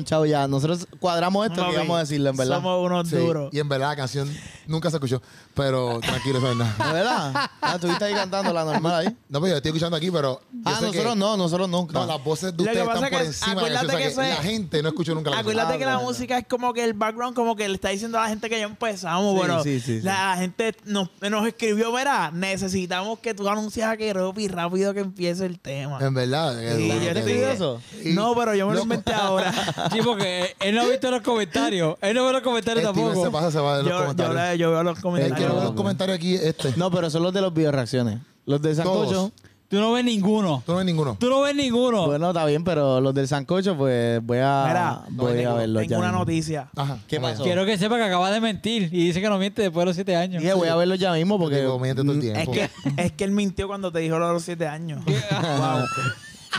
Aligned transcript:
Ponchados 0.00 0.28
ya. 0.28 0.48
Nosotros 0.48 0.86
cuadramos 0.98 1.46
esto 1.46 1.64
que 1.66 1.72
íbamos 1.74 1.96
a 1.96 2.00
decirlo, 2.00 2.30
en 2.30 2.36
verdad. 2.36 2.56
Somos 2.56 2.86
unos 2.86 3.08
Sí, 3.08 3.16
duros. 3.16 3.52
Y 3.52 3.58
en 3.58 3.68
verdad 3.68 3.88
la 3.90 3.96
canción 3.96 4.30
nunca 4.70 4.90
se 4.90 4.96
escuchó. 4.96 5.20
Pero 5.54 6.00
tranquilo, 6.00 6.38
eso 6.38 6.50
es 6.52 6.56
nada. 6.56 6.86
¿De 6.86 6.92
verdad? 6.92 7.50
Ah, 7.60 7.74
estuviste 7.74 8.04
ahí 8.04 8.14
cantando 8.14 8.52
la 8.52 8.64
normal 8.64 8.94
ahí. 9.06 9.16
No, 9.28 9.40
pero 9.40 9.48
yo 9.52 9.56
estoy 9.56 9.70
escuchando 9.70 9.96
aquí, 9.96 10.10
pero. 10.10 10.40
Ah, 10.64 10.70
nosotros 10.80 10.92
que- 10.92 11.16
no, 11.16 11.36
nosotros 11.36 11.68
nunca. 11.68 11.92
No, 11.92 12.06
las 12.06 12.22
voces 12.24 12.56
de 12.56 12.64
Lo 12.64 12.70
que 12.72 12.78
ustedes 12.78 12.86
pasa 12.86 13.06
están 13.06 13.10
por 13.10 13.20
es 13.20 13.22
que- 13.22 13.26
encima 13.26 13.62
de 13.64 13.70
la 13.70 13.80
acuérdate 13.80 13.86
canción, 13.86 13.86
o 13.86 13.90
sea 13.90 13.98
que 13.98 14.02
que 14.04 14.08
eso 14.12 14.20
la 14.20 14.28
es- 14.48 14.52
gente 14.54 14.82
no 14.82 14.88
escuchó 14.88 15.14
nunca 15.14 15.30
la 15.30 15.36
canción. 15.36 15.52
Acuérdate 15.52 15.78
que 15.78 15.84
la 15.84 15.90
verdad, 15.92 16.06
música 16.06 16.38
es 16.38 16.46
como 16.46 16.72
que 16.72 16.84
el 16.84 16.94
background, 16.94 17.34
como 17.34 17.56
que 17.56 17.68
le 17.68 17.74
está 17.74 17.88
diciendo 17.90 18.18
a 18.18 18.22
la 18.22 18.28
gente 18.28 18.48
que 18.48 18.58
ya 18.58 18.64
empezamos. 18.66 19.32
Sí, 19.32 19.36
bueno, 19.38 19.62
sí, 19.62 19.80
sí, 19.80 20.00
sí. 20.00 20.04
la 20.06 20.36
gente 20.38 20.74
nos, 20.84 21.08
nos 21.20 21.46
escribió, 21.46 21.92
verá, 21.92 22.30
necesitamos 22.32 23.18
que 23.18 23.34
tú 23.34 23.48
anuncias 23.48 23.90
a 23.90 23.96
Keropi 23.96 24.48
rápido 24.48 24.94
que 24.94 25.00
empiece 25.00 25.46
el 25.46 25.58
tema. 25.58 25.98
En 26.00 26.14
verdad. 26.14 26.56
Sí, 26.76 26.88
duro, 26.88 27.00
yo 27.02 27.10
estoy- 27.10 27.32
eso? 27.32 27.80
Y- 28.04 28.10
No, 28.12 28.34
pero 28.34 28.54
yo 28.54 28.66
me 28.66 28.72
lo 28.74 28.78
Loco. 28.80 28.84
inventé 28.84 29.12
ahora. 29.14 29.52
Sí, 29.92 29.98
porque 30.04 30.54
él 30.60 30.74
no 30.74 30.82
ha 30.82 30.86
visto 30.86 31.10
los 31.10 31.22
comentarios. 31.22 31.96
Él 32.00 32.14
no 32.14 32.26
ve 32.26 32.32
los 32.32 32.42
comentarios 32.42 32.84
Steven 32.84 33.04
tampoco. 33.06 33.24
se 33.26 33.30
pasa, 33.32 33.50
se 33.50 33.58
va 33.58 33.78
de 33.78 33.82
los 33.84 33.90
yo, 33.92 33.98
yo, 33.98 34.02
comentarios. 34.02 34.34
le- 34.36 34.58
yo 34.60 34.70
veo 34.70 34.82
los 34.82 35.00
comentarios. 35.00 35.38
que 35.50 35.54
ve 35.56 35.62
los 35.64 35.72
comentarios 35.72 36.16
aquí, 36.16 36.34
este. 36.34 36.72
No, 36.76 36.90
pero 36.90 37.10
son 37.10 37.22
los 37.22 37.32
de 37.32 37.40
los 37.40 37.52
video 37.52 37.72
reacciones. 37.72 38.18
Los 38.46 38.62
del 38.62 38.76
sancocho. 38.76 39.10
Todos. 39.10 39.32
Tú 39.68 39.78
no 39.78 39.92
ves 39.92 40.04
ninguno. 40.04 40.64
Tú 40.66 40.72
no 40.72 40.78
ves 40.78 40.86
ninguno. 40.86 41.16
Tú 41.20 41.30
no 41.30 41.42
ves 41.42 41.54
ninguno. 41.54 42.06
Bueno, 42.06 42.30
está 42.30 42.44
bien, 42.44 42.64
pero 42.64 43.00
los 43.00 43.14
del 43.14 43.28
sancocho, 43.28 43.76
pues 43.76 44.20
voy 44.20 44.38
a, 44.38 44.64
Mira, 44.66 45.02
voy 45.10 45.44
a 45.44 45.54
verlos 45.54 45.82
tengo 45.82 45.90
ya. 45.92 45.98
una 45.98 46.08
mismo. 46.08 46.18
noticia. 46.18 46.68
Ajá. 46.74 46.98
¿Qué 47.06 47.20
pasó? 47.20 47.44
Quiero 47.44 47.64
que 47.64 47.78
sepa 47.78 47.96
que 47.96 48.02
acaba 48.02 48.32
de 48.32 48.40
mentir 48.40 48.84
y 48.92 49.04
dice 49.06 49.20
que 49.20 49.28
no 49.28 49.38
miente 49.38 49.62
después 49.62 49.82
de 49.82 49.86
los 49.86 49.94
siete 49.94 50.16
años. 50.16 50.42
Dije, 50.42 50.54
voy 50.54 50.66
a 50.66 50.74
verlos 50.74 50.98
ya 50.98 51.12
mismo 51.12 51.38
porque. 51.38 51.60
Digo, 51.60 51.78
miente 51.78 52.02
todo 52.02 52.10
el 52.12 52.18
Mm, 52.18 52.20
tiempo. 52.20 52.40
Es 52.40 52.48
que, 52.48 52.70
es 53.00 53.12
que 53.12 53.22
él 53.22 53.30
mintió 53.30 53.68
cuando 53.68 53.92
te 53.92 54.00
dijo 54.00 54.18
lo 54.18 54.26
de 54.26 54.32
los 54.32 54.42
siete 54.42 54.66
años. 54.66 55.04
Wow. 55.30 55.84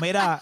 Mira, 0.01 0.39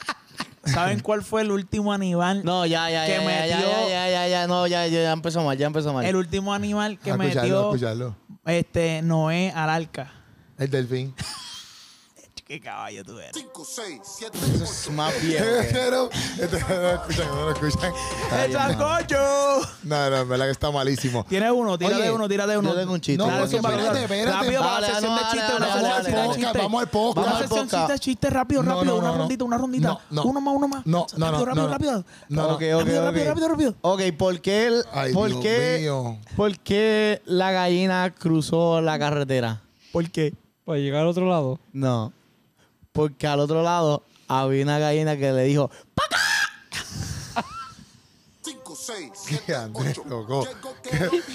¿saben 0.65 0.99
cuál 1.03 1.23
fue 1.23 1.41
el 1.41 1.52
último 1.52 1.93
animal? 1.93 2.41
No, 2.43 2.65
ya, 2.65 2.89
ya, 2.89 3.05
Que 3.05 3.11
ya, 3.13 3.23
ya, 3.23 3.45
ya, 3.47 3.57
metió- 3.57 3.69
ya, 3.69 3.89
ya, 3.89 4.09
ya, 4.09 4.27
ya, 4.27 4.47
no, 4.47 4.67
ya, 4.67 4.88
ya, 4.88 5.02
ya 5.03 5.11
empezó 5.11 5.43
mal, 5.43 5.57
ya 5.57 5.67
empezó 5.67 5.93
mal. 5.93 6.05
El 6.05 6.15
último 6.15 6.53
animal 6.53 6.97
que 6.99 7.11
A 7.11 7.15
escucharlo, 7.15 7.39
a 7.41 7.43
metió 7.43 7.61
escucharlo. 7.69 8.15
este 8.45 9.02
Noé 9.02 9.52
al 9.55 9.69
arca. 9.69 10.11
El 10.57 10.69
delfín. 10.69 11.13
Qué 12.50 12.59
caballo 12.59 13.03
tú 13.05 13.19
eres. 13.19 13.30
5, 13.36 13.64
6, 13.64 14.02
7, 14.03 14.38
Eso 14.55 14.64
es 14.64 14.89
más 14.89 15.14
viejo. 15.22 15.45
Pero, 15.72 16.10
este, 16.11 16.60
no 16.67 16.82
lo 16.82 16.92
escuchan, 16.95 17.27
no 17.27 17.45
lo 17.45 17.52
escuchan. 17.52 17.93
¡El 18.43 18.52
sancocho! 18.54 19.15
No, 19.83 20.10
no, 20.10 20.17
en 20.17 20.30
verdad 20.30 20.45
que 20.45 20.52
está 20.54 20.71
malísimo. 20.71 21.23
Tiene 21.30 21.52
uno, 21.52 21.77
tírate 21.77 21.98
Oye, 21.98 22.11
uno, 22.11 22.27
tírate 22.27 22.58
uno. 22.58 22.70
yo 22.70 22.76
tengo 22.80 22.93
un 22.93 23.02
chiste. 23.02 23.23
No, 23.23 23.27
Dale, 23.30 23.48
zumba, 23.48 23.70
espérate, 23.70 24.02
espérate. 24.02 24.32
Rápido 24.32 24.61
para 24.64 24.82
la 24.82 24.88
Dale, 24.88 24.93
sección 24.99 25.11
no, 25.11 25.15
de 25.15 25.21
dale, 25.21 25.43
dale, 25.43 25.61
dale, 25.61 25.93
dale, 25.93 26.09
de 26.09 26.17
dale. 26.17 26.33
chistes. 26.42 26.61
Vamos 26.64 26.82
al 26.82 26.89
podcast. 26.89 27.17
Una 27.17 27.26
Vamos 27.27 27.42
al 27.43 27.48
sección 27.48 27.67
podcast. 27.70 27.92
de 27.92 27.99
chistes 27.99 28.33
rápido, 28.33 28.64
No, 28.64 28.71
rápido. 28.76 28.86
no, 28.93 28.98
Una 28.98 29.08
no, 29.09 29.14
no. 29.14 29.20
rondita, 29.20 29.43
una 29.43 29.58
rondita. 29.59 29.88
No, 29.88 29.99
no. 30.09 30.23
Uno 30.23 30.42
más, 30.42 30.55
uno 30.55 30.67
más. 30.67 30.86
No, 30.88 31.05
no, 31.17 31.32
no, 31.32 31.32
Rápido, 31.32 31.45
rápido, 31.45 31.64
no. 31.67 31.70
rápido. 31.71 32.05
No, 32.30 32.42
no. 32.48 32.54
Ok, 32.55 32.61
ok, 32.64 32.80
Rápido, 32.80 32.80
ok. 32.80 33.05
rápido, 33.05 33.26
rápido, 33.27 33.48
rápido. 33.49 33.76
Ok, 33.82 34.02
¿por 34.17 34.42
qué, 34.42 34.65
el- 34.65 34.83
Ay, 34.92 35.14
por 35.14 35.30
Dios 35.30 35.39
qué, 35.39 35.77
mío. 35.82 36.17
por 36.36 36.58
qué 36.58 37.21
la 37.26 37.52
gallina 37.52 38.11
cruzó 38.17 38.82
la 38.82 38.98
carretera? 38.98 39.61
¿Por 39.92 40.09
qué? 40.09 40.33
Para 40.65 40.80
llegar 40.80 41.02
al 41.04 41.09
otro 41.09 41.27
lado. 41.30 41.59
No, 41.73 42.11
porque 42.92 43.27
al 43.27 43.39
otro 43.39 43.61
lado 43.64 44.04
había 44.27 44.64
una 44.64 44.80
gallina 44.80 45.16
que 45.17 45.32
le 45.32 45.44
dijo, 45.44 45.70
5, 48.42 48.76
6, 48.76 49.11
¿Qué 49.27 49.36
7, 49.45 49.55
Andrés, 49.55 49.98
8. 50.00 50.10
loco? 50.10 50.48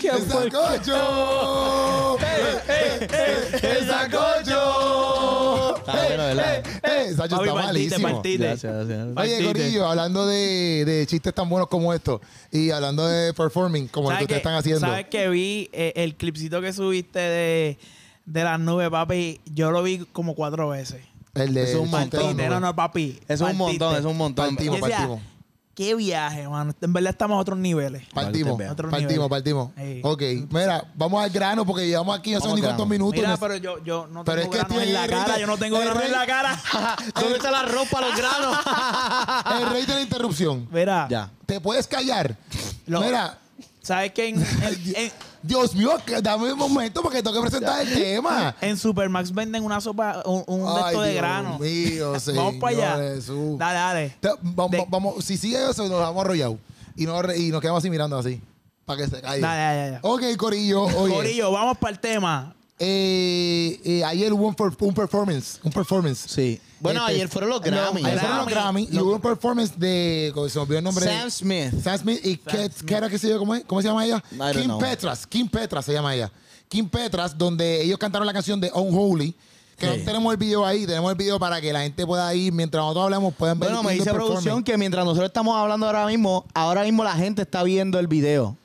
¿Qué 0.00 0.08
¡El 0.08 0.22
fue? 0.22 0.50
sancocho! 0.50 2.16
¡El 3.62 3.86
sancocho! 3.86 5.76
Está 5.76 5.92
bueno, 5.92 6.22
¿verdad? 6.24 6.64
¡Eh! 6.82 7.12
Sacho 7.14 7.36
Papi, 7.36 7.48
está 7.48 7.54
partiste, 7.62 7.98
malísimo. 7.98 8.08
partiste. 8.08 8.38
Gracias, 8.46 8.72
gracias. 8.74 8.98
Oye, 9.06 9.14
Partiste. 9.14 9.44
Corillo, 9.46 9.86
hablando 9.86 10.26
de, 10.26 10.84
de 10.86 11.06
chistes 11.06 11.34
tan 11.34 11.48
buenos 11.48 11.68
como 11.68 11.92
estos 11.94 12.20
y 12.50 12.70
hablando 12.70 13.06
de 13.06 13.32
performing 13.34 13.88
como 13.88 14.10
el 14.10 14.16
que 14.18 14.24
¿Sabes 14.24 14.24
ustedes 14.24 14.38
están 14.38 14.54
haciendo. 14.54 14.80
¿Sabes 14.80 15.06
que 15.08 15.28
vi 15.28 15.68
eh, 15.72 15.92
el 15.96 16.16
clipcito 16.16 16.60
que 16.60 16.72
subiste 16.72 17.18
de, 17.20 17.78
de 18.24 18.44
las 18.44 18.58
nubes, 18.58 18.88
papi? 18.90 19.40
Yo 19.46 19.70
lo 19.70 19.82
vi 19.82 19.98
como 20.12 20.34
cuatro 20.34 20.68
veces. 20.70 21.02
El 21.34 21.54
de 21.54 21.62
Eso 21.64 21.78
es 21.78 21.84
un 21.84 21.90
montón, 21.90 22.36
no, 22.36 22.60
no, 22.60 22.76
papi. 22.76 23.20
Es 23.28 23.40
un 23.40 23.56
montón, 23.56 23.96
es 23.96 24.04
un 24.04 24.16
montón. 24.16 24.54
Partimos, 24.54 24.80
partimos. 24.80 25.20
Qué 25.74 25.92
viaje, 25.96 26.46
mano. 26.48 26.72
En 26.80 26.92
verdad 26.92 27.10
estamos 27.10 27.34
a 27.36 27.40
otros 27.40 27.58
niveles. 27.58 28.04
Partimos, 28.14 28.56
Vale, 28.56 28.70
otro 28.70 28.88
partimos, 28.90 29.12
nivel. 29.12 29.28
partimos. 29.28 29.70
Ey. 29.76 30.00
Ok, 30.04 30.22
mira, 30.50 30.84
vamos 30.94 31.20
al 31.24 31.30
grano 31.30 31.66
porque 31.66 31.88
llevamos 31.88 32.16
aquí 32.16 32.32
no 32.32 32.40
sé 32.40 32.54
ni 32.54 32.60
cuántos 32.60 32.86
minutos. 32.86 33.20
Mira, 33.20 33.36
pero 33.36 33.56
yo, 33.56 33.82
yo 33.82 34.06
no 34.06 34.22
Pero 34.24 34.42
tengo 34.42 34.54
es 34.54 34.64
que 34.66 34.82
en 34.84 34.92
la 34.92 35.08
cara. 35.08 35.38
Yo 35.38 35.46
no 35.48 35.58
tengo 35.58 35.80
granos 35.80 36.04
en 36.04 36.12
la 36.12 36.26
cara. 36.26 36.60
¿Dónde 37.20 37.36
está 37.38 37.50
la 37.50 37.62
ropa, 37.64 38.00
los 38.00 38.16
granos? 38.16 38.58
El 39.60 39.70
rey 39.70 39.84
de 39.86 39.94
la 39.94 40.00
interrupción. 40.02 40.68
Mira, 40.70 41.08
ya. 41.10 41.30
¿Te 41.44 41.60
puedes 41.60 41.88
callar? 41.88 42.36
Lo- 42.86 43.00
Mira, 43.00 43.38
¿sabes 43.82 44.12
que 44.12 44.28
en, 44.28 44.36
en, 44.40 44.44
en- 44.96 45.12
Dios 45.46 45.74
mío, 45.74 45.90
que- 46.06 46.22
dame 46.22 46.52
un 46.52 46.58
momento 46.58 47.02
porque 47.02 47.22
tengo 47.22 47.34
que 47.36 47.42
presentar 47.42 47.82
el 47.82 47.92
tema. 47.92 48.56
en 48.62 48.76
Supermax 48.78 49.32
venden 49.32 49.62
una 49.62 49.78
sopa, 49.80 50.22
un, 50.24 50.42
un 50.46 50.74
de 50.74 50.80
Ay, 50.82 50.96
de 50.96 51.02
Dios 51.10 51.16
grano? 51.16 51.58
mío, 51.58 52.12
Vamos 52.34 52.54
para 52.60 52.76
allá. 52.76 53.14
Jesús. 53.14 53.58
Dale, 53.58 53.74
dale. 53.78 54.16
Te- 54.20 54.30
vamos, 54.40 54.70
De- 54.70 54.86
vamos, 54.88 55.24
si 55.24 55.36
sigue 55.36 55.58
eso, 55.70 55.86
nos 55.88 56.00
vamos 56.00 56.24
arrollados. 56.24 56.56
Y, 56.96 57.04
nos 57.06 57.22
re- 57.22 57.38
y 57.38 57.50
nos 57.50 57.60
quedamos 57.60 57.82
así 57.82 57.90
mirando 57.90 58.16
así. 58.16 58.40
Para 58.86 59.02
que 59.04 59.10
se 59.10 59.20
caiga. 59.20 59.46
Dale, 59.48 59.60
dale, 59.62 59.90
dale. 59.90 59.98
Ok, 60.02 60.36
Corillo. 60.38 60.82
Oye, 60.84 61.14
Corillo, 61.14 61.52
vamos 61.52 61.76
para 61.78 61.92
el 61.92 61.98
tema. 62.00 62.54
Eh, 62.86 63.80
eh, 63.84 64.04
ayer 64.04 64.32
hubo 64.32 64.46
un, 64.46 64.54
per- 64.54 64.72
un 64.78 64.94
performance. 64.94 65.58
Un 65.62 65.72
performance. 65.72 66.24
Sí. 66.28 66.60
Bueno, 66.80 67.00
Este, 67.00 67.14
ayer 67.14 67.28
fueron 67.28 67.50
los 67.50 67.60
Grammy. 67.62 68.04
ayer 68.04 68.18
fueron 68.20 68.38
los 68.38 68.46
Grammy. 68.46 68.88
Y 68.92 68.98
hubo 68.98 69.14
un 69.14 69.20
performance 69.20 69.72
de. 69.78 70.30
¿cómo 70.34 70.48
Se 70.48 70.58
me 70.58 70.62
olvidó 70.62 70.78
el 70.78 70.84
nombre. 70.84 71.04
Sam 71.06 71.30
Smith. 71.30 71.82
Sam 71.82 71.98
Smith 71.98 72.20
y 72.24 72.36
¿qué, 72.36 72.70
qué 72.86 72.94
era 72.94 73.08
que 73.08 73.18
se 73.18 73.28
llama? 73.28 73.38
¿Cómo, 73.38 73.54
es? 73.54 73.64
¿Cómo 73.64 73.80
se 73.82 73.88
llama 73.88 74.04
ella? 74.04 74.22
Don't 74.32 74.52
Kim 74.56 74.64
know. 74.64 74.78
Petras. 74.78 75.26
Kim 75.26 75.48
Petras 75.48 75.84
se 75.84 75.92
llama 75.92 76.14
ella. 76.14 76.30
Kim 76.68 76.88
Petras, 76.88 77.36
donde 77.36 77.82
ellos 77.82 77.98
cantaron 77.98 78.26
la 78.26 78.32
canción 78.32 78.60
de 78.60 78.70
Unholy. 78.74 79.34
Que 79.78 79.86
Sí. 79.90 79.98
no 79.98 80.04
tenemos 80.04 80.32
el 80.32 80.38
video 80.38 80.64
ahí, 80.64 80.86
tenemos 80.86 81.10
el 81.10 81.16
video 81.18 81.36
para 81.40 81.60
que 81.60 81.72
la 81.72 81.82
gente 81.82 82.06
pueda 82.06 82.32
ir, 82.32 82.52
mientras 82.52 82.80
nosotros 82.80 83.04
hablamos, 83.06 83.34
puedan 83.34 83.58
ver 83.58 83.70
Bueno, 83.70 83.82
me 83.82 83.90
el 83.92 83.98
dice 83.98 84.10
performance. 84.10 84.34
producción 84.44 84.62
que 84.62 84.78
mientras 84.78 85.04
nosotros 85.04 85.26
estamos 85.26 85.56
hablando 85.56 85.86
ahora 85.86 86.06
mismo, 86.06 86.44
ahora 86.54 86.84
mismo 86.84 87.02
la 87.02 87.14
gente 87.14 87.42
está 87.42 87.64
viendo 87.64 87.98
el 87.98 88.06
video. 88.06 88.56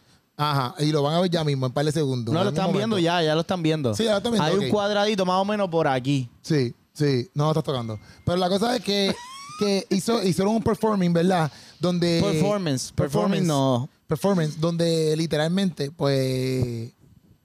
Ajá, 0.42 0.74
y 0.80 0.94
lo 0.94 1.04
van 1.04 1.16
a 1.16 1.20
ver 1.20 1.30
ya 1.30 1.44
mismo, 1.44 1.66
en 1.66 1.70
un 1.72 1.74
par 1.74 1.84
de 1.84 1.92
segundos. 1.92 2.34
No 2.34 2.42
lo 2.42 2.50
están 2.52 2.68
momento. 2.68 2.78
viendo 2.78 3.00
ya, 3.00 3.22
ya 3.22 3.36
lo 3.36 3.42
están 3.42 3.62
viendo. 3.62 3.94
Sí, 3.94 4.06
ya 4.06 4.12
lo 4.12 4.18
están 4.20 4.32
viendo, 4.32 4.50
Hay 4.50 4.56
un 4.56 4.70
cuadradito 4.70 5.26
más 5.26 5.36
o 5.36 5.44
menos 5.44 5.68
por 5.68 5.86
aquí. 5.86 6.30
Sí, 6.42 6.74
sí, 6.94 7.30
no 7.34 7.44
lo 7.44 7.50
estás 7.50 7.66
tocando. 7.66 8.00
Pero 8.24 8.38
la 8.38 8.48
cosa 8.48 8.74
es 8.74 8.82
que, 8.82 9.14
que 9.60 9.86
hizo, 9.90 10.24
hicieron 10.24 10.56
un 10.56 10.64
performing, 10.64 11.12
¿verdad? 11.12 11.52
Donde. 11.78 12.22
Performance. 12.24 12.94
Performing 12.94 13.46
no. 13.46 13.90
Performance, 14.08 14.58
donde 14.58 15.14
literalmente, 15.18 15.92
pues. 15.92 16.24
eh, 16.24 16.94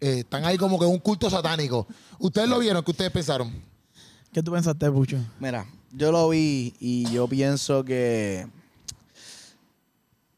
están 0.00 0.44
ahí 0.44 0.56
como 0.56 0.78
que 0.78 0.86
un 0.86 1.00
culto 1.00 1.28
satánico. 1.28 1.88
¿Ustedes 2.20 2.48
lo 2.48 2.60
vieron? 2.60 2.84
¿Qué 2.84 2.92
ustedes 2.92 3.10
pensaron? 3.10 3.52
¿Qué 4.32 4.40
tú 4.40 4.52
pensaste, 4.52 4.88
Pucho? 4.88 5.18
Mira, 5.40 5.66
yo 5.90 6.12
lo 6.12 6.28
vi 6.28 6.74
y 6.78 7.10
yo 7.10 7.26
pienso 7.26 7.84
que 7.84 8.46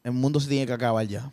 el 0.04 0.12
mundo 0.12 0.40
se 0.40 0.48
tiene 0.48 0.66
que 0.66 0.72
acabar 0.72 1.06
ya. 1.06 1.30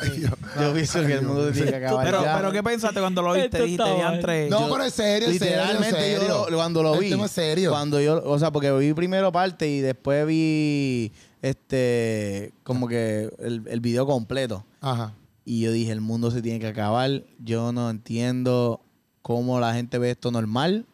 Ay. 0.00 0.22
Yo 0.60 0.72
pienso 0.74 1.00
que 1.06 1.12
el 1.14 1.22
mundo 1.22 1.46
se 1.46 1.52
tiene 1.52 1.70
que 1.70 1.76
acabar 1.86 2.04
Pero, 2.04 2.22
ya. 2.22 2.36
pero 2.36 2.52
¿qué 2.52 2.62
pensaste 2.62 3.00
cuando 3.00 3.22
lo 3.22 3.32
viste? 3.32 3.46
Esto 3.46 3.62
Dijiste, 3.64 3.82
está 3.84 3.96
mal. 3.96 4.12
diantre. 4.12 4.48
No, 4.50 4.60
Yo- 4.66 4.72
pero 4.72 4.84
en 4.84 4.90
serio, 4.90 5.28
en 5.28 5.38
serio, 5.38 5.54
en 5.54 5.60
Literalmente 5.60 6.00
serio. 6.00 6.28
yo 6.28 6.50
lo- 6.50 6.56
cuando 6.56 6.82
lo 6.82 6.98
vi. 6.98 7.12
es 7.12 7.30
serio. 7.30 7.70
Cuando 7.70 8.00
yo, 8.00 8.22
o 8.24 8.38
sea, 8.38 8.50
porque 8.50 8.70
vi 8.72 8.92
primero 8.92 9.32
parte 9.32 9.68
y 9.68 9.80
después 9.80 10.26
vi 10.26 11.12
este 11.40 12.52
como 12.64 12.86
que 12.88 13.30
el, 13.38 13.62
el 13.66 13.80
video 13.80 14.06
completo. 14.06 14.64
Ajá. 14.80 15.14
Y 15.44 15.60
yo 15.62 15.72
dije, 15.72 15.90
el 15.92 16.00
mundo 16.00 16.30
se 16.30 16.42
tiene 16.42 16.60
que 16.60 16.68
acabar. 16.68 17.24
Yo 17.38 17.72
no 17.72 17.90
entiendo 17.90 18.80
cómo 19.22 19.58
la 19.58 19.74
gente 19.74 19.98
ve 19.98 20.10
esto 20.10 20.30
normal. 20.30 20.86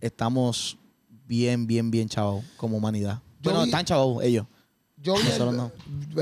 Estamos 0.00 0.78
bien, 1.26 1.66
bien, 1.66 1.90
bien 1.90 2.08
chavos 2.08 2.44
como 2.56 2.76
humanidad. 2.78 3.20
Yo 3.42 3.50
bueno, 3.50 3.60
vi- 3.64 3.70
están 3.70 3.84
chavos 3.84 4.22
ellos. 4.24 4.46
Yo 5.02 5.14
vi 5.14 5.22
Nosotros 5.24 5.50
el, 5.50 5.56
no. 5.56 5.72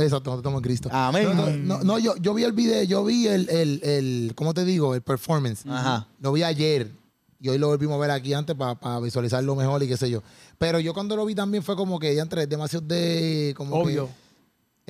Exacto, 0.00 0.30
nosotros 0.30 0.38
estamos 0.38 0.58
en 0.58 0.62
Cristo. 0.62 0.88
Amén. 0.92 1.66
No, 1.66 1.82
no, 1.82 1.98
yo, 1.98 2.16
yo 2.16 2.32
vi 2.34 2.44
el 2.44 2.52
video, 2.52 2.82
yo 2.84 3.04
vi 3.04 3.26
el, 3.26 3.48
el, 3.48 3.80
el, 3.82 4.32
¿cómo 4.36 4.54
te 4.54 4.64
digo? 4.64 4.94
El 4.94 5.02
performance. 5.02 5.64
Ajá. 5.69 6.06
Lo 6.20 6.32
vi 6.32 6.42
ayer. 6.44 6.92
Y 7.40 7.48
hoy 7.48 7.58
lo 7.58 7.69
volvimos 7.69 7.94
a 7.96 7.98
ver 8.00 8.10
aquí 8.10 8.34
antes 8.34 8.56
para 8.56 8.98
visualizarlo 9.00 9.54
mejor 9.54 9.82
y 9.82 9.88
qué 9.88 9.96
sé 9.96 10.10
yo. 10.10 10.22
Pero 10.58 10.80
yo 10.80 10.92
cuando 10.94 11.14
lo 11.16 11.25
vi 11.25 11.34
también 11.34 11.62
fue 11.62 11.76
como 11.76 11.98
que 11.98 12.14
ya 12.14 12.22
entre 12.22 12.46
demasiado 12.48 12.84
de... 12.86 13.54
Como 13.56 13.76
Obvio. 13.76 14.06
que- 14.06 14.12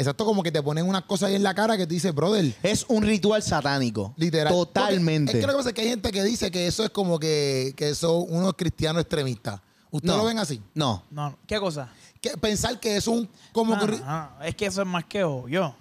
exacto, 0.02 0.24
como 0.24 0.42
que 0.42 0.50
te 0.52 0.62
ponen 0.62 0.86
unas 0.86 1.02
cosas 1.04 1.28
ahí 1.28 1.34
en 1.34 1.42
la 1.42 1.54
cara 1.54 1.76
que 1.76 1.86
te 1.86 1.92
dice, 1.92 2.10
brother, 2.10 2.54
Es 2.62 2.86
un 2.88 3.02
ritual 3.02 3.42
satánico. 3.42 4.14
literal. 4.16 4.50
Totalmente. 4.52 5.32
Porque 5.32 5.38
Es 5.38 5.42
que 5.42 5.46
lo 5.46 5.52
que 5.52 5.56
pasa 5.58 5.68
es 5.70 5.74
que 5.74 5.80
hay 5.82 5.88
gente 5.88 6.10
que 6.10 6.22
dice 6.24 6.50
que 6.50 6.66
eso 6.66 6.84
es 6.84 6.90
como 6.90 7.18
que, 7.18 7.74
que 7.76 7.94
son 7.94 8.24
unos 8.28 8.54
cristianos 8.54 9.02
extremistas. 9.02 9.60
¿Ustedes 9.90 10.14
No. 10.16 10.22
lo 10.22 10.28
ven 10.28 10.38
así? 10.38 10.60
No. 10.74 11.02
No, 11.10 11.38
¿qué 11.46 11.58
cosa? 11.58 11.90
Que 12.20 12.36
pensar 12.36 12.78
que 12.80 12.96
es 12.96 13.06
un... 13.06 13.28
Como 13.52 13.74
No, 13.76 13.86
que... 13.86 13.92
no, 13.98 13.98
no, 13.98 14.42
es 14.42 14.54
que 14.54 14.66
eso 14.66 14.82
es 14.82 14.88
más 14.88 15.04
que 15.04 15.24
obvio. 15.24 15.74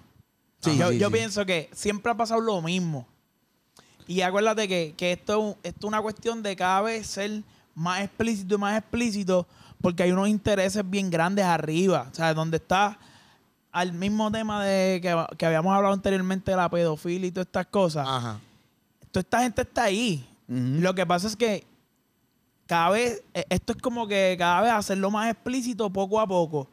Sí, 0.60 0.76
yo 0.76 0.90
sí, 0.90 0.98
yo 0.98 1.08
sí. 1.08 1.12
pienso 1.12 1.46
que 1.46 1.70
siempre 1.72 2.10
ha 2.12 2.16
pasado 2.16 2.40
lo 2.40 2.60
mismo. 2.62 3.06
Y 4.06 4.22
acuérdate 4.22 4.66
que, 4.66 4.94
que 4.96 5.12
esto, 5.12 5.56
esto 5.62 5.86
es 5.86 5.88
una 5.88 6.00
cuestión 6.00 6.42
de 6.42 6.56
cada 6.56 6.80
vez 6.82 7.06
ser 7.06 7.42
más 7.74 8.00
explícito 8.02 8.54
y 8.54 8.58
más 8.58 8.78
explícito 8.78 9.46
porque 9.80 10.02
hay 10.02 10.10
unos 10.12 10.28
intereses 10.28 10.88
bien 10.88 11.10
grandes 11.10 11.44
arriba. 11.44 12.08
O 12.10 12.14
sea, 12.14 12.34
donde 12.34 12.56
está 12.56 12.98
al 13.70 13.92
mismo 13.92 14.30
tema 14.32 14.64
de 14.64 15.00
que, 15.00 15.26
que 15.36 15.46
habíamos 15.46 15.72
hablado 15.74 15.94
anteriormente 15.94 16.50
de 16.50 16.56
la 16.56 16.68
pedofilia 16.68 17.28
y 17.28 17.30
todas 17.30 17.46
estas 17.46 17.66
cosas. 17.66 18.06
Ajá. 18.08 18.40
Toda 19.12 19.20
esta 19.20 19.42
gente 19.42 19.62
está 19.62 19.84
ahí. 19.84 20.26
Lo 20.48 20.94
que 20.94 21.04
pasa 21.06 21.26
es 21.26 21.36
que 21.36 21.64
cada 22.68 22.90
vez, 22.90 23.24
eh, 23.32 23.44
esto 23.48 23.72
es 23.72 23.82
como 23.82 24.06
que 24.06 24.36
cada 24.38 24.60
vez 24.60 24.70
hacerlo 24.72 25.10
más 25.10 25.28
explícito 25.32 25.90
poco 25.90 26.20
a 26.20 26.26
poco. 26.26 26.68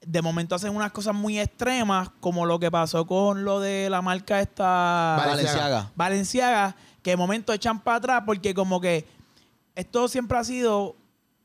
De 0.00 0.20
momento 0.22 0.54
hacen 0.56 0.74
unas 0.74 0.90
cosas 0.90 1.14
muy 1.14 1.38
extremas, 1.38 2.08
como 2.18 2.44
lo 2.46 2.58
que 2.58 2.70
pasó 2.70 3.06
con 3.06 3.44
lo 3.44 3.60
de 3.60 3.88
la 3.90 4.00
marca 4.02 4.40
esta 4.40 5.14
Valenciaga. 5.24 5.92
Valenciaga, 5.94 6.74
que 7.02 7.10
de 7.10 7.16
momento 7.16 7.52
echan 7.52 7.78
para 7.78 7.98
atrás 7.98 8.22
porque 8.26 8.52
como 8.54 8.80
que 8.80 9.06
esto 9.76 10.08
siempre 10.08 10.38
ha 10.38 10.44
sido 10.44 10.96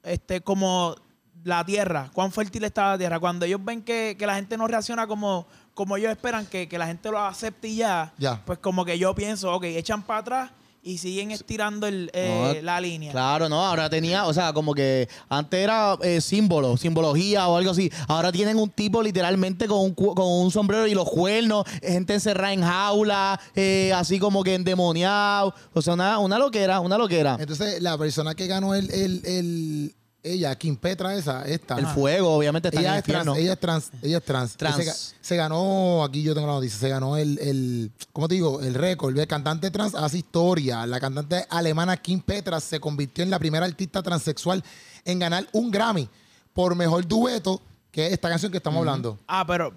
este 0.02 0.42
como 0.42 0.96
la 1.44 1.64
tierra, 1.66 2.10
cuán 2.14 2.32
fértil 2.32 2.64
está 2.64 2.92
la 2.92 2.98
tierra. 2.98 3.20
Cuando 3.20 3.46
ellos 3.46 3.64
ven 3.64 3.82
que, 3.84 4.16
que 4.18 4.26
la 4.26 4.36
gente 4.36 4.58
no 4.58 4.66
reacciona 4.68 5.06
como, 5.08 5.46
como 5.74 5.96
ellos 5.98 6.10
esperan, 6.10 6.46
que, 6.46 6.68
que 6.68 6.78
la 6.80 6.88
gente 6.88 7.12
lo 7.12 7.20
acepte 7.20 7.68
y 7.68 7.76
ya, 7.78 8.14
Ya. 8.18 8.42
pues 8.46 8.60
como 8.60 8.86
que 8.86 8.98
yo 8.98 9.14
pienso, 9.14 9.54
ok, 9.54 9.66
echan 9.66 10.02
para 10.04 10.20
atrás 10.20 10.52
y 10.88 10.98
siguen 10.98 11.32
estirando 11.32 11.86
el, 11.86 12.10
eh, 12.14 12.54
No, 12.56 12.62
la 12.62 12.80
línea. 12.80 13.12
Claro, 13.12 13.50
no, 13.50 13.64
ahora 13.64 13.90
tenía, 13.90 14.26
o 14.26 14.34
sea, 14.34 14.54
como 14.54 14.74
que 14.74 15.10
antes 15.28 15.60
era 15.60 15.98
eh, 16.02 16.22
símbolo, 16.22 16.78
simbología 16.78 17.48
o 17.50 17.58
algo 17.58 17.72
así. 17.72 17.92
Ahora 18.08 18.32
tienen 18.32 18.58
un 18.58 18.70
tipo 18.70 19.04
literalmente 19.04 19.68
con 19.68 19.80
un, 19.82 19.94
con 19.94 20.26
un 20.26 20.50
sombrero 20.50 20.88
y 20.88 20.94
los 20.94 21.10
cuernos, 21.10 21.66
gente 21.84 22.14
encerrada 22.14 22.54
en 22.54 22.62
jaula, 22.62 23.38
eh, 23.54 23.92
así 23.94 24.18
como 24.18 24.44
que 24.44 24.56
endemoniado. 24.56 25.54
O 25.74 25.82
sea, 25.82 25.96
una, 25.96 26.20
una 26.20 26.40
loquera, 26.40 26.80
una 26.80 26.98
loquera. 26.98 27.36
Entonces, 27.38 27.82
la 27.82 27.98
persona 27.98 28.34
que 28.34 28.48
ganó 28.48 28.74
el... 28.74 28.90
el, 28.92 29.22
el 29.26 29.96
ella, 30.34 30.56
Kim 30.58 30.76
Petra, 30.76 31.16
esa, 31.16 31.44
esta. 31.48 31.78
El 31.78 31.88
fuego, 31.88 32.36
obviamente, 32.36 32.68
está 32.70 32.80
en 32.80 32.86
ella 32.86 32.94
el 32.94 33.00
es, 33.00 33.04
trans, 33.06 33.38
ella 33.38 33.54
es 33.54 33.60
trans, 33.60 33.92
ella 34.02 34.18
es 34.18 34.24
trans. 34.24 34.58
Trans. 34.58 34.76
Se, 34.78 34.86
ga- 34.86 35.14
se 35.22 35.36
ganó, 35.36 36.04
aquí 36.04 36.22
yo 36.24 36.34
tengo 36.34 36.48
la 36.48 36.54
noticia, 36.54 36.78
se 36.80 36.90
ganó 36.90 37.18
el, 37.18 37.38
el 37.40 37.92
¿cómo 38.14 38.28
te 38.28 38.36
digo? 38.36 38.62
El 38.62 38.74
récord. 38.74 39.18
El 39.18 39.28
cantante 39.28 39.72
trans 39.72 39.96
hace 39.96 40.18
historia. 40.20 40.86
La 40.86 41.00
cantante 41.00 41.46
alemana 41.50 41.98
Kim 41.98 42.20
Petras 42.22 42.64
se 42.64 42.80
convirtió 42.80 43.24
en 43.24 43.30
la 43.30 43.40
primera 43.40 43.66
artista 43.66 44.02
transexual 44.04 44.64
en 45.06 45.20
ganar 45.20 45.48
un 45.54 45.72
Grammy 45.72 46.08
por 46.54 46.76
mejor 46.76 47.08
dueto, 47.08 47.62
que 47.92 48.08
es 48.08 48.14
esta 48.14 48.30
canción 48.30 48.52
que 48.52 48.58
estamos 48.58 48.80
hablando. 48.80 49.18
Ah, 49.28 49.46
pero 49.48 49.74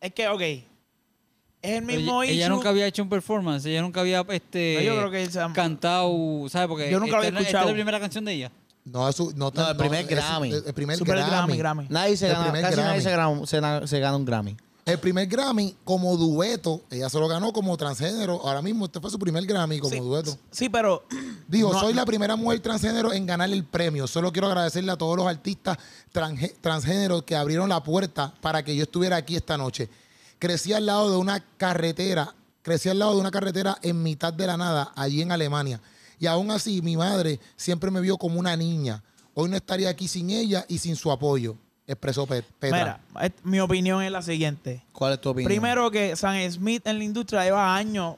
es 0.00 0.12
que, 0.12 0.28
ok, 0.28 0.40
es 0.40 1.78
el 1.78 1.82
mismo 1.82 2.22
ella, 2.22 2.32
ella 2.32 2.48
nunca 2.50 2.68
había 2.68 2.86
hecho 2.86 3.02
un 3.02 3.08
performance, 3.08 3.64
ella 3.64 3.80
nunca 3.80 4.00
había 4.00 4.22
este 4.28 4.74
No, 4.76 4.82
yo 4.82 4.96
creo 4.98 5.10
que 5.10 5.30
se- 5.30 5.40
cantado, 5.54 6.46
¿sabes? 6.50 6.68
Porque 6.68 6.90
Yo 6.90 7.00
nunca 7.00 7.12
lo 7.12 7.16
había 7.18 7.28
es 7.28 7.34
la- 7.34 7.40
esta 7.40 7.48
escuchado. 7.48 7.64
es 7.64 7.70
la 7.70 7.74
primera 7.74 8.00
canción 8.00 8.24
de 8.26 8.32
ella. 8.34 8.52
No, 8.84 9.08
es 9.08 9.16
su- 9.16 9.32
no, 9.34 9.50
No, 9.54 9.70
el 9.70 9.76
primer 9.76 10.00
es- 10.02 10.08
Grammy. 10.08 10.50
El, 10.52 10.62
el 10.66 10.74
primer 10.74 10.98
Super 10.98 11.16
Grammy. 11.16 11.56
Grammy. 11.56 11.86
Nadie 11.88 12.16
se 12.16 12.26
El 12.26 12.32
gana, 12.34 12.44
primer 12.44 12.62
casi 12.62 12.76
nadie 12.76 13.00
Grammy. 13.00 13.02
se 13.02 13.10
gana, 13.10 13.46
se, 13.46 13.60
na- 13.80 13.86
se 13.86 14.00
gana 14.00 14.16
un 14.16 14.24
Grammy. 14.24 14.56
El 14.84 14.98
primer 14.98 15.26
Grammy 15.26 15.74
como 15.82 16.14
dueto, 16.18 16.82
ella 16.90 17.08
se 17.08 17.18
lo 17.18 17.26
ganó 17.26 17.54
como 17.54 17.74
transgénero. 17.78 18.38
Ahora 18.46 18.60
mismo 18.60 18.84
este 18.84 19.00
fue 19.00 19.08
su 19.10 19.18
primer 19.18 19.46
Grammy 19.46 19.78
como 19.78 19.94
Sí, 19.94 20.00
dueto. 20.00 20.36
Sí, 20.50 20.68
pero. 20.68 21.04
Dijo, 21.48 21.72
no- 21.72 21.80
soy 21.80 21.94
la 21.94 22.04
primera 22.04 22.36
mujer 22.36 22.60
transgénero 22.60 23.10
en 23.14 23.24
ganar 23.24 23.50
el 23.50 23.64
premio. 23.64 24.06
Solo 24.06 24.30
quiero 24.30 24.48
agradecerle 24.48 24.92
a 24.92 24.96
todos 24.96 25.16
los 25.16 25.26
artistas 25.26 25.78
transgé- 26.12 26.54
transgéneros 26.60 27.22
que 27.22 27.34
abrieron 27.36 27.70
la 27.70 27.82
puerta 27.82 28.34
para 28.42 28.62
que 28.62 28.76
yo 28.76 28.82
estuviera 28.82 29.16
aquí 29.16 29.34
esta 29.36 29.56
noche. 29.56 29.88
Crecí 30.38 30.74
al 30.74 30.84
lado 30.84 31.10
de 31.10 31.16
una 31.16 31.40
carretera, 31.56 32.34
crecí 32.60 32.90
al 32.90 32.98
lado 32.98 33.14
de 33.14 33.20
una 33.20 33.30
carretera 33.30 33.78
en 33.80 34.02
mitad 34.02 34.34
de 34.34 34.46
la 34.46 34.58
nada, 34.58 34.92
allí 34.94 35.22
en 35.22 35.32
Alemania. 35.32 35.80
Y 36.24 36.26
aún 36.26 36.50
así, 36.50 36.80
mi 36.80 36.96
madre 36.96 37.38
siempre 37.54 37.90
me 37.90 38.00
vio 38.00 38.16
como 38.16 38.40
una 38.40 38.56
niña. 38.56 39.02
Hoy 39.34 39.50
no 39.50 39.56
estaría 39.56 39.90
aquí 39.90 40.08
sin 40.08 40.30
ella 40.30 40.64
y 40.68 40.78
sin 40.78 40.96
su 40.96 41.12
apoyo, 41.12 41.54
expresó 41.86 42.26
Pe- 42.26 42.40
Petra. 42.58 42.98
Mira, 43.14 43.32
mi 43.42 43.60
opinión 43.60 44.02
es 44.02 44.10
la 44.10 44.22
siguiente. 44.22 44.82
¿Cuál 44.94 45.12
es 45.12 45.20
tu 45.20 45.28
opinión? 45.28 45.50
Primero 45.50 45.90
que 45.90 46.16
Sam 46.16 46.36
Smith 46.50 46.86
en 46.86 46.96
la 46.96 47.04
industria 47.04 47.44
lleva 47.44 47.76
años. 47.76 48.16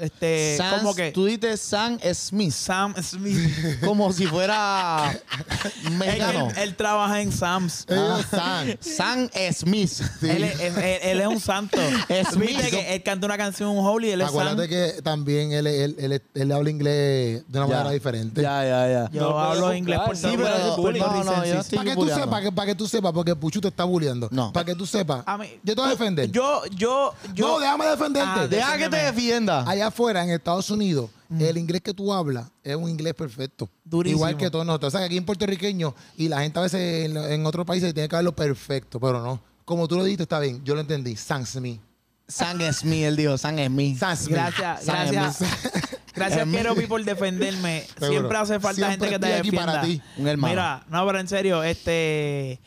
Este, 0.00 0.56
Sam, 0.56 0.78
como 0.80 0.94
que. 0.94 1.12
Tú 1.12 1.26
dices 1.26 1.60
Sam 1.60 1.98
Smith, 2.14 2.52
Sam 2.52 2.94
Smith. 3.02 3.80
como 3.84 4.10
si 4.12 4.26
fuera 4.26 5.12
mexicano. 5.98 6.48
él- 6.50 6.58
él 6.58 6.76
trabaja 6.76 7.20
en 7.20 7.30
Sam's. 7.30 7.86
Es 7.88 8.26
Sam. 8.30 8.76
Sam 8.80 9.28
Smith. 9.52 10.00
Él, 10.22 10.44
es, 10.44 10.60
él- 10.60 10.98
él 11.02 11.20
es 11.20 11.26
un 11.26 11.40
santo. 11.40 11.76
Smith. 12.32 12.58
Que 12.70 12.94
él 12.94 13.02
canta 13.02 13.26
una 13.26 13.36
canción, 13.36 13.70
un 13.70 13.84
holy, 13.86 14.10
él 14.12 14.20
es 14.22 14.28
Acuérdate 14.28 14.62
Sam. 14.62 14.68
que 14.96 15.02
también 15.02 15.52
él, 15.52 15.66
él, 15.66 15.96
él, 15.98 16.22
él 16.34 16.52
habla 16.52 16.70
inglés 16.70 17.44
de 17.48 17.58
una 17.58 17.68
Ya. 17.68 17.74
manera 17.74 17.90
diferente. 17.90 18.40
Ya, 18.42 18.64
ya, 18.64 18.88
ya. 18.88 19.10
Yo 19.12 19.20
No 19.20 19.28
lo 19.30 19.40
hablo 19.40 19.74
inglés 19.74 20.00
por 20.06 20.16
Sí, 20.16 20.28
pero, 20.36 20.40
puedes 20.40 20.76
bullying. 20.76 21.00
no, 21.00 21.24
no, 21.24 21.44
yo 21.44 21.54
no 21.54 21.60
estoy 21.60 21.76
Para 21.78 21.90
que 21.90 21.96
tú 21.96 22.08
sepas, 22.08 22.42
que, 22.42 22.52
para 22.52 22.66
que 22.66 22.74
tú 22.74 22.88
sepas, 22.88 23.12
porque 23.12 23.36
Puchu 23.36 23.60
te 23.60 23.68
está 23.68 23.84
bulleando. 23.84 24.28
No. 24.30 24.52
Para 24.52 24.64
que 24.66 24.74
tú 24.74 24.86
sepas. 24.86 25.22
A 25.26 25.36
mí- 25.36 25.48
yo 25.62 25.74
te 25.74 25.80
voy 25.80 25.88
a 25.88 25.90
defender. 25.90 26.30
Yo, 26.30 26.62
yo, 26.74 27.12
yo. 27.34 27.46
no, 27.48 27.60
déjame 27.60 27.86
defenderte. 27.86 28.40
Ah, 28.42 28.46
Deja 28.48 28.78
que 28.78 28.88
te 28.88 28.96
defienda. 28.96 29.64
Allá 29.68 29.81
afuera, 29.82 30.24
en 30.24 30.30
Estados 30.30 30.70
Unidos, 30.70 31.10
el 31.38 31.56
inglés 31.56 31.80
que 31.80 31.94
tú 31.94 32.12
hablas 32.12 32.50
es 32.62 32.76
un 32.76 32.88
inglés 32.88 33.14
perfecto. 33.14 33.68
Durísimo. 33.84 34.18
Igual 34.18 34.36
que 34.36 34.50
todos 34.50 34.66
nosotros. 34.66 34.92
O 34.92 34.96
sea, 34.96 35.00
que 35.00 35.06
aquí 35.06 35.16
en 35.16 35.24
puertorriqueño 35.24 35.94
y 36.16 36.28
la 36.28 36.40
gente 36.42 36.58
a 36.58 36.62
veces 36.62 37.06
en, 37.06 37.16
en 37.16 37.46
otros 37.46 37.66
países 37.66 37.94
tiene 37.94 38.08
que 38.08 38.16
hablarlo 38.16 38.36
perfecto, 38.36 39.00
pero 39.00 39.22
no. 39.22 39.40
Como 39.64 39.88
tú 39.88 39.96
lo 39.96 40.04
dijiste, 40.04 40.24
está 40.24 40.38
bien. 40.40 40.62
Yo 40.64 40.74
lo 40.74 40.80
entendí. 40.80 41.16
Sam 41.16 41.46
Smith. 41.46 41.80
Sam 42.28 42.60
Smith, 42.72 43.04
él 43.04 43.16
dijo, 43.16 43.36
Smith. 43.38 43.98
Sam 43.98 44.16
Smith. 44.16 44.34
Gracias, 44.34 44.84
Sam 44.84 45.10
gracias. 45.10 45.50
Gracias, 46.14 46.46
por 46.88 47.02
defenderme. 47.04 47.84
Seguro. 47.98 48.10
Siempre 48.10 48.38
hace 48.38 48.60
falta 48.60 48.86
Siempre 48.86 49.08
gente 49.08 49.08
que 49.08 49.18
te 49.18 49.42
defienda. 49.42 49.66
para 49.66 49.82
ti. 49.82 50.02
Un 50.18 50.28
hermano. 50.28 50.52
Mira, 50.52 50.84
no, 50.90 51.06
pero 51.06 51.18
en 51.18 51.28
serio, 51.28 51.62
este. 51.62 52.60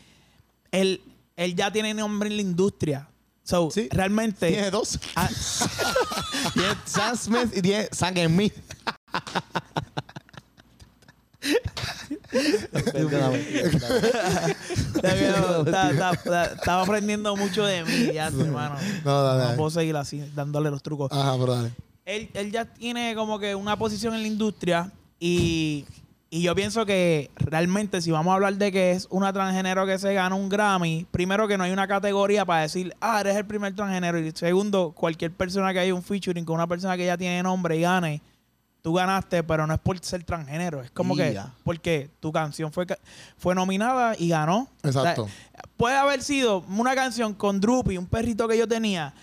Él, 0.71 1.01
él 1.35 1.55
ya 1.55 1.71
tiene 1.71 1.93
nombre 1.93 2.27
en 2.29 2.37
la 2.37 2.41
industria. 2.41 3.07
So, 3.45 3.69
Sí. 3.71 3.87
realmente. 3.91 4.47
Tiene 4.49 4.69
dos. 4.71 4.99
Ah, 5.15 5.29
tiene 6.53 6.75
Sam 6.85 7.15
Smith 7.15 7.55
y 7.55 7.61
tiene 7.61 7.87
Sam 7.93 8.13
está- 15.91 16.11
está- 16.11 16.43
estaba 16.45 16.81
aprendiendo 16.81 17.35
mucho 17.35 17.63
de 17.65 17.83
mí 17.85 18.13
ya, 18.13 18.27
hermano. 18.27 18.75
No, 19.03 19.23
dale, 19.23 19.37
No 19.39 19.43
dale. 19.45 19.57
puedo 19.57 19.69
seguir 19.69 19.95
así, 19.95 20.23
dándole 20.35 20.69
los 20.71 20.81
trucos. 20.83 21.11
Ajá, 21.11 21.35
pero 21.39 21.55
dale. 21.55 21.71
él, 22.05 22.29
él 22.33 22.51
ya 22.51 22.65
tiene 22.65 23.13
como 23.15 23.39
que 23.39 23.55
una 23.55 23.77
posición 23.77 24.13
en 24.15 24.21
la 24.21 24.27
industria 24.27 24.91
y, 25.19 25.85
y 26.35 26.41
yo 26.41 26.53
pienso 26.53 26.85
que 26.85 27.31
realmente 27.37 28.01
si 28.01 28.11
vamos 28.11 28.31
a 28.31 28.35
hablar 28.35 28.55
de 28.55 28.69
que 28.69 28.91
es 28.91 29.07
una 29.09 29.31
transgénero 29.31 29.85
que 29.85 29.97
se 29.97 30.13
gana 30.13 30.35
un 30.35 30.49
Grammy, 30.49 31.07
primero 31.09 31.47
que 31.47 31.57
no 31.57 31.63
hay 31.63 31.71
una 31.71 31.87
categoría 31.87 32.43
para 32.43 32.63
decir, 32.63 32.93
ah, 32.99 33.21
eres 33.21 33.37
el 33.37 33.45
primer 33.45 33.73
transgénero 33.73 34.19
y 34.19 34.29
segundo, 34.31 34.91
cualquier 34.91 35.31
persona 35.31 35.71
que 35.71 35.79
haya 35.79 35.95
un 35.95 36.03
featuring 36.03 36.43
con 36.43 36.55
una 36.55 36.67
persona 36.67 36.97
que 36.97 37.05
ya 37.05 37.17
tiene 37.17 37.41
nombre 37.41 37.77
y 37.77 37.81
gane, 37.83 38.21
tú 38.81 38.91
ganaste, 38.91 39.43
pero 39.43 39.65
no 39.65 39.73
es 39.75 39.79
por 39.79 39.97
ser 39.99 40.25
transgénero, 40.25 40.81
es 40.81 40.91
como 40.91 41.15
que 41.15 41.39
porque 41.63 42.09
tu 42.19 42.33
canción 42.33 42.69
fue, 42.73 42.85
fue 43.37 43.55
nominada 43.55 44.13
y 44.19 44.27
ganó. 44.27 44.67
Exacto. 44.83 45.23
O 45.23 45.27
sea, 45.27 45.63
puede 45.77 45.95
haber 45.95 46.21
sido 46.21 46.65
una 46.67 46.95
canción 46.95 47.33
con 47.33 47.61
Droopy, 47.61 47.97
un 47.97 48.07
perrito 48.07 48.45
que 48.49 48.57
yo 48.57 48.67
tenía, 48.67 49.13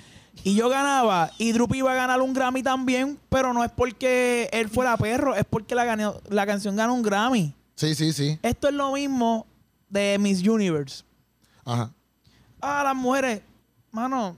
y 0.44 0.54
yo 0.54 0.68
ganaba, 0.68 1.30
y 1.38 1.52
Droopy 1.52 1.78
iba 1.78 1.92
a 1.92 1.94
ganar 1.94 2.20
un 2.20 2.32
Grammy 2.32 2.62
también, 2.62 3.18
pero 3.28 3.52
no 3.52 3.62
es 3.64 3.70
porque 3.70 4.48
él 4.52 4.68
fuera 4.68 4.96
perro, 4.96 5.34
es 5.34 5.44
porque 5.44 5.74
la, 5.74 5.84
ganó- 5.84 6.20
la 6.28 6.46
canción 6.46 6.74
ganó 6.76 6.94
un 6.94 7.02
Grammy. 7.02 7.54
Sí, 7.76 7.94
sí, 7.94 8.12
sí. 8.12 8.38
Esto 8.42 8.68
es 8.68 8.74
lo 8.74 8.92
mismo 8.92 9.46
de 9.88 10.16
Miss 10.18 10.46
Universe. 10.46 11.04
Ajá. 11.64 11.92
Ah, 12.60 12.82
las 12.84 12.94
mujeres, 12.96 13.42
mano, 13.90 14.36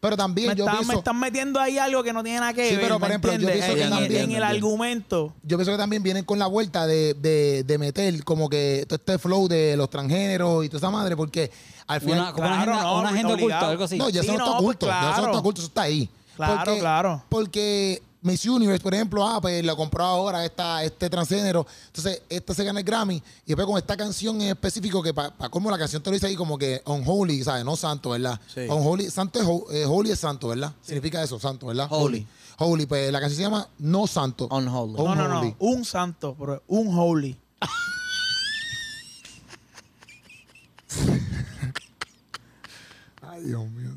Pero 0.00 0.16
también 0.16 0.48
me 0.48 0.54
yo 0.56 0.64
me 0.64 0.72
pienso, 0.72 0.92
están 0.94 1.20
metiendo 1.20 1.60
ahí 1.60 1.76
algo 1.76 2.02
que 2.02 2.12
no 2.14 2.22
tiene 2.24 2.40
nada 2.40 2.54
que 2.54 2.70
Sí, 2.70 2.74
ver. 2.76 2.84
pero, 2.84 2.94
por 2.98 3.02
¿me 3.02 3.14
ejemplo, 3.14 3.32
yo 3.34 3.46
pienso 3.48 3.74
que 3.74 3.82
en, 3.82 3.82
el- 3.82 3.90
también- 3.90 4.22
en 4.22 4.32
el 4.32 4.42
argumento. 4.42 5.34
yo 5.42 5.58
pienso 5.58 5.72
que 5.72 5.76
también 5.78 6.02
vienen 6.02 6.24
con 6.24 6.38
la 6.38 6.46
vuelta 6.46 6.86
de, 6.86 7.12
de, 7.14 7.64
de 7.64 7.78
meter 7.78 8.24
como 8.24 8.48
que 8.48 8.86
todo 8.88 8.96
este 8.96 9.18
flow 9.18 9.46
de 9.46 9.76
los 9.76 9.90
transgéneros 9.90 10.64
y 10.64 10.68
toda 10.70 10.78
esa 10.78 10.90
madre, 10.90 11.16
porque 11.16 11.50
al 11.86 12.00
final... 12.00 12.18
Una, 12.20 12.32
como 12.32 12.46
una 12.48 12.64
Claro, 12.64 12.80
no, 12.82 13.00
una 13.00 13.08
agenda 13.10 13.34
obligado. 13.34 13.44
oculta, 13.44 13.70
algo 13.70 13.84
así. 13.84 13.98
No, 13.98 14.08
ya 14.08 14.22
Sí, 14.22 14.28
eso 14.28 14.38
no, 14.38 14.44
está 14.44 14.56
pues 14.56 14.62
oculto. 14.64 14.86
Ya 14.86 15.10
eso 15.12 15.20
no 15.20 15.26
está 15.26 15.38
oculto, 15.38 15.60
eso 15.60 15.68
está 15.68 15.82
ahí. 15.82 16.08
Claro, 16.36 16.78
claro. 16.78 17.22
Porque 17.28 18.02
Miss 18.22 18.44
Universe, 18.44 18.82
por 18.82 18.92
ejemplo, 18.94 19.26
ah, 19.26 19.40
pues 19.40 19.64
la 19.64 19.74
compró 19.74 20.04
ahora 20.04 20.44
esta, 20.44 20.84
este 20.84 21.08
transgénero. 21.08 21.66
Entonces, 21.86 22.20
esta 22.28 22.52
se 22.52 22.64
gana 22.64 22.80
el 22.80 22.84
Grammy. 22.84 23.16
Y 23.16 23.22
después 23.46 23.66
con 23.66 23.78
esta 23.78 23.96
canción 23.96 24.40
en 24.42 24.48
específico, 24.48 25.02
que 25.02 25.14
para 25.14 25.34
pa, 25.34 25.48
como 25.48 25.70
la 25.70 25.78
canción 25.78 26.02
te 26.02 26.10
lo 26.10 26.14
dice 26.14 26.26
ahí, 26.26 26.36
como 26.36 26.58
que 26.58 26.82
unholy, 26.84 27.42
¿sabes? 27.42 27.64
No 27.64 27.76
santo, 27.76 28.10
¿verdad? 28.10 28.38
Sí. 28.52 28.60
Unholy, 28.68 29.10
santo 29.10 29.40
es, 29.40 29.46
eh, 29.76 29.86
holy 29.86 30.10
es 30.10 30.18
santo, 30.18 30.48
¿verdad? 30.48 30.74
Significa 30.82 31.22
eso, 31.22 31.40
santo, 31.40 31.68
¿verdad? 31.68 31.86
Holy. 31.90 32.26
holy. 32.58 32.84
Pues 32.86 33.10
la 33.10 33.20
canción 33.20 33.36
se 33.36 33.42
llama 33.44 33.66
No 33.78 34.06
Santo. 34.06 34.48
Unholy. 34.50 34.94
No, 34.94 35.14
no, 35.14 35.28
no. 35.28 35.56
Un 35.58 35.84
santo, 35.84 36.36
un 36.66 36.98
holy. 36.98 37.38
Ay, 43.22 43.44
Dios 43.44 43.70
mío. 43.70 43.90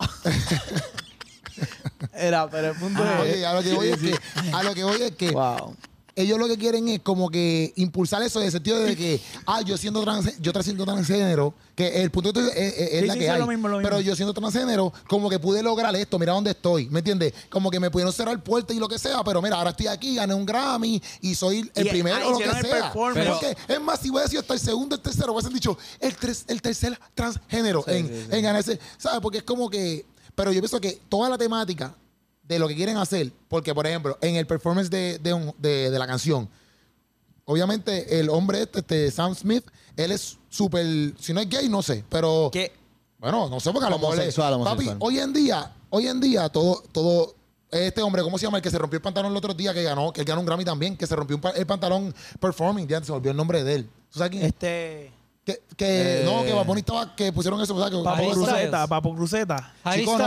Era, 2.16 2.48
pero 2.50 2.68
el 2.70 2.76
punto 2.76 3.02
Ah, 3.04 3.24
es. 3.26 3.44
a 3.44 3.54
lo 3.54 3.62
que 3.62 3.72
voy 3.74 3.88
es 3.88 3.98
que, 3.98 4.18
a 4.52 4.62
lo 4.62 4.74
que 4.74 4.84
voy 4.84 5.02
es 5.02 5.12
que 5.12 5.30
Wow. 5.30 5.76
ellos 6.18 6.38
lo 6.38 6.48
que 6.48 6.56
quieren 6.56 6.88
es 6.88 7.00
como 7.02 7.28
que 7.28 7.74
impulsar 7.76 8.22
eso 8.22 8.40
en 8.40 8.46
el 8.46 8.52
sentido 8.52 8.78
de 8.78 8.96
que, 8.96 9.20
ah, 9.44 9.60
yo 9.60 9.76
siendo 9.76 10.00
trans, 10.02 10.32
yo 10.40 10.50
siendo 10.62 10.86
transgénero, 10.86 11.52
que 11.74 12.00
el 12.02 12.10
punto 12.10 12.30
es, 12.30 12.56
es- 12.56 12.74
es 12.78 13.00
Sí, 13.02 13.06
la 13.06 13.12
sí, 13.12 13.18
que 13.18 13.24
sí, 13.26 13.30
hay. 13.30 13.38
lo 13.38 13.46
mismo, 13.46 13.68
lo 13.68 13.76
mismo. 13.76 13.90
Pero 13.90 14.00
yo 14.00 14.16
siendo 14.16 14.32
transgénero, 14.32 14.94
como 15.08 15.28
que 15.28 15.38
pude 15.38 15.62
lograr 15.62 15.94
esto, 15.94 16.18
mira 16.18 16.32
dónde 16.32 16.52
estoy, 16.52 16.88
¿me 16.88 17.00
entiendes? 17.00 17.34
Como 17.50 17.70
que 17.70 17.78
me 17.78 17.90
pudieron 17.90 18.14
cerrar 18.14 18.42
puertas 18.42 18.74
y 18.74 18.80
lo 18.80 18.88
que 18.88 18.98
sea, 18.98 19.22
pero 19.24 19.42
mira, 19.42 19.56
ahora 19.56 19.70
estoy 19.70 19.88
aquí, 19.88 20.14
gané 20.14 20.32
un 20.32 20.46
Grammy 20.46 21.02
y 21.20 21.34
soy 21.34 21.70
el 21.74 21.86
Y, 21.86 21.90
primero 21.90 22.16
o 22.28 22.30
lo 22.30 22.38
que 22.38 22.44
hicieron 22.44 22.56
el 22.56 22.64
sea. 22.64 22.82
performance. 22.84 23.28
Porque, 23.28 23.56
es 23.74 23.80
más, 23.82 24.00
si 24.00 24.08
voy 24.08 24.20
a 24.20 24.22
decir 24.22 24.38
hasta 24.38 24.54
el 24.54 24.60
segundo, 24.60 24.94
el 24.96 25.02
tercero, 25.02 25.34
hubiesen 25.34 25.52
dicho 25.52 25.76
el, 26.00 26.16
tres- 26.16 26.44
el 26.48 26.62
tercer 26.62 26.98
transgénero 27.14 27.84
en, 27.86 28.28
en 28.30 28.42
ganarse, 28.42 28.80
¿sabes? 28.96 29.20
Porque 29.20 29.36
es 29.38 29.44
como 29.44 29.68
que, 29.68 30.06
pero 30.34 30.50
yo 30.50 30.62
pienso 30.62 30.80
que 30.80 30.98
toda 31.10 31.28
la 31.28 31.36
temática 31.36 31.94
de 32.46 32.58
lo 32.58 32.68
que 32.68 32.76
quieren 32.76 32.96
hacer, 32.96 33.32
porque 33.48 33.74
por 33.74 33.86
ejemplo, 33.86 34.16
en 34.20 34.36
el 34.36 34.46
performance 34.46 34.88
de, 34.90 35.18
de 35.18 35.32
un- 35.34 35.54
de- 35.58 35.90
de 35.90 35.98
la 35.98 36.06
canción, 36.06 36.48
obviamente 37.44 38.18
el 38.20 38.28
hombre 38.30 38.62
este, 38.62 38.80
este, 38.80 39.10
Sam 39.10 39.34
Smith, 39.34 39.64
él 39.96 40.12
es 40.12 40.38
súper, 40.48 40.84
si 41.18 41.32
no 41.32 41.40
es 41.40 41.48
gay, 41.48 41.68
no 41.68 41.82
sé, 41.82 42.04
pero 42.08 42.50
Que 42.52 42.72
bueno, 43.18 43.48
no 43.48 43.60
sé 43.60 43.72
porque 43.72 43.86
a 43.86 43.90
lo 43.90 43.98
mejor 43.98 44.14
es- 44.14 44.20
Homosexual, 44.20 44.52
papi, 44.52 44.62
homosexual. 44.70 44.98
hoy 45.00 45.18
en 45.18 45.32
día, 45.32 45.72
hoy 45.90 46.06
en 46.08 46.20
día 46.20 46.48
todo, 46.48 46.82
todo 46.92 47.34
este 47.70 48.00
hombre, 48.02 48.22
¿cómo 48.22 48.38
se 48.38 48.46
llama? 48.46 48.58
El 48.58 48.62
que 48.62 48.70
se 48.70 48.78
rompió 48.78 48.96
el 48.98 49.02
pantalón 49.02 49.32
el 49.32 49.36
otro 49.36 49.52
día 49.54 49.74
que 49.74 49.82
ganó, 49.82 50.12
que 50.12 50.20
él 50.20 50.26
ganó 50.26 50.40
un 50.40 50.46
Grammy 50.46 50.64
también, 50.64 50.96
que 50.96 51.06
se 51.06 51.16
rompió 51.16 51.36
un 51.36 51.42
pa- 51.42 51.50
el 51.50 51.66
pantalón 51.66 52.14
performing, 52.40 52.86
ya 52.86 53.02
se 53.02 53.10
me 53.10 53.16
olvidó 53.16 53.32
el 53.32 53.36
nombre 53.36 53.64
de 53.64 53.74
él. 53.74 53.90
¿Tú 54.12 54.18
sabes 54.18 54.30
quién? 54.30 54.42
es? 54.44 54.48
este. 54.50 55.12
Que, 55.44 55.62
que 55.76 56.22
Eh. 56.22 56.24
no, 56.24 56.42
que 56.44 56.52
Bunny 56.64 56.80
estaba, 56.80 57.14
que 57.14 57.32
pusieron 57.32 57.60
eso, 57.60 57.78
¿sabes? 57.78 57.96
Que 57.96 58.02
Papo 58.02 58.34
Styles. 58.34 58.70
Papo 58.88 59.14
Cruceta. 59.14 59.74
Harry 59.84 60.00
Chico, 60.00 60.18
no. 60.18 60.24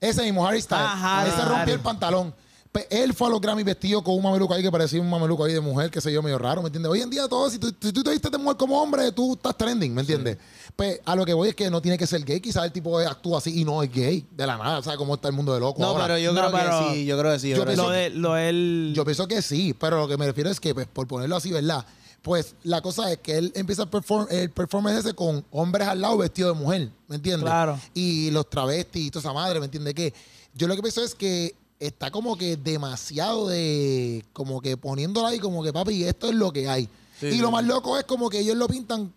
Ese 0.00 0.22
mismo, 0.22 0.46
Harry 0.46 0.60
Styles. 0.62 0.84
Ah, 0.86 1.20
Harry, 1.20 1.30
Él 1.30 1.36
se 1.36 1.44
rompió 1.44 1.74
el 1.74 1.80
pantalón. 1.80 2.34
Pe- 2.70 2.86
Él 2.90 3.14
fue 3.14 3.28
a 3.28 3.30
los 3.30 3.40
Grammy 3.40 3.62
vestido 3.62 4.04
con 4.04 4.14
un 4.14 4.22
mameluco 4.22 4.52
ahí 4.52 4.62
que 4.62 4.70
parecía 4.70 5.00
un 5.00 5.08
mameluco 5.08 5.42
ahí 5.42 5.54
de 5.54 5.60
mujer, 5.60 5.90
que 5.90 6.02
sé 6.02 6.12
yo, 6.12 6.22
medio 6.22 6.36
raro, 6.38 6.60
¿me 6.60 6.66
entiendes? 6.68 6.92
Hoy 6.92 7.00
en 7.00 7.08
día 7.08 7.26
todo, 7.26 7.48
si 7.48 7.58
tú, 7.58 7.74
si 7.80 7.92
tú 7.92 8.02
te 8.04 8.10
viste 8.10 8.28
de 8.28 8.36
mujer 8.36 8.58
como 8.58 8.80
hombre, 8.80 9.10
tú 9.10 9.32
estás 9.32 9.56
trending, 9.56 9.94
¿me 9.94 10.02
entiendes? 10.02 10.36
Pues 10.76 11.00
a 11.06 11.16
lo 11.16 11.24
que 11.24 11.32
voy 11.32 11.48
es 11.48 11.54
que 11.54 11.70
no 11.70 11.80
tiene 11.80 11.96
que 11.96 12.06
ser 12.06 12.22
gay, 12.26 12.40
quizás 12.40 12.64
el 12.66 12.70
tipo 12.72 12.98
actúa 12.98 13.38
así 13.38 13.58
y 13.58 13.64
no 13.64 13.82
es 13.82 13.90
gay, 13.90 14.26
de 14.30 14.46
la 14.46 14.58
nada, 14.58 14.82
¿sabes 14.82 14.98
cómo 14.98 15.14
está 15.14 15.28
el 15.28 15.34
mundo 15.34 15.54
de 15.54 15.60
loco 15.60 15.80
No, 15.80 15.88
ahora? 15.88 16.04
pero 16.04 16.18
yo 16.18 16.32
No, 16.34 16.40
creo 16.40 16.52
pero- 16.52 16.88
que 16.90 16.94
sí, 16.94 17.06
yo 17.06 17.18
creo 17.18 17.32
que 17.32 17.38
sí. 17.38 17.48
yo 17.48 17.56
Yo 17.56 17.62
creo 17.62 17.74
que 17.74 17.80
pienso 17.82 17.90
Lo 17.90 17.94
sí. 17.94 18.00
de 18.02 18.10
lo 18.10 18.34
del 18.34 18.92
Yo 18.94 19.04
pienso 19.06 19.26
que 19.28 19.40
sí, 19.42 19.74
pero 19.80 19.96
lo 20.00 20.06
que 20.06 20.18
me 20.18 20.26
refiero 20.26 20.50
es 20.50 20.60
que, 20.60 20.74
pues, 20.74 20.86
por 20.86 21.06
ponerlo 21.08 21.36
así, 21.36 21.50
¿verdad? 21.50 21.86
Pues 22.28 22.54
la 22.62 22.82
cosa 22.82 23.10
es 23.10 23.16
que 23.20 23.38
él 23.38 23.52
empieza 23.54 23.84
el, 23.84 23.88
perform 23.88 24.26
el 24.28 24.50
performance 24.50 24.98
ese 24.98 25.14
con 25.14 25.42
hombres 25.50 25.88
al 25.88 26.02
lado 26.02 26.18
vestidos 26.18 26.54
de 26.54 26.62
mujer, 26.62 26.90
¿me 27.06 27.16
entiendes? 27.16 27.44
Claro. 27.44 27.80
Y 27.94 28.30
los 28.32 28.50
travestis 28.50 29.06
y 29.06 29.10
toda 29.10 29.20
esa 29.20 29.32
madre, 29.32 29.60
¿me 29.60 29.64
entiendes? 29.64 29.94
Que 29.94 30.12
yo 30.52 30.68
lo 30.68 30.76
que 30.76 30.82
pienso 30.82 31.02
es 31.02 31.14
que 31.14 31.54
está 31.80 32.10
como 32.10 32.36
que 32.36 32.58
demasiado 32.58 33.48
de, 33.48 34.26
como 34.34 34.60
que 34.60 34.76
poniéndolo 34.76 35.26
ahí 35.26 35.38
como 35.38 35.62
que, 35.62 35.72
papi, 35.72 36.04
esto 36.04 36.28
es 36.28 36.34
lo 36.34 36.52
que 36.52 36.68
hay. 36.68 36.86
y 37.22 37.38
lo 37.38 37.50
más 37.50 37.64
loco 37.64 37.96
es 37.96 38.04
como 38.04 38.28
que 38.28 38.40
ellos 38.40 38.58
lo 38.58 38.68
pintan 38.68 39.10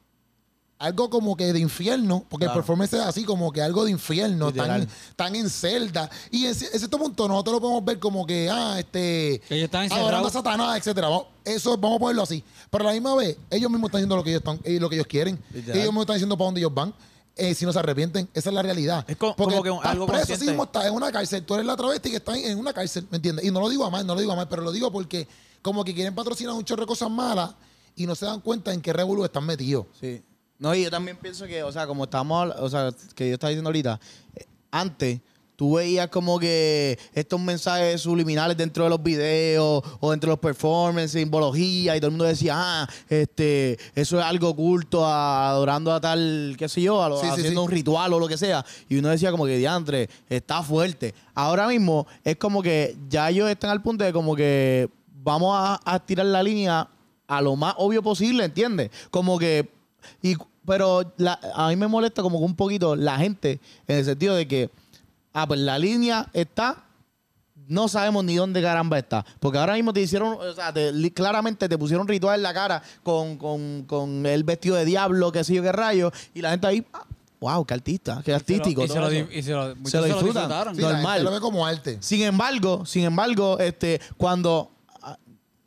algo 0.81 1.09
como 1.09 1.35
que 1.37 1.53
de 1.53 1.59
infierno, 1.59 2.25
porque 2.29 2.45
Claro. 2.45 2.59
el 2.59 2.63
performance 2.63 2.93
es 2.93 3.01
así 3.01 3.23
como 3.23 3.51
que 3.51 3.61
algo 3.61 3.85
de 3.85 3.91
infierno, 3.91 4.47
Literal. 4.47 4.87
tan, 4.87 4.89
tan 5.15 5.35
en 5.35 5.49
celda. 5.49 6.09
Y 6.31 6.45
en, 6.45 6.53
ci- 6.53 6.67
en 6.71 6.79
cierto 6.79 6.97
punto 6.97 7.27
nosotros 7.27 7.53
lo 7.55 7.61
podemos 7.61 7.85
ver 7.85 7.99
como 7.99 8.25
que, 8.25 8.49
ah, 8.49 8.75
este, 8.79 9.41
Que 9.47 9.55
ellos 9.55 9.65
están 9.65 9.91
adorando 9.91 10.27
a. 10.27 10.31
Satanás, 10.31 10.77
etcétera. 10.77 11.07
Vamos- 11.09 11.27
Eso 11.45 11.77
vamos 11.77 11.97
a 11.97 11.99
ponerlo 11.99 12.23
así. 12.23 12.43
Pero 12.69 12.83
a 12.83 12.87
la 12.87 12.93
misma 12.93 13.15
vez, 13.15 13.37
ellos 13.49 13.69
mismos 13.71 13.87
están 13.89 13.99
haciendo 13.99 14.15
lo 14.15 14.23
que 14.23 14.29
ellos, 14.31 14.41
están, 14.41 14.59
eh, 14.63 14.79
lo 14.79 14.89
que 14.89 14.95
ellos 14.95 15.07
quieren. 15.07 15.39
Literal. 15.53 15.77
Ellos 15.77 15.87
mismos 15.91 16.01
están 16.03 16.15
diciendo 16.15 16.37
para 16.37 16.45
dónde 16.45 16.59
ellos 16.61 16.73
van. 16.73 16.93
eh, 17.37 17.55
si 17.55 17.65
no 17.65 17.71
se 17.71 17.79
arrepienten, 17.79 18.27
esa 18.33 18.49
es 18.49 18.53
la 18.53 18.61
realidad. 18.61 19.05
Es 19.07 19.15
co- 19.15 19.33
Porque 19.37 19.53
como 19.55 19.63
que 19.63 19.71
un- 19.71 19.77
estás 19.77 19.91
algo 19.93 20.05
preso, 20.05 20.23
así 20.23 20.31
consciente. 20.33 20.51
mismo 20.51 20.63
estás 20.65 20.85
en 20.85 20.93
una 20.93 21.11
cárcel. 21.13 21.43
Tú 21.45 21.53
eres 21.53 21.65
la 21.65 21.77
travesti 21.77 22.09
que 22.11 22.17
está 22.17 22.37
en 22.37 22.59
una 22.59 22.73
cárcel, 22.73 23.07
¿me 23.09 23.15
entiendes? 23.15 23.45
Y 23.45 23.51
no 23.51 23.61
lo 23.61 23.69
digo 23.69 23.85
a 23.85 23.89
mal, 23.89 24.05
no 24.05 24.13
lo 24.15 24.19
digo 24.19 24.33
a 24.33 24.35
mal, 24.35 24.49
pero 24.49 24.61
lo 24.61 24.71
digo 24.71 24.91
porque 24.91 25.27
como 25.61 25.83
que 25.85 25.93
quieren 25.95 26.13
patrocinar 26.13 26.53
un 26.53 26.65
chorro 26.65 26.81
de 26.81 26.87
cosas 26.87 27.09
malas 27.09 27.51
y 27.95 28.05
no 28.05 28.15
se 28.15 28.25
dan 28.25 28.41
cuenta 28.41 28.73
en 28.73 28.81
qué 28.81 28.91
revolú 28.91 29.23
están 29.23 29.45
metidos. 29.45 29.85
Sí. 29.99 30.21
No, 30.61 30.75
y 30.75 30.83
yo 30.83 30.91
también 30.91 31.17
pienso 31.17 31.47
que, 31.47 31.63
o 31.63 31.71
sea, 31.71 31.87
como 31.87 32.03
estamos, 32.03 32.53
o 32.59 32.69
sea, 32.69 32.91
que 33.15 33.27
yo 33.29 33.33
estaba 33.33 33.49
diciendo 33.49 33.69
ahorita, 33.69 33.99
eh, 34.35 34.45
antes 34.69 35.19
tú 35.55 35.73
veías 35.75 36.07
como 36.09 36.37
que 36.39 36.99
estos 37.13 37.39
mensajes 37.39 37.99
subliminales 38.01 38.55
dentro 38.55 38.83
de 38.83 38.91
los 38.91 39.01
videos 39.01 39.83
o 39.99 40.11
dentro 40.11 40.27
de 40.29 40.33
los 40.33 40.39
performances, 40.39 41.19
simbología, 41.19 41.95
y 41.95 41.99
todo 41.99 42.09
el 42.09 42.11
mundo 42.11 42.25
decía, 42.25 42.53
ah, 42.57 42.87
este, 43.09 43.79
eso 43.95 44.19
es 44.19 44.23
algo 44.25 44.49
oculto, 44.49 45.03
a- 45.03 45.49
adorando 45.49 45.91
a 45.93 45.99
tal, 45.99 46.53
qué 46.59 46.69
sé 46.69 46.81
yo, 46.83 47.01
a 47.03 47.09
lo- 47.09 47.17
Sí, 47.19 47.25
sí, 47.25 47.31
haciendo 47.31 47.61
sí. 47.61 47.65
un 47.65 47.71
ritual 47.71 48.13
o 48.13 48.19
lo 48.19 48.27
que 48.27 48.37
sea. 48.37 48.63
Y 48.87 48.97
uno 48.97 49.09
decía 49.09 49.31
como 49.31 49.45
que, 49.47 49.57
diantre, 49.57 50.09
está 50.29 50.61
fuerte. 50.61 51.15
Ahora 51.33 51.67
mismo 51.69 52.05
es 52.23 52.35
como 52.37 52.61
que 52.61 52.95
ya 53.09 53.31
ellos 53.31 53.49
están 53.49 53.71
al 53.71 53.81
punto 53.81 54.03
de 54.03 54.13
como 54.13 54.35
que 54.35 54.89
vamos 55.23 55.55
a, 55.57 55.79
a 55.85 55.99
tirar 56.05 56.27
la 56.27 56.43
línea 56.43 56.87
a 57.27 57.41
lo 57.41 57.55
más 57.55 57.73
obvio 57.77 58.03
posible, 58.03 58.45
¿entiendes? 58.45 58.91
Como 59.09 59.39
que 59.39 59.69
y, 60.23 60.35
pero 60.65 61.13
la- 61.17 61.39
a 61.55 61.67
mí 61.69 61.75
me 61.75 61.87
molesta 61.87 62.21
como 62.21 62.39
que 62.39 62.45
un 62.45 62.55
poquito 62.55 62.95
la 62.95 63.17
gente 63.17 63.59
en 63.87 63.97
el 63.97 64.05
sentido 64.05 64.35
de 64.35 64.47
que, 64.47 64.69
ah, 65.33 65.47
pues 65.47 65.59
la 65.59 65.77
línea 65.79 66.27
está, 66.33 66.83
no 67.67 67.87
sabemos 67.87 68.23
ni 68.25 68.35
dónde 68.35 68.61
caramba 68.61 68.97
está. 68.99 69.25
Porque 69.39 69.57
ahora 69.57 69.73
mismo 69.75 69.93
te 69.93 70.01
hicieron, 70.01 70.33
o 70.33 70.53
sea, 70.53 70.73
te- 70.73 71.11
claramente 71.13 71.69
te 71.69 71.77
pusieron 71.77 72.07
ritual 72.07 72.39
en 72.39 72.43
la 72.43 72.53
cara 72.53 72.81
con, 73.03 73.37
con, 73.37 73.83
con 73.87 74.25
el 74.25 74.43
vestido 74.43 74.75
de 74.75 74.85
diablo, 74.85 75.31
qué 75.31 75.43
sé 75.43 75.53
yo 75.55 75.63
qué 75.63 75.71
rayo, 75.71 76.11
y 76.33 76.41
la 76.41 76.51
gente 76.51 76.67
ahí, 76.67 76.85
ah, 76.93 77.05
wow, 77.39 77.65
qué 77.65 77.73
artista, 77.73 78.21
qué 78.25 78.33
artístico. 78.33 78.83
Y 78.83 78.87
se 78.87 78.99
lo, 78.99 79.11
y 79.11 79.41
se 79.41 79.51
lo, 79.53 79.73
Se 79.73 79.75
lo 79.75 79.89
se 79.89 79.97
lo 79.99 80.05
disfrutan. 80.05 80.75
Sí, 80.75 80.81
Normal. 80.81 81.23
lo 81.23 81.31
ve 81.31 81.39
como 81.39 81.65
arte. 81.65 81.97
Sin 82.01 82.21
embargo, 82.23 82.85
sin 82.85 83.03
embargo, 83.05 83.57
este, 83.59 84.01
cuando 84.17 84.69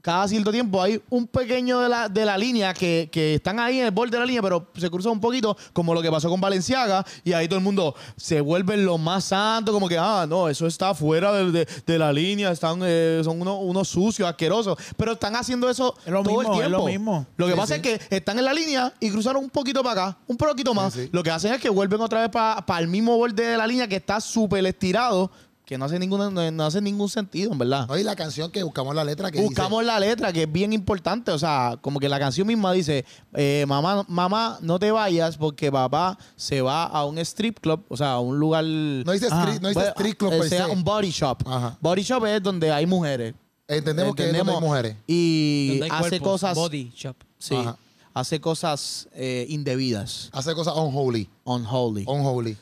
cada 0.05 0.29
cierto 0.29 0.53
tiempo 0.53 0.83
hay 0.83 1.01
un 1.09 1.27
pequeño 1.27 1.81
de 1.81 1.89
la, 1.89 2.11
de 2.11 2.27
la 2.27 2.37
línea 2.37 2.75
que, 2.75 3.09
que 3.11 3.37
están 3.37 3.59
ahí 3.59 3.79
en 3.81 3.87
el 3.87 3.91
borde 3.91 4.11
de 4.11 4.19
la 4.19 4.27
línea, 4.27 4.43
pero 4.43 4.67
se 4.77 4.91
cruza 4.91 5.09
un 5.09 5.19
poquito, 5.19 5.57
como 5.73 5.95
lo 5.95 6.03
que 6.03 6.11
pasó 6.11 6.29
con 6.29 6.43
Valenciaga, 6.43 7.07
y 7.25 7.33
ahí 7.33 7.49
todo 7.49 7.59
el 7.59 7.65
mundo 7.65 7.95
se 8.15 8.43
vuelve 8.43 8.77
lo 8.77 8.99
más 8.99 9.25
santo, 9.25 9.73
como 9.73 9.89
que, 9.89 9.97
ah, 9.97 10.27
no, 10.29 10.51
eso 10.51 10.67
está 10.67 10.93
fuera 10.95 11.33
de, 11.33 11.51
de- 11.51 11.69
de 11.87 11.99
la 11.99 12.13
línea, 12.13 12.51
están, 12.51 12.81
eh, 12.85 13.23
son 13.25 13.41
unos, 13.41 13.59
unos 13.63 13.89
sucios, 13.89 14.29
asquerosos, 14.29 14.77
pero 14.99 15.13
están 15.13 15.35
haciendo 15.37 15.71
eso 15.71 15.95
Es 16.05 16.13
lo 16.13 16.23
todo 16.23 16.35
mismo, 16.39 16.53
el 16.53 16.61
es 16.61 16.67
tiempo. 16.67 16.79
lo 16.79 16.85
mismo. 16.87 17.27
Lo 17.39 17.47
que 17.47 17.53
Sí, 17.53 17.59
pasa 17.59 17.75
sí. 17.77 17.81
es 17.83 17.99
que 18.09 18.17
están 18.17 18.39
en 18.39 18.45
la 18.45 18.53
línea 18.53 18.93
y 19.01 19.11
cruzaron 19.11 19.43
un 19.43 19.49
poquito 19.49 19.83
para 19.83 20.09
acá, 20.09 20.19
un 20.27 20.37
poquito 20.37 20.75
más. 20.75 20.93
Sí, 20.93 21.05
sí. 21.05 21.09
Lo 21.13 21.23
que 21.23 21.31
hacen 21.31 21.55
es 21.55 21.63
que 21.63 21.71
vuelven 21.71 22.03
otra 22.03 22.21
vez 22.21 22.29
para 22.31 22.79
el 22.79 22.89
mismo 22.89 23.17
borde 23.17 23.43
de 23.47 23.57
la 23.57 23.67
línea 23.67 23.89
que 23.89 23.97
está 23.97 24.21
súper 24.21 24.67
estirado, 24.67 25.31
que 25.65 25.79
no 25.79 25.87
hace, 25.87 25.99
ningún, 25.99 26.35
no, 26.35 26.51
no 26.51 26.65
hace 26.65 26.83
ningún 26.83 27.09
sentido, 27.09 27.53
en 27.53 27.59
verdad. 27.59 27.87
¿No? 27.89 27.97
Y 27.97 28.03
la 28.03 28.15
canción 28.15 28.51
que 28.51 28.63
buscamos 28.63 28.95
la 28.95 29.03
letra 29.03 29.31
que 29.31 29.41
Buscamos 29.41 29.83
la 29.83 29.99
letra, 29.99 30.31
que 30.33 30.43
es 30.43 30.53
bien 30.53 30.75
importante. 30.75 31.31
O 31.31 31.39
sea, 31.39 31.79
como 31.81 31.99
que 32.01 32.09
la 32.09 32.19
canción 32.19 32.47
misma 32.47 32.73
dice, 32.73 33.07
eh, 33.33 33.65
mamá, 33.67 34.05
mamá, 34.07 34.59
no 34.61 34.79
te 34.79 34.91
vayas 34.91 35.39
porque 35.39 35.73
papá 35.73 36.19
se 36.37 36.61
va 36.61 36.85
a 36.85 37.07
un 37.07 37.17
strip 37.19 37.61
club, 37.61 37.83
o 37.89 37.97
sea, 37.97 38.13
a 38.13 38.21
un 38.21 38.39
lugar... 38.39 38.63
No 38.65 39.13
dice, 39.13 39.27
Ajá. 39.27 39.45
street, 39.45 39.63
no 39.63 39.69
dice 39.69 39.81
Bueno, 39.81 39.91
street 39.97 40.17
club 40.17 40.33
eh, 40.35 40.49
sea 40.51 40.67
se. 40.67 40.73
un 40.73 40.85
body 40.85 41.11
shop. 41.11 41.39
Ajá. 41.47 41.79
Body 41.81 42.03
shop 42.03 42.27
es 42.27 42.43
donde 42.43 42.71
hay 42.71 42.85
mujeres. 42.85 43.35
Entendemos 43.67 44.15
que 44.15 44.29
es 44.29 44.37
donde 44.37 44.53
hay 44.53 44.61
mujeres. 44.61 44.97
Y 45.07 45.81
hay 45.83 45.89
hace 45.91 46.11
cuerpos, 46.11 46.29
cosas... 46.29 46.55
Body 46.57 46.93
shop. 46.95 47.17
Sí, 47.39 47.55
Ajá. 47.55 47.79
hace 48.13 48.39
cosas 48.39 49.09
eh, 49.15 49.47
indebidas, 49.49 50.29
Hace 50.33 50.55
cosas 50.55 50.75
unholy. 50.77 51.29
unholy. 51.45 52.05
Unholy. 52.07 52.57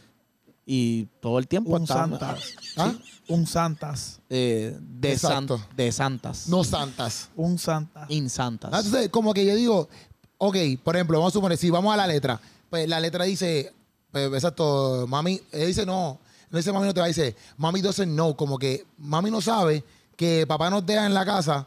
Y 0.66 1.06
todo 1.20 1.38
el 1.38 1.48
tiempo 1.48 1.70
un 1.76 1.86
santas. 1.86 2.54
¿Ah? 2.76 2.92
Un 3.28 3.46
santas. 3.46 4.20
eh, 4.28 4.76
de, 4.80 5.18
san- 5.18 5.44
Exacto. 5.44 5.66
de 5.76 5.92
santas. 5.92 6.48
No 6.48 6.64
santas. 6.64 7.28
Un 7.36 7.58
santas. 7.58 8.10
Insantas. 8.10 8.70
Ah, 8.72 8.78
Entonces, 8.78 9.08
como 9.10 9.32
que 9.34 9.44
yo 9.46 9.54
digo, 9.54 9.88
ok, 10.38 10.56
por 10.82 10.96
ejemplo, 10.96 11.18
vamos 11.18 11.32
a 11.32 11.34
suponer, 11.34 11.56
si 11.58 11.70
vamos 11.70 11.92
a 11.92 11.96
la 11.96 12.06
letra, 12.06 12.40
pues 12.70 12.88
la 12.88 13.00
letra 13.00 13.24
dice, 13.24 13.72
pues, 14.10 14.32
exacto, 14.32 15.06
mami, 15.08 15.40
él 15.52 15.66
dice 15.68 15.84
no, 15.86 16.18
no 16.50 16.56
dice 16.58 16.72
mami 16.72 16.86
no 16.86 16.94
te 16.94 17.00
va, 17.00 17.06
dice 17.06 17.34
mami 17.56 17.80
doesn't 17.80 18.12
know, 18.12 18.36
como 18.36 18.58
que 18.58 18.84
mami 18.98 19.30
no 19.30 19.40
sabe 19.40 19.84
que 20.16 20.46
papá 20.46 20.68
nos 20.70 20.84
deja 20.84 21.06
en 21.06 21.14
la 21.14 21.24
casa, 21.24 21.66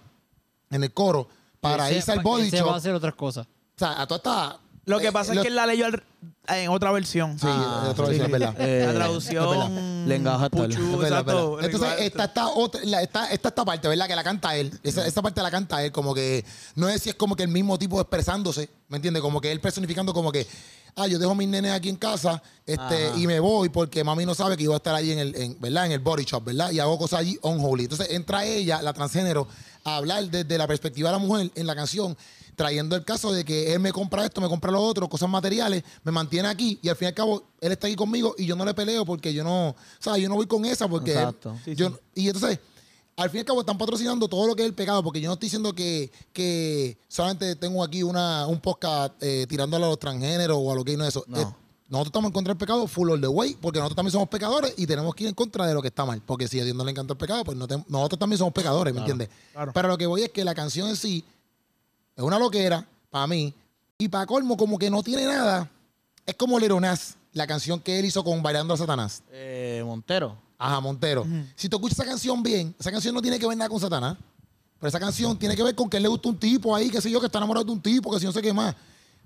en 0.69 0.83
el 0.83 0.93
coro, 0.93 1.27
para 1.59 1.87
Ese- 1.89 1.97
irse 1.97 2.11
al 2.11 2.19
que 2.19 2.23
body 2.23 2.49
se 2.49 2.57
va 2.61 2.67
a 2.67 2.71
shop. 2.71 2.75
hacer 2.77 2.93
otras 2.93 3.15
cosas. 3.15 3.45
O 3.47 3.77
sea, 3.79 4.01
a 4.01 4.07
toda 4.07 4.17
esta... 4.17 4.59
Lo 4.85 4.99
que 4.99 5.07
eh, 5.07 5.11
pasa 5.11 5.33
lo- 5.33 5.41
es 5.41 5.43
que 5.43 5.49
él 5.49 5.55
la 5.55 5.65
leyó 5.65 5.85
al- 5.87 6.03
en 6.47 6.69
otra 6.69 6.91
versión. 6.91 7.39
Sí, 7.39 7.47
Ah, 7.49 7.81
de 7.85 7.89
otra 7.89 8.05
versión, 8.05 8.27
sí. 8.27 8.33
es 8.33 8.39
verdad. 8.39 8.55
Eh, 8.61 8.83
la 8.85 8.93
traducción. 8.93 9.45
Tal. 9.49 9.71
es 10.11 10.19
exacto. 10.21 11.55
verdad. 11.55 11.65
Entonces, 11.65 11.99
está 12.01 12.23
esta, 12.25 12.47
otra, 12.49 12.81
la- 12.83 13.01
está 13.01 13.29
esta 13.31 13.65
parte, 13.65 13.87
¿verdad? 13.87 14.07
Que 14.07 14.15
la 14.15 14.23
canta 14.23 14.55
él. 14.55 14.71
Esa, 14.83 15.05
esa 15.07 15.21
parte 15.21 15.41
la 15.41 15.49
canta 15.51 15.83
él, 15.83 15.91
como 15.91 16.13
que 16.13 16.45
no 16.75 16.87
es 16.87 17.01
si 17.01 17.09
es 17.09 17.15
como 17.15 17.35
que 17.35 17.43
el 17.43 17.49
mismo 17.49 17.79
tipo 17.79 17.99
expresándose, 17.99 18.69
¿me 18.89 18.97
entiendes? 18.97 19.21
Como 19.23 19.41
que 19.41 19.51
él 19.51 19.59
personificando 19.59 20.13
como 20.13 20.31
que 20.31 20.45
ah, 20.97 21.07
yo 21.07 21.19
dejo 21.19 21.35
mis 21.35 21.47
nenes 21.49 21.73
aquí 21.73 21.89
en 21.89 21.97
casa 21.97 22.41
este, 22.65 23.11
y 23.17 23.27
me 23.27 23.39
voy 23.41 23.67
porque 23.69 24.01
mami 24.03 24.25
no 24.25 24.33
sabe 24.33 24.55
que 24.55 24.65
voy 24.65 24.75
a 24.75 24.77
estar 24.77 24.95
allí 24.95 25.11
en 25.11 25.19
el, 25.19 25.35
en, 25.35 25.59
¿verdad? 25.59 25.87
En 25.87 25.91
el 25.93 25.99
body 25.99 26.23
shop, 26.23 26.45
¿verdad? 26.45 26.71
Y 26.71 26.79
hago 26.79 26.97
cosas 26.97 27.19
allí 27.19 27.37
unholy. 27.41 27.83
Entonces 27.83 28.07
entra 28.11 28.45
ella, 28.45 28.81
la 28.81 28.93
transgénero, 28.93 29.47
a 29.83 29.97
hablar 29.97 30.23
desde 30.29 30.57
la 30.57 30.67
perspectiva 30.67 31.09
de 31.09 31.13
la 31.13 31.19
mujer 31.19 31.51
en 31.55 31.67
la 31.67 31.75
canción, 31.75 32.15
trayendo 32.55 32.95
el 32.95 33.03
caso 33.05 33.31
de 33.31 33.43
que 33.45 33.73
él 33.73 33.79
me 33.79 33.91
compra 33.91 34.25
esto, 34.25 34.41
me 34.41 34.47
compra 34.47 34.71
lo 34.71 34.81
otro, 34.81 35.07
cosas 35.09 35.29
materiales, 35.29 35.83
me 36.03 36.11
mantiene 36.11 36.47
aquí 36.47 36.79
y 36.81 36.89
al 36.89 36.95
fin 36.95 37.05
y 37.05 37.09
al 37.09 37.13
cabo 37.13 37.43
él 37.61 37.71
está 37.71 37.87
aquí 37.87 37.95
conmigo 37.95 38.33
y 38.37 38.45
yo 38.45 38.55
no 38.55 38.63
le 38.65 38.73
peleo 38.73 39.05
porque 39.05 39.33
yo 39.33 39.43
no, 39.43 39.69
o 39.69 39.75
sea, 39.99 40.17
yo 40.17 40.29
no 40.29 40.35
voy 40.35 40.47
con 40.47 40.65
esa 40.65 40.87
porque 40.87 41.11
Exacto. 41.13 41.55
Sí, 41.65 41.75
yo, 41.75 41.89
sí. 41.89 41.95
y 42.15 42.27
entonces 42.27 42.59
al 43.17 43.29
fin 43.29 43.37
y 43.37 43.39
al 43.41 43.45
cabo 43.45 43.59
están 43.61 43.77
patrocinando 43.77 44.27
todo 44.27 44.45
lo 44.47 44.55
que 44.55 44.63
es 44.63 44.67
el 44.67 44.73
pecado, 44.73 45.01
porque 45.01 45.21
yo 45.21 45.27
no 45.29 45.33
estoy 45.33 45.47
diciendo 45.47 45.73
que, 45.73 46.11
que 46.33 46.97
solamente 47.07 47.55
tengo 47.55 47.83
aquí 47.83 48.03
una, 48.03 48.45
un 48.47 48.59
podcast 48.59 49.13
eh, 49.21 49.45
tirándole 49.47 49.85
a 49.85 49.87
los 49.89 49.99
transgéneros 49.99 50.57
o 50.59 50.71
a 50.71 50.75
lo 50.75 50.83
que 50.83 50.97
no 50.97 51.03
es 51.03 51.09
eso. 51.09 51.23
No. 51.27 51.39
Eh, 51.39 51.45
nosotros 51.87 52.07
estamos 52.07 52.29
en 52.29 52.33
contra 52.33 52.51
del 52.53 52.57
pecado 52.57 52.87
full 52.87 53.11
all 53.11 53.21
the 53.21 53.27
way, 53.27 53.55
porque 53.61 53.77
nosotros 53.79 53.95
también 53.95 54.11
somos 54.11 54.27
pecadores 54.27 54.73
y 54.75 54.85
tenemos 54.87 55.13
que 55.15 55.23
ir 55.23 55.29
en 55.29 55.35
contra 55.35 55.65
de 55.67 55.73
lo 55.73 55.81
que 55.81 55.89
está 55.89 56.03
mal. 56.03 56.21
Porque 56.25 56.47
si 56.47 56.59
a 56.59 56.63
Dios 56.65 56.75
no 56.75 56.83
le 56.83 56.91
encanta 56.91 57.13
el 57.13 57.17
pecado, 57.17 57.43
pues 57.45 57.55
no 57.57 57.67
te- 57.67 57.77
nosotros 57.87 58.19
también 58.19 58.37
somos 58.39 58.53
pecadores, 58.53 58.93
¿me 58.93 58.99
entiendes? 59.01 59.29
claro. 59.53 59.71
Pero 59.73 59.87
lo 59.89 59.97
que 59.97 60.07
voy 60.07 60.23
es 60.23 60.29
que 60.31 60.43
la 60.43 60.55
canción 60.55 60.89
en 60.89 60.95
sí 60.95 61.23
es 62.15 62.23
una 62.23 62.39
loquera 62.39 62.85
para 63.09 63.27
mí 63.27 63.53
y 63.97 64.07
para 64.07 64.25
colmo 64.25 64.57
como 64.57 64.77
que 64.77 64.89
no 64.89 65.03
tiene 65.03 65.25
nada. 65.25 65.69
Es 66.25 66.35
como 66.35 66.59
Leronas, 66.59 67.17
la 67.33 67.45
canción 67.45 67.79
que 67.79 67.99
él 67.99 68.05
hizo 68.05 68.23
con 68.23 68.41
Bailando 68.41 68.73
a 68.73 68.77
Satanás. 68.77 69.21
Eh, 69.31 69.83
Montero. 69.85 70.37
Ajá, 70.57 70.79
Montero. 70.79 71.25
Si 71.55 71.67
tú 71.67 71.77
escuchas 71.77 71.99
esa 71.99 72.07
canción 72.07 72.41
bien, 72.41 72.73
esa 72.79 72.91
canción 72.91 73.13
no 73.13 73.21
tiene 73.21 73.37
que 73.37 73.47
ver 73.47 73.57
nada 73.57 73.69
con 73.69 73.79
Satanás. 73.79 74.17
Pero 74.79 74.87
esa 74.89 74.99
canción 74.99 75.37
tiene 75.37 75.55
que 75.55 75.63
ver 75.63 75.75
con 75.75 75.89
que 75.89 75.97
él 75.97 76.03
le 76.03 76.09
gusta 76.09 76.29
un 76.29 76.37
tipo 76.37 76.75
ahí, 76.75 76.89
qué 76.89 77.01
sé 77.01 77.09
yo, 77.09 77.19
que 77.19 77.25
está 77.27 77.39
enamorado 77.39 77.65
de 77.65 77.71
un 77.71 77.81
tipo, 77.81 78.11
que 78.11 78.19
si 78.19 78.25
no 78.25 78.31
sé 78.31 78.41
qué 78.41 78.53
más. 78.53 78.75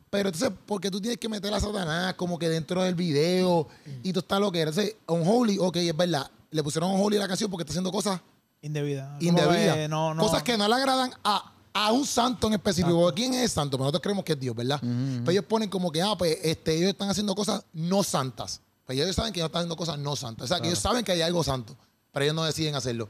Pero 0.10 0.30
entonces, 0.30 0.52
porque 0.66 0.90
tú 0.90 1.00
tienes 1.00 1.20
que 1.20 1.30
meter 1.30 1.54
a 1.54 1.60
Satanás 1.60 2.16
como 2.16 2.40
que 2.40 2.50
dentro 2.50 2.82
del 2.82 2.96
video 2.96 3.68
y 4.02 4.12
tú 4.12 4.20
estás 4.20 4.40
lo 4.40 4.52
que 4.52 4.62
Entonces, 4.62 4.96
Unholy, 5.08 5.58
ok, 5.60 5.76
es 5.78 5.96
verdad. 5.96 6.30
Le 6.52 6.64
pusieron 6.64 6.92
Unholy 6.92 7.18
a 7.18 7.22
la 7.22 7.28
canción 7.28 7.50
porque 7.52 7.64
está 7.64 7.72
haciendo 7.72 7.92
cosas 7.92 8.20
Indebida. 8.62 9.16
Como 9.20 9.30
indebidas. 9.30 9.76
que 9.76 9.88
No, 9.88 10.14
no. 10.14 10.24
Cosas 10.24 10.44
que 10.44 10.58
no 10.58 10.68
le 10.68 10.76
agradan 10.76 11.12
a, 11.24 11.54
a 11.74 11.92
un 11.92 12.06
santo 12.06 12.48
en 12.48 12.54
específico. 12.54 13.00
Porque 13.00 13.22
¿Quién 13.22 13.34
es 13.34 13.44
el 13.44 13.50
santo? 13.50 13.78
Pero 13.78 13.84
nosotros 13.86 14.02
creemos 14.02 14.24
que 14.26 14.34
es 14.34 14.40
Dios, 14.40 14.56
¿verdad? 14.56 14.80
Pero 14.82 15.32
ellos 15.32 15.46
ponen 15.46 15.70
como 15.70 15.92
que, 15.92 16.02
ah, 16.02 16.16
pues 16.18 16.38
este, 16.44 16.76
ellos 16.76 16.90
están 16.90 17.10
haciendo 17.10 17.36
cosas 17.36 17.64
no 17.74 18.04
santas. 18.04 18.62
Pero 18.86 19.04
ellos 19.04 19.16
saben 19.16 19.32
que 19.32 19.40
ellos 19.40 19.50
están 19.50 19.62
haciendo 19.62 19.76
cosas 19.76 20.00
no 20.00 20.16
santas. 20.16 20.46
O 20.46 20.48
sea, 20.48 20.60
que 20.60 20.68
ellos 20.68 20.80
saben 20.80 21.06
que 21.06 21.12
hay 21.12 21.22
algo 21.22 21.44
santo. 21.44 21.76
Pero 22.12 22.24
ellos 22.24 22.36
no 22.36 22.44
deciden 22.44 22.76
hacerlo. 22.76 23.08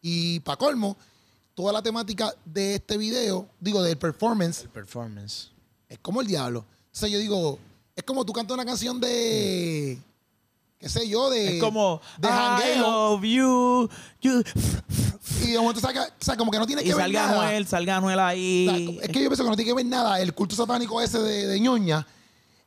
Y 0.00 0.40
para 0.40 0.56
colmo, 0.56 0.96
toda 1.54 1.72
la 1.72 1.82
temática 1.82 2.32
de 2.44 2.76
este 2.76 2.96
video, 2.96 3.48
digo, 3.58 3.82
del 3.82 3.96
performance, 3.96 4.62
El 4.62 4.68
performance. 4.68 5.48
es 5.88 5.98
como 5.98 6.20
el 6.20 6.26
diablo. 6.26 6.60
O 6.60 6.64
sea, 6.98 7.08
yo 7.08 7.18
digo, 7.18 7.58
es 7.96 8.04
como 8.04 8.24
tú 8.24 8.32
cantas 8.32 8.54
una 8.54 8.64
canción 8.64 9.00
de. 9.00 9.98
Qué 10.78 10.88
sé 10.88 11.08
yo, 11.08 11.30
de. 11.30 11.56
Es 11.56 11.62
como 11.62 12.00
De 12.18 12.28
I 12.28 12.78
love 12.78 13.22
you, 13.22 13.88
you. 14.20 14.42
Y 15.44 15.52
de 15.52 15.58
momento 15.58 15.80
saca, 15.80 16.04
o 16.04 16.24
sea, 16.24 16.36
como 16.36 16.50
que 16.50 16.58
no 16.58 16.66
tiene 16.66 16.82
Y 16.82 16.86
que 16.86 16.94
ver 16.94 17.02
salga 17.04 17.26
nada. 17.26 17.42
Anuel, 17.42 17.66
salga 17.66 17.96
Anuel 17.96 18.18
O 18.18 18.22
ahí. 18.22 18.66
sea, 18.98 19.04
es 19.06 19.10
que 19.12 19.22
yo 19.22 19.28
pienso 19.28 19.44
que 19.44 19.50
no 19.50 19.56
tiene 19.56 19.70
que 19.70 19.74
ver 19.74 19.86
nada 19.86 20.20
el 20.20 20.32
culto 20.34 20.54
satánico 20.56 21.00
ese 21.00 21.18
de, 21.20 21.46
de 21.46 21.60
ñoña, 21.60 22.06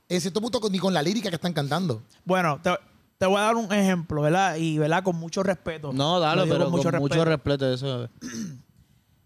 en 0.07 0.21
cierto 0.21 0.41
punto, 0.41 0.59
con- 0.61 0.71
ni 0.71 0.79
con 0.79 0.93
la 0.93 1.01
lírica 1.01 1.29
que 1.29 1.35
están 1.35 1.53
cantando. 1.53 2.01
Bueno, 2.25 2.59
te, 2.63 2.71
te 3.17 3.25
voy 3.25 3.37
a 3.37 3.41
dar 3.41 3.55
un 3.55 3.71
ejemplo, 3.73 4.21
¿verdad? 4.21 4.55
Y, 4.55 4.77
¿verdad? 4.77 5.03
Con 5.03 5.15
mucho 5.17 5.43
respeto. 5.43 5.91
No, 5.93 6.19
dale, 6.19 6.43
pero 6.43 6.65
con 6.65 6.71
mucho, 6.71 6.91
respeto. 6.91 7.25
respeto. 7.25 7.73
Eso. 7.73 8.09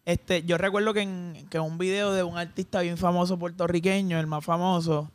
Este, 0.06 0.44
yo 0.44 0.58
recuerdo 0.58 0.94
que 0.94 1.00
en, 1.02 1.48
que 1.50 1.60
un 1.62 1.78
video 1.78 2.12
de 2.12 2.24
un 2.24 2.38
artista 2.38 2.82
bien 2.82 2.98
famoso 2.98 3.40
puertorriqueño, 3.40 4.20
el 4.20 4.28
más 4.28 4.44
famoso, 4.44 5.10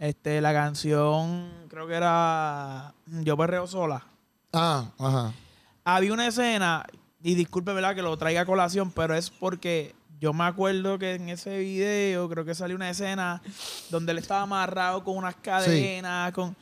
este, 0.00 0.40
la 0.40 0.52
canción, 0.52 1.48
creo 1.78 1.86
que 1.86 1.94
era 1.94 2.92
Yo 3.06 3.36
Perreo 3.36 3.66
Sola. 3.68 4.04
Ah, 4.52 4.86
ajá. 4.98 5.32
Había 5.84 6.12
una 6.12 6.26
escena, 6.26 6.84
y 7.22 7.34
disculpe, 7.36 7.72
¿verdad? 7.72 7.94
Que 7.94 8.02
lo 8.02 8.16
traiga 8.18 8.40
a 8.40 8.46
colación, 8.46 8.90
pero 8.90 9.14
es 9.14 9.30
porque 9.30 9.94
yo 10.20 10.32
me 10.32 10.42
acuerdo 10.44 10.98
que 10.98 11.14
en 11.14 11.28
ese 11.28 11.58
video, 11.58 12.28
creo 12.28 12.44
que 12.44 12.54
salió 12.56 12.74
una 12.74 12.90
escena 12.90 13.40
donde 13.90 14.10
él 14.10 14.18
estaba 14.18 14.42
amarrado 14.42 15.04
con 15.04 15.16
unas 15.16 15.36
cadenas, 15.36 16.32
con... 16.32 16.56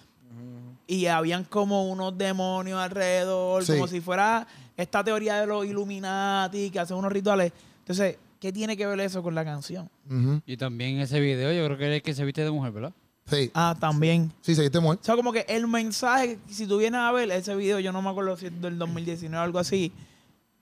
Y 0.86 1.06
habían 1.06 1.44
como 1.44 1.90
unos 1.90 2.16
demonios 2.18 2.78
alrededor, 2.78 3.64
Sí. 3.64 3.72
como 3.72 3.88
si 3.88 4.00
fuera 4.02 4.46
esta 4.76 5.02
teoría 5.02 5.40
de 5.40 5.46
los 5.46 5.64
Illuminati, 5.64 6.70
que 6.70 6.78
hacen 6.78 6.96
unos 6.98 7.10
rituales. 7.10 7.52
Entonces, 7.78 8.18
¿qué 8.38 8.52
tiene 8.52 8.76
que 8.76 8.86
ver 8.86 9.00
eso 9.00 9.22
con 9.22 9.34
la 9.34 9.44
canción? 9.46 9.88
Y 10.44 10.56
también 10.58 10.96
en 10.96 11.00
ese 11.00 11.18
video 11.20 11.50
yo 11.52 11.64
creo 11.64 11.78
que 11.78 11.88
es 11.88 11.94
el 11.96 12.02
que 12.02 12.14
se 12.14 12.24
viste 12.24 12.44
de 12.44 12.50
mujer, 12.50 12.72
¿verdad? 12.72 12.92
Sí, 13.26 13.50
Ah, 13.54 13.74
también. 13.78 14.32
sí, 14.40 14.54
seguiste 14.54 14.78
muerto. 14.80 15.02
O 15.02 15.04
sea, 15.04 15.16
como 15.16 15.32
que 15.32 15.44
el 15.48 15.66
mensaje, 15.66 16.38
si 16.48 16.66
tú 16.66 16.78
vienes 16.78 17.00
a 17.00 17.10
ver 17.12 17.30
ese 17.32 17.56
video, 17.56 17.80
yo 17.80 17.92
no 17.92 18.00
me 18.02 18.10
acuerdo 18.10 18.36
si 18.36 18.46
es 18.46 18.60
del 18.60 18.78
2019 18.78 19.36
o 19.38 19.42
algo 19.42 19.58
así, 19.58 19.92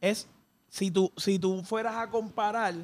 es 0.01 0.27
si 0.69 0.91
tú, 0.91 1.13
si 1.17 1.39
tú 1.39 1.63
fueras 1.63 1.95
a 1.97 2.09
comparar 2.11 2.75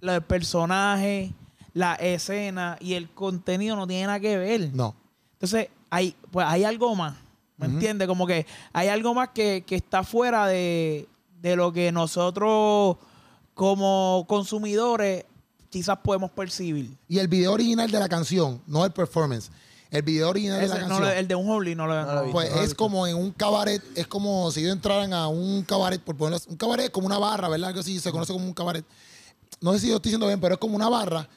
del 0.00 0.22
personaje, 0.22 1.32
la 1.74 1.94
escena 1.96 2.76
y 2.80 2.94
el 2.94 3.10
contenido 3.10 3.76
no 3.76 3.86
tiene 3.86 4.06
nada 4.06 4.20
que 4.20 4.36
ver. 4.38 4.70
No. 4.74 4.94
Entonces, 5.34 5.68
hay, 5.90 6.16
pues 6.30 6.46
hay 6.46 6.64
algo 6.64 6.94
más. 6.96 7.14
¿Me 7.58 7.66
entiendes? 7.66 8.08
Como 8.08 8.26
que 8.26 8.44
hay 8.72 8.88
algo 8.88 9.14
más 9.14 9.28
que, 9.28 9.62
que 9.66 9.76
está 9.76 10.02
fuera 10.02 10.46
de, 10.46 11.06
de 11.40 11.54
lo 11.54 11.72
que 11.72 11.92
nosotros 11.92 12.96
como 13.54 14.24
consumidores 14.26 15.24
quizás 15.72 15.98
podemos 16.04 16.30
percibir. 16.30 16.96
Y 17.08 17.18
el 17.18 17.28
video 17.28 17.52
original 17.52 17.90
de 17.90 17.98
la 17.98 18.08
canción, 18.08 18.60
no 18.66 18.84
el 18.84 18.92
performance. 18.92 19.50
El 19.90 20.02
video 20.02 20.28
original 20.28 20.60
de 20.60 20.68
la 20.68 20.74
no, 20.80 20.88
canción. 20.88 21.10
el 21.18 21.28
de 21.28 21.34
un 21.34 21.50
Holy 21.50 21.74
no 21.74 21.86
lo 21.86 21.94
No 21.94 22.14
lo 22.14 22.22
he 22.22 22.26
no. 22.26 22.32
Pues 22.32 22.48
no 22.50 22.54
lo 22.54 22.60
he 22.60 22.64
es 22.64 22.70
visto. 22.70 22.76
como 22.84 23.06
en 23.06 23.16
un 23.16 23.30
cabaret, 23.32 23.82
es 23.96 24.06
como 24.06 24.50
si 24.52 24.60
ellos 24.60 24.74
entraran 24.74 25.12
a 25.14 25.28
un 25.28 25.62
cabaret, 25.62 26.00
por 26.00 26.14
ponerlo 26.16 26.36
así, 26.36 26.48
un 26.50 26.56
cabaret 26.56 26.92
como 26.92 27.06
una 27.06 27.18
barra, 27.18 27.48
¿verdad? 27.48 27.68
Algo 27.68 27.80
así, 27.80 27.98
se 27.98 28.12
conoce 28.12 28.32
como 28.32 28.44
un 28.44 28.52
cabaret. 28.52 28.84
No 29.60 29.72
sé 29.72 29.80
si 29.80 29.88
yo 29.88 29.96
estoy 29.96 30.10
diciendo 30.10 30.26
bien, 30.26 30.40
pero 30.40 30.54
es 30.54 30.60
como 30.60 30.76
una 30.76 30.88
barra, 30.88 31.28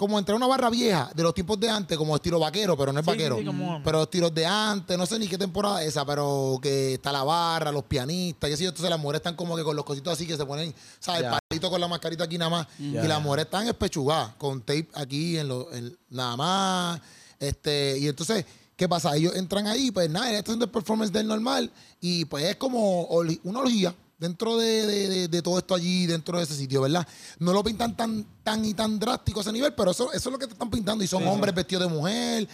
como 0.00 0.18
entrar 0.18 0.32
a 0.32 0.36
una 0.38 0.46
barra 0.46 0.70
vieja 0.70 1.10
de 1.14 1.22
los 1.22 1.34
tiempos 1.34 1.60
de 1.60 1.68
antes, 1.68 1.98
como 1.98 2.16
estilo 2.16 2.38
vaquero, 2.38 2.74
pero 2.74 2.90
no 2.90 3.00
es 3.00 3.04
Sí, 3.04 3.10
vaquero. 3.10 3.36
sí, 3.38 3.44
como- 3.44 3.82
Pero 3.84 4.02
estilos 4.04 4.32
de 4.34 4.46
antes, 4.46 4.96
no 4.96 5.04
sé 5.04 5.18
ni 5.18 5.28
qué 5.28 5.36
temporada 5.36 5.82
es 5.82 5.88
esa, 5.88 6.06
pero 6.06 6.58
que 6.62 6.94
está 6.94 7.12
la 7.12 7.22
barra, 7.22 7.70
los 7.70 7.84
pianistas, 7.84 8.48
y 8.48 8.54
así, 8.54 8.64
entonces 8.64 8.88
las 8.88 8.98
mujeres 8.98 9.18
están 9.20 9.36
como 9.36 9.56
que 9.56 9.62
con 9.62 9.76
los 9.76 9.84
cositos 9.84 10.14
así 10.14 10.26
que 10.26 10.38
se 10.38 10.46
ponen, 10.46 10.74
¿sabes? 10.98 11.20
Ya. 11.20 11.32
El 11.34 11.38
palito 11.50 11.68
con 11.68 11.78
la 11.82 11.86
mascarita 11.86 12.24
aquí 12.24 12.38
nada 12.38 12.50
más. 12.50 12.66
Y 12.78 12.92
las 12.94 13.20
mujeres 13.20 13.44
están 13.44 13.68
espechugadas, 13.68 14.34
con 14.38 14.60
tape 14.62 14.88
aquí 14.94 15.36
en 15.36 15.48
lo, 15.48 15.70
en- 15.70 15.94
nada 16.08 16.34
más. 16.34 17.00
Este, 17.38 17.98
y 17.98 18.08
entonces, 18.08 18.46
¿qué 18.76 18.88
pasa? 18.88 19.14
Ellos 19.14 19.34
entran 19.36 19.66
ahí, 19.66 19.90
pues 19.90 20.08
nada, 20.08 20.30
él 20.30 20.36
está 20.36 20.52
haciendo 20.52 20.64
el 20.64 20.70
performance 20.70 21.12
del 21.12 21.26
normal, 21.26 21.70
y 22.00 22.24
pues 22.24 22.44
es 22.46 22.56
como 22.56 23.02
una 23.44 23.60
orgía 23.60 23.94
dentro 24.20 24.56
de, 24.58 24.86
de- 24.86 25.08
de- 25.08 25.28
de 25.28 25.42
todo 25.42 25.58
esto 25.58 25.74
allí, 25.74 26.06
dentro 26.06 26.36
de 26.38 26.44
ese 26.44 26.54
sitio, 26.54 26.82
¿verdad? 26.82 27.06
No 27.38 27.52
lo 27.52 27.64
pintan 27.64 27.96
tan, 27.96 28.24
tan 28.44 28.64
y 28.64 28.74
tan 28.74 28.98
drástico 29.00 29.40
a 29.40 29.42
ese 29.42 29.50
nivel, 29.52 29.72
pero 29.74 29.90
eso, 29.92 30.12
eso 30.12 30.28
es 30.28 30.32
lo 30.32 30.38
que 30.38 30.46
te 30.46 30.52
están 30.52 30.70
pintando, 30.70 31.02
y 31.02 31.06
son 31.08 31.26
hombres 31.26 31.54
vestidos 31.54 31.88
de 31.88 31.94
mujer, 31.94 32.46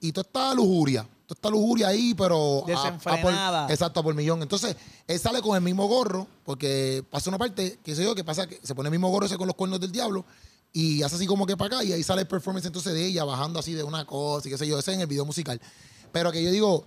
y 0.00 0.12
toda 0.12 0.26
esta 0.26 0.54
lujuria, 0.54 1.02
toda 1.26 1.36
esta 1.38 1.48
lujuria 1.50 1.88
ahí, 1.88 2.12
pero... 2.14 2.36
a- 2.58 2.60
a 2.60 2.62
por- 2.62 2.66
Desenfrenada. 2.76 3.66
exacto, 3.72 4.00
a 4.00 4.02
por 4.02 4.14
millón. 4.14 4.42
Entonces, 4.42 4.76
él 5.06 5.18
sale 5.18 5.40
con 5.40 5.56
el 5.56 5.62
mismo 5.62 5.88
gorro, 5.88 6.26
porque 6.44 7.02
pasa 7.10 7.30
una 7.30 7.38
parte, 7.38 7.78
qué 7.82 7.94
sé 7.96 8.04
yo, 8.04 8.14
que 8.14 8.22
pasa 8.22 8.46
que 8.46 8.60
se 8.62 8.74
pone 8.74 8.88
el 8.88 8.92
mismo 8.92 9.08
gorro 9.08 9.24
ese 9.24 9.38
con 9.38 9.46
los 9.46 9.56
cuernos 9.56 9.80
del 9.80 9.90
diablo, 9.92 10.26
y 10.74 11.02
hace 11.02 11.16
así 11.16 11.26
como 11.26 11.46
que 11.46 11.56
para 11.56 11.76
acá, 11.76 11.84
y 11.84 11.92
ahí 11.92 12.02
sale 12.02 12.22
el 12.22 12.28
performance 12.28 12.66
entonces 12.66 12.92
de 12.92 13.06
ella, 13.06 13.24
bajando 13.24 13.60
así 13.60 13.72
de 13.72 13.82
una 13.82 14.04
cosa, 14.04 14.46
y 14.46 14.50
qué 14.50 14.58
sé 14.58 14.66
yo, 14.66 14.78
ese 14.78 14.92
en 14.92 15.00
el 15.00 15.06
video 15.06 15.24
musical. 15.24 15.58
Pero 16.12 16.30
que 16.30 16.42
yo 16.42 16.50
digo, 16.50 16.84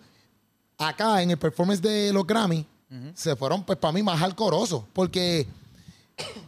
acá 0.78 1.22
en 1.24 1.32
el 1.32 1.38
performance 1.40 1.82
de 1.82 2.12
los 2.14 2.28
Grammy, 2.28 2.68
se 3.14 3.36
fueron, 3.36 3.64
pues 3.64 3.78
para 3.78 3.92
mí, 3.92 4.02
más 4.04 4.22
alcorosos, 4.22 4.84
porque 4.94 5.46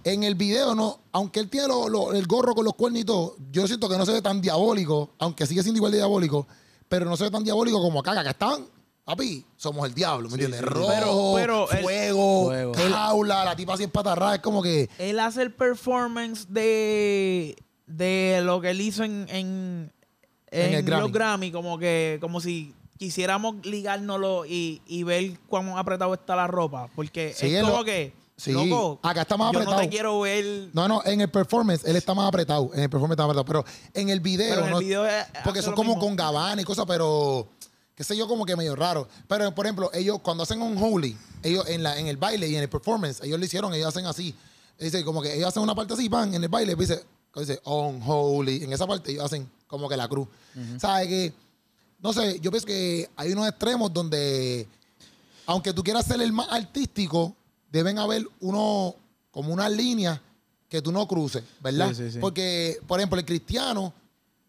en 0.04 0.24
el 0.24 0.36
video, 0.36 0.74
no, 0.74 1.00
aunque 1.12 1.40
él 1.42 1.50
tiene 1.50 1.68
lo- 1.68 1.90
lo- 1.90 2.14
el 2.14 2.26
gorro 2.28 2.56
con 2.56 2.66
los 2.66 2.74
cuernos 2.76 3.02
y 3.02 3.06
todo, 3.06 3.36
yo 3.52 3.68
siento 3.68 3.88
que 3.90 3.98
no 3.98 4.06
se 4.06 4.14
ve 4.14 4.22
tan 4.22 4.42
diabólico, 4.42 5.12
aunque 5.20 5.46
sigue 5.46 5.62
siendo 5.64 5.78
igual 5.78 5.92
de 5.92 5.98
diabólico, 6.00 6.48
pero 6.88 7.06
no 7.06 7.16
se 7.18 7.26
ve 7.26 7.32
tan 7.32 7.44
diabólico 7.44 7.82
como 7.82 8.00
acá, 8.00 8.14
que 8.14 8.20
acá 8.20 8.30
están, 8.32 8.66
papi, 9.04 9.46
somos 9.58 9.88
el 9.88 9.94
diablo, 9.94 10.28
¿me 10.30 10.36
entiendes? 10.36 10.62
Rojo, 10.62 10.88
Pero- 11.36 11.36
pero 11.36 11.72
el- 11.72 11.84
fuego, 11.84 12.52
jaula, 12.90 13.44
la 13.46 13.56
tipa 13.56 13.74
así 13.74 13.86
patarra, 13.88 14.36
es 14.36 14.42
como 14.42 14.64
que, 14.64 14.90
Él 14.98 15.20
hace 15.20 15.42
el 15.42 15.52
performance 15.54 16.48
de, 16.50 17.56
de 17.86 18.42
lo 18.44 18.62
que 18.62 18.70
él 18.72 18.82
hizo 18.82 19.04
en, 19.04 19.28
en, 19.30 19.92
En 20.52 20.74
el 20.74 20.84
Grammy. 20.84 21.02
los 21.04 21.12
Grammy, 21.12 21.52
como 21.52 21.78
que 21.78 22.18
como 22.22 22.40
si 22.42 22.74
quisiéramos 23.00 23.66
ligárnoslo 23.66 24.46
y, 24.46 24.82
y 24.86 25.04
ver 25.04 25.40
cuán 25.48 25.70
apretado 25.70 26.14
está 26.14 26.36
la 26.36 26.46
ropa. 26.48 26.90
Porque 26.96 27.34
Sí, 27.36 27.48
es 27.48 27.54
él 27.54 27.62
como 27.66 27.78
lo- 27.78 27.86
que, 27.86 28.14
sí, 28.36 28.52
loco, 28.52 29.00
acá 29.02 29.22
está 29.22 29.38
más 29.38 29.48
yo 29.54 29.60
no 29.60 29.64
apretado. 29.64 29.82
te 29.82 29.90
quiero 29.90 30.20
ver... 30.20 30.70
no, 30.74 30.88
no, 30.88 31.02
en 31.06 31.22
el 31.22 31.30
performance 31.32 31.84
él 31.86 31.96
está 31.96 32.14
más 32.14 32.28
apretado, 32.28 32.70
en 32.74 32.82
el 32.82 32.90
performance 32.90 33.14
está 33.14 33.26
más 33.26 33.36
apretado, 33.38 33.64
pero 33.64 33.66
en 33.94 34.10
el 34.10 34.20
video, 34.20 34.50
pero 34.50 34.62
en 34.62 34.68
el 34.68 34.74
no- 34.74 34.80
video 34.80 35.06
es- 35.08 35.26
porque 35.44 35.62
son 35.62 35.74
como 35.76 35.92
mismo. 35.96 36.02
con 36.06 36.16
gabana 36.18 36.62
y 36.62 36.66
cosas, 36.66 36.86
pero 36.86 37.48
qué 37.96 38.04
sé 38.04 38.16
yo, 38.18 38.28
como 38.28 38.46
que 38.46 38.56
medio 38.58 38.76
raro. 38.76 39.08
Pero, 39.28 39.56
por 39.56 39.66
ejemplo, 39.66 39.90
ellos 39.94 40.20
cuando 40.22 40.44
hacen 40.44 40.62
un 40.62 40.78
holy, 40.82 41.18
ellos 41.42 41.68
en, 41.70 41.82
la, 41.84 41.98
en 41.98 42.08
el 42.08 42.18
baile 42.18 42.48
y 42.50 42.56
en 42.56 42.62
el 42.64 42.70
performance, 42.70 43.22
ellos 43.24 43.40
lo 43.40 43.46
hicieron, 43.46 43.74
ellos 43.74 43.88
hacen 43.88 44.06
así. 44.06 44.36
Dice, 44.78 45.04
como 45.06 45.22
que 45.22 45.36
ellos 45.36 45.48
hacen 45.50 45.64
una 45.64 45.74
parte 45.76 45.94
así, 45.94 46.10
pan, 46.10 46.34
en 46.34 46.42
el 46.44 46.50
baile, 46.50 46.76
dice, 46.76 47.04
dice 47.36 47.60
unholy. 47.66 48.64
En 48.64 48.72
esa 48.74 48.86
parte 48.88 49.12
ellos 49.12 49.24
hacen 49.26 49.50
como 49.68 49.88
que 49.90 49.98
la 49.98 50.08
cruz. 50.08 50.28
¿Sabes 50.78 51.08
que 51.10 51.34
No 52.02 52.14
sé, 52.14 52.40
yo 52.40 52.52
pienso 52.52 52.66
que 52.66 53.10
hay 53.16 53.32
unos 53.32 53.48
extremos 53.48 53.94
donde, 53.94 54.68
aunque 55.46 55.74
tú 55.74 55.84
quieras 55.84 56.06
ser 56.06 56.22
el 56.22 56.32
más 56.32 56.48
artístico, 56.50 57.36
deben 57.72 58.00
haber 58.00 58.26
uno, 58.40 58.96
como 59.32 59.54
unas 59.54 59.72
líneas 59.72 60.20
que 60.70 60.82
tú 60.82 60.92
no 60.92 61.08
cruces, 61.08 61.44
¿verdad? 61.62 61.90
Sí, 61.90 61.96
sí, 61.96 62.12
sí. 62.12 62.20
Porque, 62.20 62.80
por 62.88 63.00
ejemplo, 63.00 63.20
el 63.20 63.26
cristiano 63.26 63.94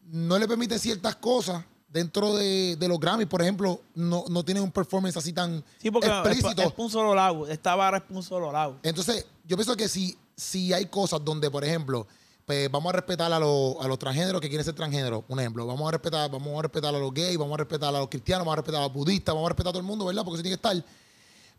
no 0.05 0.39
le 0.39 0.47
permite 0.47 0.79
ciertas 0.79 1.17
cosas 1.17 1.65
dentro 1.89 2.37
de, 2.37 2.77
de 2.77 2.89
los 2.89 3.01
Grammys, 3.01 3.27
por 3.27 3.43
ejemplo, 3.43 3.81
no, 3.95 4.25
no 4.29 4.45
tiene 4.45 4.61
un 4.61 4.71
performance 4.71 5.17
así 5.17 5.33
tan 5.33 5.65
Sí, 5.79 5.91
porque 5.91 6.07
es, 6.07 6.13
explícito. 6.13 6.63
es 6.63 6.73
un 6.77 6.91
solo 6.91 7.15
lado. 7.15 7.49
Esta 7.49 7.75
barra 7.75 7.99
es 7.99 8.05
un 8.15 8.23
solo 8.23 8.53
lado. 8.53 8.79
Entonces, 8.83 9.27
yo 9.45 9.57
pienso 9.57 9.77
que 9.77 9.89
si, 9.89 10.17
si 10.37 10.73
hay 10.73 10.87
cosas 10.87 11.25
donde, 11.25 11.51
por 11.51 11.65
ejemplo, 11.65 12.07
pues 12.51 12.69
vamos 12.69 12.91
a 12.93 12.97
respetar 12.97 13.33
a, 13.33 13.39
los- 13.39 13.77
a 13.81 13.87
los 13.87 13.97
transgéneros 13.97 14.41
que 14.41 14.49
quieren 14.49 14.65
ser 14.65 14.75
transgéneros, 14.75 15.23
un 15.29 15.39
ejemplo, 15.39 15.65
vamos 15.69 15.87
a 15.87 15.93
respetar, 15.93 16.29
vamos 16.29 16.59
a 16.59 16.63
respetar 16.63 16.93
a 16.93 16.99
los 16.99 17.15
gays, 17.15 17.39
vamos 17.39 17.55
a 17.55 17.59
respetar 17.59 17.95
a 17.95 17.99
los 18.01 18.09
cristianos, 18.09 18.45
vamos 18.45 18.55
a 18.55 18.57
respetar 18.57 18.81
a 18.81 18.85
los 18.87 18.93
budistas, 18.93 19.33
vamos 19.33 19.47
a 19.47 19.51
respetar 19.51 19.69
a 19.69 19.73
todo 19.75 19.81
el 19.81 19.87
mundo, 19.87 20.05
¿verdad? 20.07 20.25
Porque 20.25 20.35
eso 20.39 20.43
tiene 20.43 20.57
que 20.57 20.69
estar. 20.69 20.85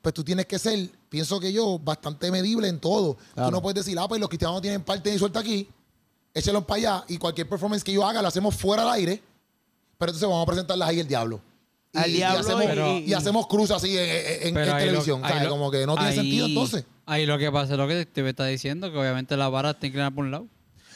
Pues 0.01 0.13
tú 0.13 0.21
tienes 0.21 0.45
que 0.47 0.60
ser, 0.60 0.89
pienso 1.08 1.39
que 1.39 1.54
yo, 1.54 1.80
bastante 1.80 2.30
medible 2.30 2.67
en 2.67 2.77
todo. 2.82 3.15
Claro. 3.36 3.47
Tú 3.49 3.56
no 3.56 3.62
puedes 3.62 3.86
decir, 3.86 3.97
ah, 3.99 4.06
pues 4.06 4.19
los 4.19 4.27
cristianos 4.27 4.56
no 4.58 4.62
tienen 4.62 4.84
parte 4.84 5.10
de 5.10 5.17
suelta 5.17 5.39
aquí, 5.39 5.65
échelos 6.34 6.65
para 6.65 6.77
allá 6.80 7.04
y 7.08 7.17
cualquier 7.17 7.47
performance 7.47 7.86
que 7.86 7.93
yo 7.93 8.06
haga 8.06 8.21
la 8.21 8.27
hacemos 8.27 8.54
fuera 8.54 8.84
del 8.84 8.91
aire, 8.91 9.21
pero 9.97 10.10
entonces 10.10 10.27
vamos 10.27 10.43
a 10.43 10.45
presentarlas 10.45 10.89
ahí 10.89 10.99
el 10.99 11.08
diablo. 11.08 11.39
Y, 11.93 11.97
Al 11.99 12.10
y 12.10 12.13
diablo 12.15 12.39
hacemos, 12.41 12.63
y- 13.01 13.04
y 13.10 13.13
hacemos 13.13 13.47
cruz 13.47 13.71
así 13.71 13.97
en, 13.97 14.04
en- 14.10 14.47
en 14.49 14.54
Pero 14.56 14.73
ahí 14.73 14.80
lo- 14.86 14.86
televisión, 14.91 15.21
lo- 15.43 15.49
Como 15.49 15.71
que 15.71 15.86
no 15.86 15.93
tiene 15.95 16.10
ahí- 16.10 16.15
sentido 16.17 16.47
entonces. 16.47 16.84
Ahí 17.06 17.25
lo 17.25 17.38
que 17.38 17.49
pasa 17.51 17.73
es 17.73 17.77
lo 17.77 17.88
que 17.88 18.06
te 18.06 18.27
está 18.30 18.45
diciendo, 18.45 18.91
que 18.91 18.97
obviamente 18.97 19.36
la 19.38 19.49
vara 19.49 19.71
está 19.71 19.86
inclinada 19.88 20.12
por 20.12 20.23
un 20.25 20.32
lado. 20.32 20.47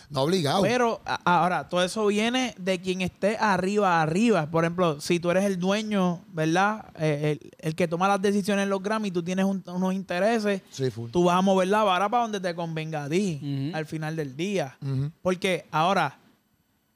No 0.09 0.21
obligado. 0.21 0.61
Pero 0.61 1.01
ahora, 1.23 1.67
todo 1.67 1.83
eso 1.83 2.05
viene 2.07 2.53
de 2.57 2.79
quien 2.79 3.01
esté 3.01 3.37
arriba, 3.37 4.01
arriba. 4.01 4.45
Por 4.51 4.63
ejemplo, 4.63 5.01
si 5.01 5.19
tú 5.19 5.31
eres 5.31 5.43
el 5.45 5.59
dueño, 5.59 6.23
¿verdad? 6.31 6.85
Eh, 6.99 7.37
el, 7.41 7.51
el 7.59 7.75
que 7.75 7.87
toma 7.87 8.07
las 8.07 8.21
decisiones 8.21 8.63
en 8.63 8.69
los 8.69 8.81
Grammy, 8.83 9.11
tú 9.11 9.23
tienes 9.23 9.45
un- 9.45 9.63
unos 9.67 9.93
intereses, 9.93 10.61
Sí, 10.69 10.89
tú 11.11 11.23
vas 11.25 11.37
a 11.37 11.41
mover 11.41 11.67
la 11.69 11.83
vara 11.83 12.07
para 12.09 12.23
donde 12.23 12.39
te 12.39 12.53
convenga 12.53 13.05
a 13.05 13.09
ti 13.09 13.71
al 13.73 13.85
final 13.85 14.15
del 14.15 14.35
día. 14.37 14.77
Porque 15.21 15.65
ahora, 15.71 16.17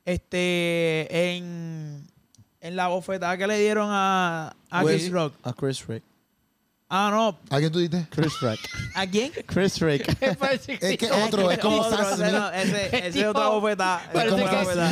este, 0.06 1.36
en, 1.38 2.08
en 2.62 2.76
la 2.76 2.88
bofetada 2.88 3.38
que 3.38 3.48
le 3.48 3.60
dieron 3.60 3.90
a, 3.92 4.56
a 4.70 4.82
Pues- 4.82 4.98
Chris 5.02 5.12
Rock. 5.12 5.34
A 5.44 5.54
Chris 5.54 5.86
Rick. 5.88 6.04
Ah, 6.92 7.10
no. 7.14 7.38
¿A 7.56 7.60
quién 7.60 7.72
tú 7.72 7.78
dices? 7.78 8.04
Chris 8.10 8.34
Rick. 8.42 8.60
¿A 8.96 9.06
quién? 9.06 9.32
Chris 9.46 9.80
Rick. 9.80 10.08
Es 10.82 10.98
que 10.98 11.12
otro, 11.12 11.52
es 11.52 11.60
como 11.60 11.82
Otro, 11.82 11.96
Sam 11.98 12.24
ese, 12.24 12.32
no, 12.32 12.50
Smith. 12.50 12.56
ese, 12.64 13.08
ese 13.10 13.20
es 13.22 13.28
otra 13.28 13.48
bofetada. 13.50 14.10
Parece 14.12 14.36
que, 14.38 14.42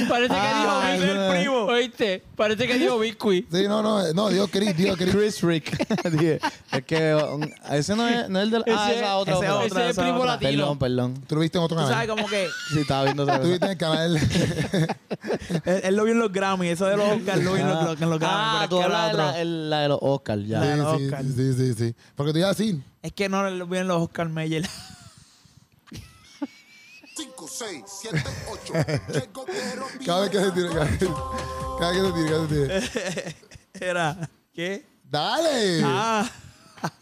parece 0.08 0.34
que 0.34 0.40
Ah, 0.40 0.62
dijo 0.62 0.84
ese 0.84 1.12
es 1.12 1.18
el 1.18 1.32
primo. 1.40 1.58
Oíste, 1.66 2.24
parece 2.36 2.68
que 2.68 2.78
dijo 2.78 3.00
Biscuit. 3.00 3.48
Sí, 3.52 3.64
no, 3.68 3.82
no, 3.82 4.14
no, 4.14 4.30
Dios 4.30 4.48
Chris, 4.52 4.78
Dios 4.78 4.96
Chris. 4.96 5.12
Chris 5.12 5.42
Rick. 5.42 6.04
Dije, 6.12 6.40
es 6.72 6.86
que 6.86 7.16
um, 7.16 7.42
ese 7.72 7.96
no 7.96 8.08
es, 8.08 8.30
no 8.30 8.40
es 8.40 8.44
el 8.46 8.52
del. 8.52 8.64
Ah, 8.68 8.92
Ese- 8.92 9.00
esa 9.00 9.18
otra. 9.18 9.34
ese 9.36 9.50
otra. 9.50 9.66
Ese 9.66 9.86
es 9.86 9.90
esa 9.94 10.02
primo 10.04 10.24
latino. 10.26 10.52
Perdón, 10.52 10.78
perdón. 10.80 11.24
Tú 11.28 11.34
lo 11.36 11.42
viste 11.42 11.58
en 11.58 11.64
otro 11.64 11.78
Tú 11.78 11.84
sabes 11.88 11.96
canal. 12.08 12.16
como 12.16 12.28
que 12.30 12.48
Sí, 12.74 12.80
estaba 12.80 13.04
viendo 13.06 13.24
otra 13.24 13.42
Tú 13.42 13.48
viste 13.50 13.66
en 13.66 13.72
el 13.72 13.78
canal. 13.78 14.18
él, 14.18 15.82
él 15.84 15.96
lo 15.96 16.04
vio 16.04 16.14
en 16.14 16.20
los 16.20 16.32
Grammy, 16.32 16.68
eso 16.70 16.86
de 16.86 16.96
los 16.98 17.10
Oscars 17.10 17.44
lo 17.44 17.54
vio 17.54 17.62
en 17.64 17.70
los, 17.70 18.02
en 18.02 18.10
los 18.12 18.20
Grammy. 18.20 18.36
Ah, 18.38 18.68
tú 18.70 18.78
que 18.78 18.84
hablas 18.84 19.06
de 19.06 19.12
el 19.12 19.18
la, 19.18 19.24
otro- 19.30 19.42
el- 19.42 19.70
la 19.72 19.80
de 19.82 19.88
los 19.88 20.00
Oscars, 20.02 20.46
ya. 20.48 20.62
Sí, 21.36 21.54
sí, 21.54 21.74
sí, 21.74 21.87
sí. 21.88 21.96
Porque 22.16 22.34
tú 22.34 22.40
ibas 22.40 22.52
así. 22.52 22.82
Es 23.02 23.12
que 23.14 23.30
no 23.30 23.50
lo 23.50 23.68
vio 23.68 23.82
en 23.82 23.88
los 23.88 24.02
Oscar 24.02 24.30
Meyer. 24.30 24.68
5, 27.18 27.48
6, 27.48 27.84
7, 28.02 28.24
8. 28.52 28.74
Llegó 29.12 29.46
Guerrero 29.46 29.88
Cada 30.06 30.22
vez 30.22 30.30
que 30.30 30.40
se 30.40 30.52
tira, 30.52 30.70
cada 30.70 30.86
vez, 30.86 31.00
cada 31.80 31.92
vez 31.92 32.02
que 32.02 32.08
se 32.08 32.16
tira, 32.16 32.30
cada 32.30 32.48
vez 32.48 32.60
que 32.60 32.82
se 32.82 32.92
tira. 33.18 33.34
Era, 33.90 34.30
¿qué? 34.54 34.86
Dale. 35.04 35.82
Ah, 35.84 36.30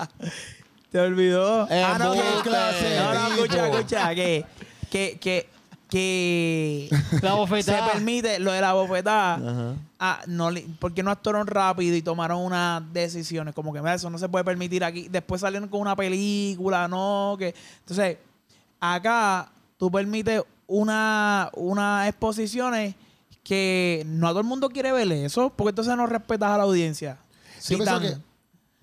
te 0.91 0.99
olvidó. 0.99 1.67
Eh, 1.69 1.83
ah, 1.83 1.97
no, 1.99 2.13
que, 2.13 2.21
clase 2.43 2.97
no, 2.97 3.13
no, 3.13 3.27
escucha, 3.35 3.67
escucha, 3.67 4.15
que, 4.15 4.45
que, 4.89 5.17
que, 5.19 5.49
que 5.95 6.89
La 7.21 7.31
se 7.31 7.35
bofetada. 7.35 7.93
permite 7.93 8.37
lo 8.39 8.51
de 8.51 8.59
la 8.59 8.73
bofetada. 8.73 9.35
Ajá. 9.35 9.75
Ah, 9.97 10.21
no, 10.27 10.49
porque 10.79 11.01
no 11.01 11.09
actuaron 11.09 11.47
rápido 11.47 11.95
y 11.95 12.01
tomaron 12.01 12.41
unas 12.41 12.83
decisiones 12.91 13.55
como 13.55 13.71
que 13.71 13.79
mira, 13.79 13.93
eso 13.93 14.09
no 14.09 14.17
se 14.17 14.27
puede 14.27 14.43
permitir 14.43 14.83
aquí. 14.83 15.07
Después 15.07 15.39
salieron 15.39 15.69
con 15.69 15.79
una 15.79 15.95
película, 15.95 16.89
no, 16.89 17.37
que 17.39 17.55
entonces 17.79 18.17
acá 18.79 19.49
tú 19.77 19.89
permites 19.89 20.41
una 20.67 21.49
unas 21.53 22.09
exposiciones 22.09 22.95
que 23.41 24.03
no 24.05 24.27
a 24.27 24.31
todo 24.31 24.41
el 24.41 24.47
mundo 24.47 24.67
quiere 24.69 24.91
ver 24.91 25.09
eso, 25.13 25.53
porque 25.55 25.69
entonces 25.69 25.95
no 25.95 26.07
respetas 26.07 26.49
a 26.49 26.57
la 26.57 26.63
audiencia. 26.63 27.19
Yo 27.69 27.77
que. 27.77 28.17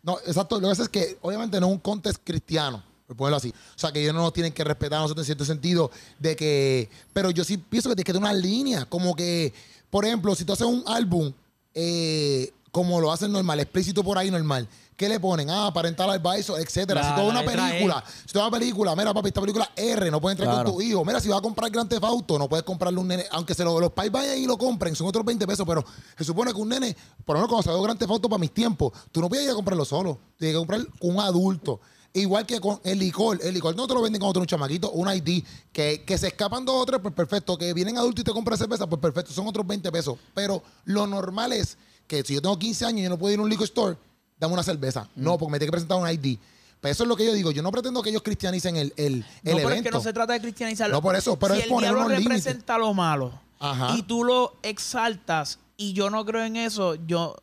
No, 0.03 0.19
exacto. 0.27 0.57
Lo 0.57 0.63
que 0.63 0.69
pasa 0.69 0.83
es 0.85 0.89
que, 0.89 1.19
obviamente, 1.21 1.61
no 1.61 1.67
es 1.67 1.73
un 1.73 1.79
contest 1.79 2.21
cristiano, 2.25 2.83
por 3.13 3.19
ponerlo 3.19 3.37
así. 3.37 3.51
O 3.51 3.79
sea, 3.79 3.93
que 3.93 4.01
ellos 4.03 4.15
no 4.15 4.21
nos 4.23 4.33
tienen 4.33 4.53
que 4.53 4.65
respetar 4.65 4.99
a 4.99 5.03
nosotros 5.03 5.25
en 5.25 5.27
cierto 5.27 5.45
sentido 5.45 5.91
de 6.19 6.35
que. 6.37 6.89
Pero 7.13 7.31
yo 7.31 7.45
sí 7.45 7.57
pienso 7.57 7.89
que 7.89 7.95
tienes 7.97 8.07
que 8.07 8.13
tener 8.13 8.23
una 8.29 8.33
línea. 8.33 8.85
Como 8.87 9.15
que, 9.15 9.53
por 9.91 10.05
ejemplo, 10.05 10.35
si 10.35 10.45
tú 10.45 10.53
haces 10.53 10.67
un 10.67 10.83
álbum, 10.87 11.33
eh, 11.75 12.53
como 12.71 13.01
lo 13.01 13.13
hacen 13.13 13.31
normal, 13.33 13.61
explícito 13.61 14.03
por 14.03 14.17
ahí 14.19 14.31
normal. 14.31 14.67
¿Qué 14.97 15.09
le 15.09 15.19
ponen? 15.19 15.51
Ah, 15.51 15.71
parental 15.75 16.11
advisor, 16.11 16.61
etcétera. 16.61 17.01
La- 17.03 17.09
si 17.09 17.15
tú 17.21 17.27
una 17.29 17.41
letra 17.43 17.69
película, 17.71 18.05
si 18.25 18.33
tú 18.33 18.39
una 18.39 18.51
película, 18.51 18.95
mira, 18.95 19.13
papi, 19.13 19.29
esta 19.29 19.41
película 19.41 19.69
R, 19.75 20.11
no 20.11 20.21
puedes 20.21 20.39
entrar 20.39 20.55
Claro. 20.55 20.71
con 20.71 20.75
tu 20.79 20.83
hijo. 20.83 21.05
Mira, 21.05 21.19
si 21.19 21.29
vas 21.29 21.39
a 21.39 21.43
comprar 21.43 21.71
Grand 21.71 21.89
Theft 21.89 22.05
Auto, 22.05 22.39
no 22.39 22.49
puedes 22.49 22.63
comprarle 22.65 23.01
un 23.01 23.09
nene, 23.09 23.25
aunque 23.33 23.55
se 23.55 23.65
lo, 23.65 23.81
los 23.81 23.91
pais 23.93 24.13
vayan 24.13 24.39
y 24.39 24.47
lo 24.47 24.57
compren, 24.57 24.95
son 24.95 25.09
otros 25.09 25.25
20 25.25 25.45
pesos, 25.47 25.67
pero 25.67 25.85
se 26.17 26.25
supone 26.25 26.53
que 26.55 26.61
un 26.61 26.69
nene, 26.69 26.95
por 27.25 27.35
lo 27.35 27.41
menos 27.41 27.49
cuando 27.49 27.63
salió 27.65 27.83
Grand 27.83 27.99
Theft 27.99 28.11
Auto 28.13 28.29
para 28.29 28.39
mis 28.39 28.53
tiempos, 28.53 28.93
tú 29.11 29.21
no 29.21 29.29
podías 29.29 29.45
ir 29.47 29.51
a 29.51 29.55
comprarlo 29.55 29.85
solo, 29.85 30.19
tienes 30.39 30.55
que 30.55 30.59
comprar 30.59 30.87
con 31.01 31.11
un 31.17 31.21
adulto. 31.21 31.81
Igual 32.15 32.45
que 32.45 32.61
con 32.61 32.79
el 32.85 32.99
licor, 32.99 33.39
el 33.43 33.55
licor 33.55 33.75
no 33.75 33.87
te 33.87 33.95
lo 33.95 34.03
venden 34.03 34.21
tú 34.21 34.29
eres 34.29 34.41
un 34.41 34.47
chamaquito, 34.47 34.91
un 34.91 35.09
ID, 35.11 35.43
que, 35.73 36.03
que 36.05 36.19
se 36.19 36.29
escapan 36.29 36.65
dos 36.65 36.83
o 36.83 36.85
tres, 36.85 37.01
pues 37.01 37.15
perfecto, 37.15 37.57
que 37.57 37.73
vienen 37.73 37.97
adultos 37.97 38.21
y 38.21 38.25
te 38.25 38.33
compran 38.33 38.59
cerveza, 38.59 38.87
pues 38.87 39.01
perfecto, 39.01 39.33
son 39.33 39.47
otros 39.47 39.67
20 39.67 39.91
pesos. 39.91 40.19
Pero 40.35 40.63
lo 40.85 41.07
normal 41.07 41.53
es 41.55 41.79
que 42.07 42.23
si 42.23 42.35
yo 42.35 42.43
tengo 42.43 42.59
15 42.59 42.85
años 42.85 43.01
y 43.01 43.03
yo 43.05 43.09
no 43.09 43.19
puedo 43.19 43.33
ir 43.33 43.39
a 43.41 43.43
un 43.43 43.49
liquor 43.49 43.65
store, 43.65 43.97
dame 44.39 44.53
una 44.53 44.63
cerveza. 44.63 45.09
No, 45.17 45.39
porque 45.39 45.53
me 45.53 45.59
tiene 45.59 45.69
que 45.69 45.73
presentar 45.73 45.99
un 45.99 46.07
ID. 46.11 46.39
Pues 46.83 46.93
eso 46.97 47.05
es 47.05 47.09
lo 47.09 47.17
que 47.17 47.25
yo 47.25 47.33
digo. 47.33 47.51
Yo 47.51 47.63
no 47.63 47.71
pretendo 47.71 48.03
que 48.03 48.11
ellos 48.11 48.23
cristianicen 48.23 48.77
el, 48.77 48.93
el, 48.99 49.15
el 49.15 49.19
No, 49.21 49.25
pero 49.45 49.59
evento. 49.61 49.75
es 49.75 49.83
que 49.85 49.91
no 49.93 50.01
se 50.03 50.13
trata 50.13 50.33
de 50.35 50.41
cristianizarlo. 50.41 50.95
No, 50.97 51.01
por 51.01 51.17
eso, 51.17 51.39
pero 51.39 51.55
si 51.55 51.61
es 51.61 51.65
el 51.67 51.71
poner 51.71 51.91
diablo 51.91 52.07
unos 52.07 52.19
límites. 52.19 52.45
representa 52.45 52.77
lo 52.77 52.93
malo 52.93 53.41
Ajá. 53.59 53.95
y 53.97 54.03
tú 54.03 54.25
lo 54.25 54.57
exaltas 54.63 55.61
y 55.79 55.93
yo 55.95 56.11
no 56.11 56.27
creo 56.27 56.45
en 56.45 56.57
eso, 56.57 56.97
yo 57.07 57.37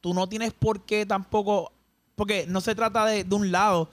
tú 0.00 0.14
no 0.14 0.28
tienes 0.28 0.52
por 0.54 0.86
qué 0.86 1.04
tampoco 1.04 1.72
porque 2.14 2.46
no 2.48 2.60
se 2.60 2.74
trata 2.74 3.04
de, 3.06 3.24
de 3.24 3.34
un 3.34 3.50
lado, 3.52 3.90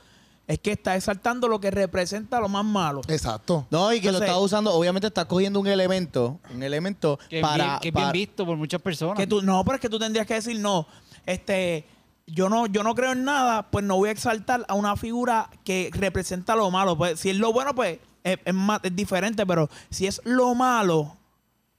es 0.48 0.60
que 0.60 0.72
está 0.74 0.96
exaltando 0.96 1.48
lo 1.48 1.60
que 1.60 1.72
representa 1.72 2.40
lo 2.40 2.48
más 2.50 2.64
malo. 2.66 3.02
Exacto. 3.08 3.66
No, 3.72 3.92
y 3.94 4.00
que 4.02 4.12
lo 4.12 4.20
estás 4.20 4.38
usando, 4.38 4.74
obviamente 4.74 5.08
estás 5.08 5.26
cogiendo 5.26 5.60
un 5.60 5.68
elemento, 5.68 6.40
un 6.54 6.62
elemento 6.62 7.18
Que 7.30 7.42
para... 7.42 7.66
bien, 7.66 7.80
que 7.82 7.88
es 7.90 7.94
bien 7.94 8.04
para- 8.06 8.12
visto 8.12 8.46
por 8.46 8.56
muchas 8.58 8.82
personas. 8.82 9.18
Que 9.18 9.26
tú 9.28 9.42
no, 9.42 9.64
pero 9.66 9.76
es 9.76 9.82
que 9.82 9.90
tú 9.90 9.98
tendrías 10.00 10.28
que 10.28 10.36
decir 10.36 10.60
no, 10.60 10.88
este 11.26 11.86
yo 12.28 12.50
no, 12.50 12.66
yo 12.66 12.84
no 12.84 12.96
creo 12.96 13.12
en 13.12 13.24
nada, 13.24 13.70
pues 13.70 13.86
no 13.86 13.98
voy 13.98 14.10
a 14.10 14.12
exaltar 14.12 14.66
a 14.68 14.74
una 14.74 14.96
figura 14.96 15.50
que 15.64 15.90
representa 15.94 16.56
lo 16.56 16.72
malo. 16.72 16.98
Pues 16.98 17.20
si 17.20 17.30
es 17.30 17.38
lo 17.38 17.54
bueno, 17.54 17.76
pues 17.76 18.00
es, 18.24 18.40
es 18.44 18.54
más, 18.54 18.80
es 18.84 18.96
diferente, 18.96 19.46
pero 19.46 19.70
si 19.92 20.08
es 20.08 20.22
lo 20.24 20.56
malo, 20.56 21.18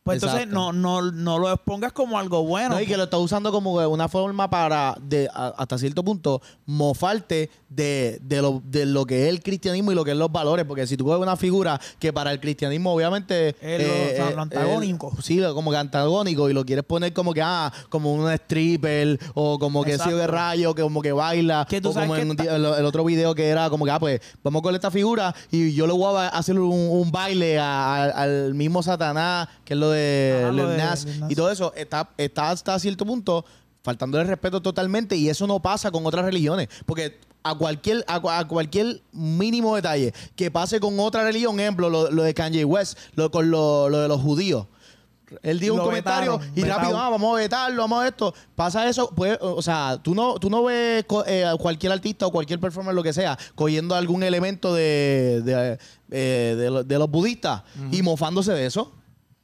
pues 0.07 0.23
entonces 0.23 0.49
no, 0.49 0.73
no, 0.73 1.03
no 1.12 1.38
lo 1.38 1.53
expongas 1.53 1.92
como 1.92 2.19
algo 2.19 2.42
bueno. 2.45 2.77
No, 2.77 2.81
y 2.81 2.87
que 2.87 2.97
lo 2.97 3.03
estás 3.05 3.21
usando 3.21 3.53
como 3.53 3.75
una 3.88 4.09
forma 4.09 4.49
para, 4.49 4.97
de, 5.03 5.29
a- 5.35 5.53
hasta 5.59 5.77
cierto 5.77 6.03
punto, 6.03 6.40
mofarte 6.64 7.51
de, 7.69 8.19
de, 8.23 8.40
lo, 8.40 8.62
de 8.64 8.87
lo 8.87 9.05
que 9.05 9.25
es 9.25 9.29
el 9.29 9.42
cristianismo 9.42 9.90
y 9.92 9.95
lo 9.95 10.05
que 10.05 10.12
es 10.12 10.16
los 10.16 10.31
valores. 10.31 10.64
Porque 10.64 10.87
si 10.87 10.97
tú 10.97 11.05
coges 11.05 11.21
una 11.21 11.37
figura 11.37 11.81
que 11.99 12.12
para 12.12 12.33
el 12.33 12.40
cristianismo, 12.40 12.95
obviamente. 12.95 13.57
Es 13.61 13.83
lo- 13.87 13.95
o 13.95 14.16
sea, 14.16 14.31
lo 14.37 14.42
antagónico. 14.42 15.12
eh, 15.19 15.23
sí, 15.23 15.40
como 15.53 15.71
que 15.71 15.77
antagónico. 15.77 16.49
Y 16.49 16.53
lo 16.53 16.64
quieres 16.64 16.85
poner 16.85 17.12
como 17.12 17.35
que, 17.35 17.42
ah, 17.42 17.73
como 17.88 18.12
un 18.14 18.31
stripper, 18.31 19.19
o 19.35 19.59
como 19.59 19.83
que 19.85 19.99
sigue 19.99 20.14
de 20.16 20.27
rayo, 20.27 20.75
que 20.75 20.83
como 20.83 21.03
que 21.03 21.12
baila. 21.12 21.66
Que 21.69 21.81
tú 21.81 21.90
o 21.90 21.92
sabes 21.92 22.09
como 22.09 22.14
que 22.37 22.42
en 22.45 22.49
el, 22.55 22.64
el 22.64 22.85
otro 22.87 23.05
video 23.05 23.35
que 23.35 23.49
era 23.49 23.69
como 23.71 23.85
que, 23.85 23.90
ah, 23.90 23.99
pues 23.99 24.21
vamos 24.45 24.62
con 24.62 24.75
esta 24.75 24.90
figura 24.90 25.35
y 25.51 25.75
yo 25.75 25.87
le 25.87 25.92
voy 25.92 26.16
a 26.16 26.29
hacer 26.29 26.59
un, 26.59 26.71
un 26.73 27.11
baile 27.11 27.59
a- 27.59 28.05
a- 28.05 28.23
al 28.23 28.55
mismo 28.55 28.83
Satanás, 28.83 29.49
que 29.64 29.75
es 29.75 29.81
lo 29.81 29.90
de 29.90 29.95
Ajá, 30.42 30.52
lo 30.52 30.62
Lil 30.62 30.70
de 30.72 30.76
Nas, 30.78 31.04
Lil 31.04 31.20
Nas. 31.20 31.30
y 31.30 31.35
todo 31.35 31.50
eso 31.50 31.72
está, 31.76 32.11
está 32.18 32.50
hasta 32.50 32.78
cierto 32.78 33.04
punto 33.06 33.44
faltando 33.82 34.20
el 34.20 34.26
respeto 34.26 34.61
totalmente 34.61 35.16
y 35.16 35.28
eso 35.28 35.46
no 35.46 35.61
pasa 35.61 35.90
con 35.90 36.04
otras 36.06 36.24
religiones 36.24 36.68
porque 36.87 37.18
a 37.44 37.54
cualquier 37.54 38.04
a, 38.09 38.20
cua- 38.20 38.38
a 38.40 38.48
cualquier 38.48 39.00
mínimo 39.12 39.76
detalle 39.76 40.12
que 40.35 40.50
pase 40.50 40.80
con 40.80 40.98
otra 40.98 41.22
religión 41.22 41.61
ejemplo 41.61 41.88
lo, 41.88 42.11
lo 42.11 42.22
de 42.24 42.35
Kanye 42.35 42.64
West 42.64 42.98
lo, 43.14 43.30
con 43.30 43.50
lo, 43.50 43.88
lo 43.88 43.98
de 44.00 44.09
los 44.09 44.20
judíos 44.20 44.66
él 45.42 45.59
dio 45.59 45.72
un 45.74 45.78
Lo 45.78 45.85
comentario 45.87 46.38
vetaron, 46.38 46.56
y 46.59 46.62
vetado. 46.62 46.80
rápido 46.80 46.98
ah, 46.98 47.11
vamos 47.11 47.35
a 47.37 47.40
vetarlo 47.40 47.82
vamos 47.82 48.02
a 48.04 48.09
esto 48.09 48.35
pasa 48.56 48.88
eso 48.88 49.11
pues 49.14 49.37
o 49.40 49.61
sea 49.62 49.98
tú 50.02 50.14
no 50.14 50.35
tú 50.40 50.50
no 50.50 50.62
ves 50.64 51.04
co- 51.04 51.24
eh, 51.26 51.44
a 51.44 51.56
cualquier 51.56 51.90
artista 51.92 52.26
o 52.26 52.30
cualquier 52.32 52.59
performer 52.61 52.94
lo 52.94 53.02
que 53.04 53.12
sea 53.12 53.37
cogiendo 53.56 53.94
algún 53.96 54.22
elemento 54.24 54.72
de 54.74 55.42
de, 55.44 55.78
eh, 56.11 56.54
de 56.56 56.70
lo- 56.70 56.82
de 56.85 56.98
los 56.98 57.09
budistas 57.11 57.62
y 57.92 58.02
mofándose 58.02 58.52
de 58.52 58.66
eso 58.66 58.92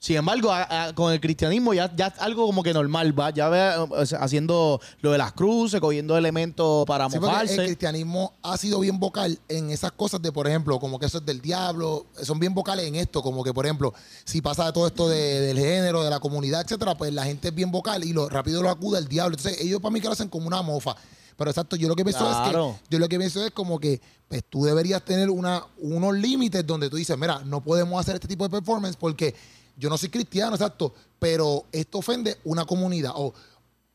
Sin 0.03 0.17
embargo, 0.17 0.51
a- 0.51 0.87
a- 0.87 0.95
con 0.97 1.13
el 1.13 1.21
cristianismo 1.21 1.73
ya, 1.75 1.89
ya 1.95 2.09
es 2.09 2.15
algo 2.19 2.45
como 2.45 2.65
que 2.65 2.75
normal, 2.75 3.17
va. 3.17 3.31
Ya 3.31 3.49
ve 3.49 3.71
o 3.89 4.05
sea, 4.05 4.19
haciendo 4.19 4.81
lo 5.01 5.13
de 5.13 5.19
las 5.19 5.31
cruces, 5.33 5.81
cogiendo 5.81 6.17
elementos 6.19 6.85
para 6.87 7.09
Sí, 7.09 7.19
el 7.19 7.67
cristianismo 7.67 8.33
ha 8.43 8.57
sido 8.57 8.81
bien 8.81 8.99
vocal 8.99 9.39
en 9.49 9.71
esas 9.71 9.93
cosas 9.93 10.21
de, 10.21 10.33
por 10.33 10.49
ejemplo, 10.49 10.81
como 10.81 10.99
que 10.99 11.07
eso 11.07 11.19
es 11.19 11.25
del 11.25 11.41
diablo, 11.41 12.07
son 12.21 12.41
bien 12.41 12.53
vocales 12.53 12.85
en 12.87 12.97
esto, 12.97 13.23
como 13.23 13.45
que, 13.45 13.55
por 13.55 13.65
ejemplo, 13.65 13.95
si 14.25 14.43
pasa 14.43 14.73
todo 14.73 14.89
esto 14.89 15.09
de- 15.09 15.39
del 15.41 15.59
género, 15.61 16.03
de 16.03 16.11
la 16.11 16.19
comunidad, 16.19 16.63
etcétera, 16.63 16.97
pues 16.97 17.13
la 17.15 17.23
gente 17.25 17.49
es 17.51 17.55
bien 17.55 17.71
vocal 17.71 18.03
y 18.03 18.13
lo 18.13 18.29
rápido 18.29 18.61
lo 18.61 18.71
acuda 18.71 18.99
el 18.99 19.07
diablo. 19.07 19.37
Entonces, 19.37 19.61
ellos 19.63 19.81
para 19.81 19.93
mí 19.93 20.01
que 20.01 20.09
lo 20.09 20.15
hacen 20.15 20.29
como 20.29 20.49
una 20.49 20.63
mofa. 20.63 20.97
Pero 21.37 21.49
exacto, 21.49 21.77
yo 21.77 21.87
lo 21.89 21.95
que 21.95 22.05
pienso 22.05 22.27
Claro. 22.29 22.71
es 22.75 22.81
que, 22.83 22.87
yo 22.91 22.99
lo 22.99 23.09
que 23.09 23.19
pienso 23.19 23.45
es 23.45 23.53
como 23.53 23.79
que, 23.79 24.01
pues 24.27 24.43
tú 24.51 24.65
deberías 24.65 25.03
tener 25.05 25.31
una, 25.31 25.65
unos 25.79 26.15
límites 26.15 26.67
donde 26.67 26.91
tú 26.91 26.97
dices, 26.97 27.17
mira, 27.17 27.41
no 27.45 27.61
podemos 27.63 28.01
hacer 28.01 28.17
este 28.17 28.27
tipo 28.27 28.43
de 28.43 28.51
performance 28.51 28.97
porque 28.97 29.35
yo 29.83 29.89
no 29.91 29.99
soy 29.99 30.11
cristiano, 30.11 30.55
exacto, 30.55 30.95
pero 31.19 31.65
esto 31.73 31.99
ofende 31.99 32.39
una 32.45 32.65
comunidad. 32.65 33.13
O 33.17 33.35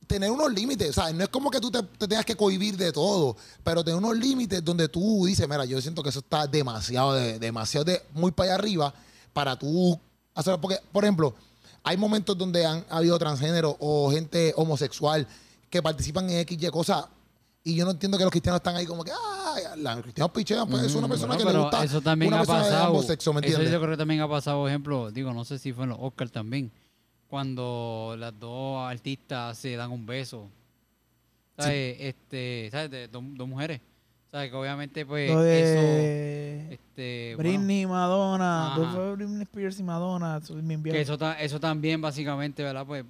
tener 0.06 0.30
unos 0.30 0.52
límites, 0.52 0.94
sea, 0.94 1.14
no 1.14 1.24
es 1.24 1.30
como 1.30 1.50
que 1.50 1.62
tú 1.62 1.72
te, 1.72 1.82
te 1.82 2.08
tengas 2.10 2.26
que 2.26 2.36
cohibir 2.36 2.76
de 2.76 2.92
todo, 2.92 3.38
pero 3.64 3.86
tener 3.86 3.98
unos 3.98 4.18
límites 4.18 4.62
donde 4.64 4.90
tú 4.90 5.26
dices, 5.26 5.48
mira, 5.48 5.64
yo 5.64 5.82
siento 5.82 6.04
que 6.04 6.10
eso 6.10 6.20
está 6.20 6.46
demasiado, 6.46 7.14
de- 7.14 7.40
demasiado 7.40 7.86
de 7.86 8.02
muy 8.14 8.32
para 8.32 8.50
allá 8.52 8.56
arriba 8.56 8.94
para 9.32 9.58
tú 9.58 9.98
hacerlo. 10.36 10.60
Porque, 10.60 10.78
por 10.92 11.06
ejemplo, 11.06 11.34
hay 11.84 11.96
momentos 11.96 12.38
donde 12.38 12.66
han 12.66 12.86
habido 12.90 13.18
transgénero 13.18 13.78
o 13.80 14.12
gente 14.12 14.54
homosexual 14.58 15.26
que 15.70 15.82
participan 15.82 16.30
en 16.30 16.40
X 16.40 16.58
y 16.62 16.68
cosas. 16.70 17.06
Y 17.68 17.76
yo 17.76 17.84
no 17.86 17.92
entiendo 17.92 18.18
que 18.18 18.24
los 18.24 18.32
cristianos 18.32 18.60
están 18.60 18.76
ahí 18.78 18.86
como 18.86 19.04
que, 19.04 19.12
ah, 19.12 19.56
los 19.76 20.02
cristianos 20.04 20.32
pichean, 20.32 20.68
pues 20.70 20.84
es 20.84 20.96
una 20.96 21.08
persona 21.08 21.36
Bueno, 21.36 21.50
que 21.50 21.54
le 21.58 21.62
gusta 21.64 21.84
eso 21.84 22.02
también 22.02 22.30
una 22.32 22.38
ha 22.38 22.40
persona 22.42 22.60
de 22.64 22.70
pasado. 22.70 22.86
ambos 22.88 23.06
sexos, 23.08 23.36
¿me 23.36 23.42
eso 23.46 23.62
yo 23.64 23.80
creo 23.80 23.92
que 23.92 23.98
también 23.98 24.22
ha 24.22 24.28
pasado, 24.30 24.60
por 24.62 24.70
ejemplo, 24.70 25.12
digo, 25.12 25.34
no 25.34 25.44
sé 25.44 25.60
si 25.60 25.74
fue 25.74 25.84
en 25.84 25.90
los 25.90 25.98
Oscars 26.00 26.32
también, 26.32 26.72
cuando 27.28 28.16
las 28.18 28.40
dos 28.40 28.80
artistas 28.90 29.58
se 29.58 29.76
dan 29.76 29.92
un 29.92 30.06
beso. 30.06 30.50
¿Sabes? 31.58 31.98
Este, 32.00 32.70
¿sabes? 32.72 32.92
De 32.92 33.08
dos, 33.08 33.24
dos 33.36 33.48
mujeres. 33.48 33.82
¿Sabes? 34.32 34.52
Que 34.52 34.56
obviamente, 34.58 35.06
pues, 35.06 35.30
Lo 35.32 35.44
eso. 35.44 36.74
Este, 36.74 37.34
bueno, 37.36 37.50
Britney, 37.50 37.86
Madonna. 37.86 38.76
Ajá. 38.76 38.92
Fue 38.94 39.16
Britney 39.16 39.42
Spears 39.44 39.80
y 39.80 39.84
Madonna. 39.84 40.38
eso 40.38 40.58
es 40.58 40.84
que 40.84 41.02
eso, 41.02 41.18
ta- 41.18 41.40
eso 41.42 41.60
también, 41.60 42.00
básicamente, 42.02 42.62
¿verdad? 42.64 42.86
Pues, 42.86 43.06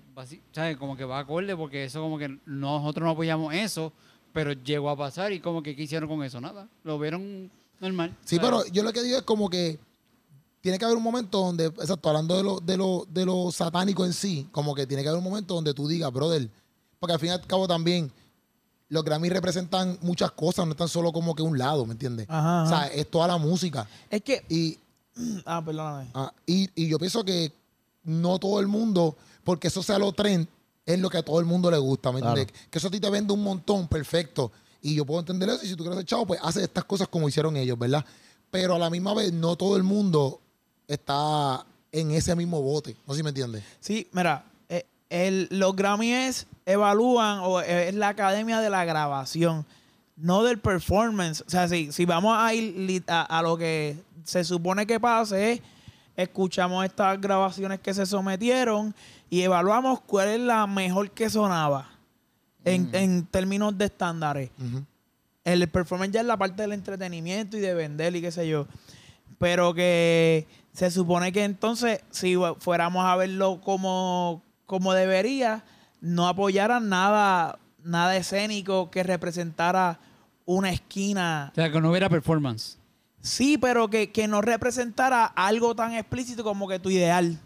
¿sabes? 0.52 0.78
Como 0.78 0.96
que 0.96 1.04
va 1.06 1.20
acorde, 1.20 1.56
porque 1.56 1.84
eso, 1.84 2.02
como 2.02 2.18
que 2.18 2.40
nosotros 2.46 3.04
no 3.06 3.12
apoyamos 3.12 3.54
eso, 3.54 3.92
pero 4.38 4.54
llegó 4.54 4.92
a 4.92 4.96
pasar 4.96 5.34
y, 5.34 5.40
como 5.40 5.64
que, 5.64 5.76
¿qué 5.76 5.82
hicieron 5.82 6.08
con 6.08 6.24
eso? 6.24 6.40
Nada. 6.40 6.70
Lo 6.84 7.00
vieron 7.00 7.50
normal. 7.80 8.16
Sí, 8.24 8.36
¿sabes? 8.36 8.52
pero 8.52 8.72
yo 8.72 8.84
lo 8.84 8.94
que 8.94 9.02
digo 9.02 9.18
es 9.18 9.24
como 9.24 9.50
que 9.50 9.80
tiene 10.62 10.78
que 10.78 10.86
haber 10.86 10.96
un 10.96 11.02
momento 11.02 11.40
donde, 11.40 11.66
exacto, 11.66 12.08
hablando 12.10 12.38
de 12.38 12.44
lo, 12.44 12.60
de 12.60 12.78
lo, 12.78 13.08
de 13.10 13.26
lo 13.26 13.52
satánico 13.52 14.06
en 14.06 14.14
sí, 14.14 14.48
como 14.52 14.76
que 14.76 14.86
tiene 14.86 15.02
que 15.02 15.10
haber 15.10 15.18
un 15.18 15.24
momento 15.24 15.56
donde 15.56 15.74
tú 15.74 15.88
digas, 15.88 16.14
brother, 16.14 16.48
porque 17.00 17.14
al 17.14 17.20
fin 17.20 17.30
y 17.30 17.32
al 17.32 17.48
cabo 17.48 17.68
también 17.68 18.12
los 18.90 19.04
Grammy 19.04 19.28
representan 19.30 19.98
muchas 20.02 20.32
cosas, 20.34 20.68
no 20.68 20.74
están 20.74 20.88
solo 20.88 21.12
como 21.12 21.34
que 21.34 21.42
un 21.42 21.58
lado, 21.58 21.88
¿me 21.88 21.94
entiendes? 21.94 22.28
Ajá, 22.30 22.64
O 22.64 22.68
sea, 22.68 22.88
es 22.94 23.10
toda 23.10 23.28
la 23.28 23.38
música. 23.38 23.90
Es 24.08 24.22
que. 24.22 24.46
Y, 24.50 24.78
Ah, 25.48 25.64
perdóname. 25.66 26.12
ah, 26.14 26.32
y, 26.46 26.70
y 26.76 26.88
yo 26.88 27.00
pienso 27.00 27.26
que 27.26 27.52
no 28.04 28.38
todo 28.38 28.60
el 28.60 28.68
mundo, 28.68 29.18
porque 29.44 29.70
eso 29.70 29.82
sea 29.82 29.98
lo 29.98 30.12
trend, 30.12 30.48
es 30.88 31.00
lo 31.00 31.10
que 31.10 31.18
a 31.20 31.24
todo 31.24 31.40
el 31.40 31.46
mundo 31.46 31.70
le 31.70 31.78
gusta, 31.78 32.12
¿me 32.12 32.22
Claro. 32.22 32.36
entiendes? 32.40 32.68
Que 32.72 32.80
eso 32.80 32.88
a 32.88 32.92
ti 32.92 33.00
te 33.00 33.10
vende 33.12 33.34
un 33.34 33.44
montón, 33.44 33.88
perfecto. 33.88 34.52
Y 34.82 34.96
yo 34.96 35.06
puedo 35.06 35.20
entender 35.20 35.50
eso. 35.50 35.64
Y 35.64 35.68
si 35.68 35.76
tú 35.76 35.84
quieres 35.84 35.98
ser 35.98 36.06
chavo, 36.06 36.26
pues 36.26 36.40
hace 36.42 36.64
estas 36.64 36.86
cosas 36.86 37.08
como 37.10 37.28
hicieron 37.30 37.56
ellos, 37.58 37.78
¿verdad? 37.78 38.04
Pero 38.50 38.74
a 38.76 38.80
la 38.80 38.90
misma 38.90 39.14
vez, 39.14 39.32
no 39.34 39.56
todo 39.56 39.76
el 39.78 39.84
mundo 39.84 40.40
está 40.88 41.66
en 41.92 42.12
ese 42.12 42.36
mismo 42.36 42.62
bote. 42.62 42.96
No 43.06 43.14
sé 43.14 43.18
si 43.20 43.24
me 43.24 43.30
entiendes. 43.30 43.64
Sí, 43.80 44.08
mira, 44.14 44.46
eh, 44.70 44.86
el, 45.10 45.48
los 45.52 45.76
Grammys 45.76 46.48
evalúan, 46.66 47.40
o 47.44 47.60
eh, 47.62 47.90
es 47.90 47.96
la 47.96 48.10
academia 48.10 48.60
de 48.62 48.70
la 48.70 48.86
grabación, 48.86 49.66
no 50.16 50.44
del 50.44 50.60
performance. 50.60 51.44
O 51.46 51.50
sea, 51.50 51.68
si, 51.68 51.92
si 51.92 52.06
vamos 52.06 52.36
a 52.38 52.54
ir 52.54 53.04
a, 53.08 53.24
a 53.24 53.42
lo 53.42 53.58
que 53.58 53.98
se 54.24 54.44
supone 54.44 54.86
que 54.88 55.00
pase, 55.00 55.52
es 55.54 55.62
escuchamos 56.16 56.84
estas 56.84 57.20
grabaciones 57.22 57.80
que 57.80 57.94
se 57.94 58.06
sometieron 58.06 58.96
y 59.30 59.42
evaluamos 59.42 60.02
cuál 60.02 60.30
es 60.30 60.40
la 60.40 60.68
mejor 60.68 61.12
que 61.12 61.30
sonaba 61.30 61.90
en, 62.64 62.90
en 62.94 63.26
términos 63.26 63.78
de 63.78 63.86
estándares. 63.86 64.50
El 65.44 65.68
performance 65.70 66.12
ya 66.12 66.22
es 66.22 66.26
la 66.26 66.38
parte 66.38 66.62
del 66.62 66.74
entretenimiento 66.74 67.58
y 67.58 67.62
de 67.62 67.74
vender 67.74 68.16
y 68.16 68.22
qué 68.22 68.32
sé 68.32 68.48
yo. 68.48 68.68
Pero 69.40 69.74
que 69.74 70.48
se 70.74 70.92
supone 70.92 71.32
que 71.32 71.44
entonces, 71.44 72.02
si 72.12 72.36
fuéramos 72.60 73.06
a 73.06 73.16
verlo 73.16 73.62
como, 73.62 74.42
como 74.66 74.94
debería, 74.94 75.64
no 76.02 76.28
apoyaran 76.28 76.90
nada, 76.90 77.60
nada 77.84 78.18
escénico 78.18 78.92
que 78.92 79.04
representara 79.04 80.00
una 80.46 80.72
esquina. 80.72 81.50
O 81.52 81.56
sea, 81.56 81.72
que 81.72 81.82
no 81.82 81.92
hubiera 81.92 82.10
performance. 82.10 82.78
Sí, 83.22 83.58
pero 83.58 83.90
que, 83.90 84.12
que 84.12 84.28
no 84.28 84.42
representara 84.42 85.26
algo 85.26 85.76
tan 85.76 85.94
explícito 85.94 86.44
como 86.44 86.68
que 86.68 86.80
tu 86.80 86.90
ideal. 86.90 87.40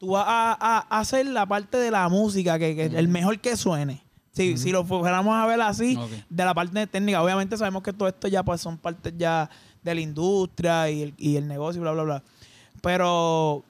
Tú 0.00 0.08
vas 0.12 0.24
a, 0.26 0.52
a- 0.58 0.86
a 0.88 1.00
hacer 1.00 1.26
la 1.26 1.44
parte 1.46 1.76
de 1.76 1.90
la 1.90 2.08
música, 2.08 2.58
que, 2.58 2.74
que 2.74 2.86
el 2.86 3.06
mejor 3.08 3.38
que 3.38 3.56
suene. 3.56 4.02
Si, 4.32 4.56
si 4.56 4.70
lo 4.72 4.84
fuéramos 4.84 5.34
a 5.36 5.44
ver 5.46 5.60
así, 5.60 5.94
de 6.30 6.44
la 6.44 6.54
parte 6.54 6.86
técnica, 6.86 7.22
obviamente 7.22 7.56
sabemos 7.56 7.82
que 7.82 7.92
todo 7.92 8.08
esto 8.08 8.26
ya 8.26 8.42
pues 8.42 8.60
son 8.60 8.78
partes 8.78 9.12
ya 9.18 9.48
de 9.82 9.94
la 9.94 10.00
industria 10.00 10.88
y 10.90 11.02
el, 11.02 11.14
y 11.18 11.36
el 11.36 11.46
negocio 11.46 11.80
y 11.80 11.82
bla, 11.82 11.92
bla, 11.92 12.02
bla. 12.04 12.22
Pero 12.80 13.62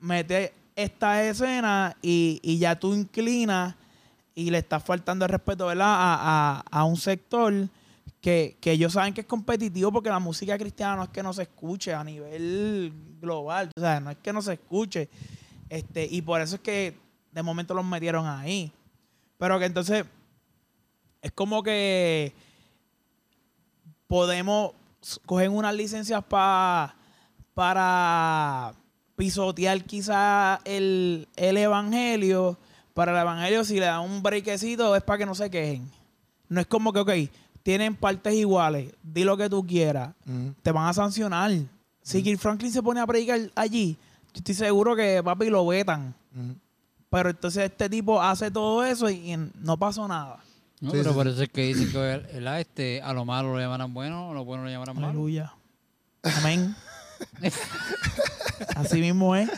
mete 0.00 0.52
esta 0.76 1.22
escena 1.24 1.96
y, 2.00 2.38
y 2.42 2.58
ya 2.58 2.78
tú 2.78 2.94
inclinas 2.94 3.74
y 4.34 4.50
le 4.50 4.58
estás 4.58 4.82
faltando 4.84 5.24
el 5.24 5.30
respeto, 5.30 5.66
¿verdad? 5.66 5.86
A, 5.88 6.60
a- 6.60 6.64
a 6.70 6.84
un 6.84 6.96
sector 6.96 7.52
que, 8.20 8.56
que 8.60 8.72
ellos 8.72 8.92
saben 8.92 9.12
que 9.14 9.22
es 9.22 9.26
competitivo 9.26 9.90
porque 9.92 10.08
la 10.10 10.20
música 10.20 10.56
cristiana 10.56 10.96
no 10.96 11.02
es 11.04 11.08
que 11.08 11.22
no 11.22 11.32
se 11.32 11.42
escuche 11.42 11.92
a 11.92 12.04
nivel 12.04 12.92
global, 13.20 13.70
o 13.76 13.80
sea, 13.80 13.98
no 14.00 14.10
es 14.10 14.16
que 14.22 14.32
no 14.32 14.40
se 14.40 14.52
escuche. 14.54 15.08
Este, 15.72 16.06
y 16.10 16.20
por 16.20 16.42
eso 16.42 16.56
es 16.56 16.60
que 16.60 16.94
de 17.32 17.42
momento 17.42 17.72
los 17.72 17.84
metieron 17.84 18.26
ahí. 18.26 18.70
Pero 19.38 19.58
que 19.58 19.64
entonces 19.64 20.04
es 21.22 21.32
como 21.32 21.62
que 21.62 22.34
podemos 24.06 24.72
coger 25.26 25.48
unas 25.48 25.74
licencias 25.74 26.22
pa- 26.24 26.94
para 27.54 28.74
pisotear 29.16 29.82
quizá 29.84 30.60
el, 30.64 31.26
el 31.36 31.56
evangelio. 31.56 32.58
Para 32.94 33.12
el 33.12 33.18
evangelio, 33.22 33.64
si 33.64 33.80
le 33.80 33.86
dan 33.86 34.02
un 34.02 34.22
brequecito, 34.22 34.94
es 34.94 35.02
para 35.02 35.18
que 35.18 35.26
no 35.26 35.34
se 35.34 35.48
quejen. 35.50 35.90
No 36.50 36.60
es 36.60 36.66
como 36.66 36.92
que, 36.92 37.00
ok, 37.00 37.10
tienen 37.62 37.96
partes 37.96 38.34
iguales, 38.34 38.92
di 39.02 39.24
lo 39.24 39.38
que 39.38 39.48
tú 39.48 39.66
quieras, 39.66 40.12
te 40.62 40.70
van 40.70 40.86
a 40.86 40.92
sancionar. 40.92 41.50
Si 42.02 42.22
Kirk 42.22 42.38
Franklin 42.38 42.70
se 42.70 42.82
pone 42.82 43.00
a 43.00 43.06
predicar 43.06 43.40
allí, 43.54 43.96
yo 44.34 44.38
estoy 44.38 44.54
seguro 44.54 44.94
que 44.96 45.22
papi 45.22 45.48
lo 45.50 45.66
vetan. 45.66 46.14
Pero 47.10 47.30
entonces 47.30 47.64
este 47.70 47.88
tipo 47.90 48.20
hace 48.22 48.50
todo 48.50 48.84
eso 48.84 49.10
y, 49.10 49.32
y 49.32 49.36
no 49.60 49.76
pasó 49.78 50.08
nada. 50.08 50.38
¿no? 50.80 50.90
Sí, 50.90 50.96
pero 50.98 51.10
sí, 51.10 51.14
por 51.16 51.26
sí. 51.26 51.32
eso 51.32 51.42
es 51.42 51.48
que 51.50 51.62
dicen 51.66 51.92
que 51.92 51.98
¿verdad? 51.98 52.60
este, 52.60 53.02
a 53.02 53.12
lo 53.12 53.24
malo 53.24 53.52
lo 53.52 53.60
llamarán 53.60 53.92
bueno, 53.94 54.30
a 54.30 54.34
lo 54.34 54.44
bueno 54.44 54.64
lo 54.64 54.70
llamarán 54.70 54.96
malo. 54.96 55.08
Aleluya. 55.08 55.52
Amén. 56.22 56.74
Así 58.76 59.00
mismo 59.00 59.34
es. 59.36 59.48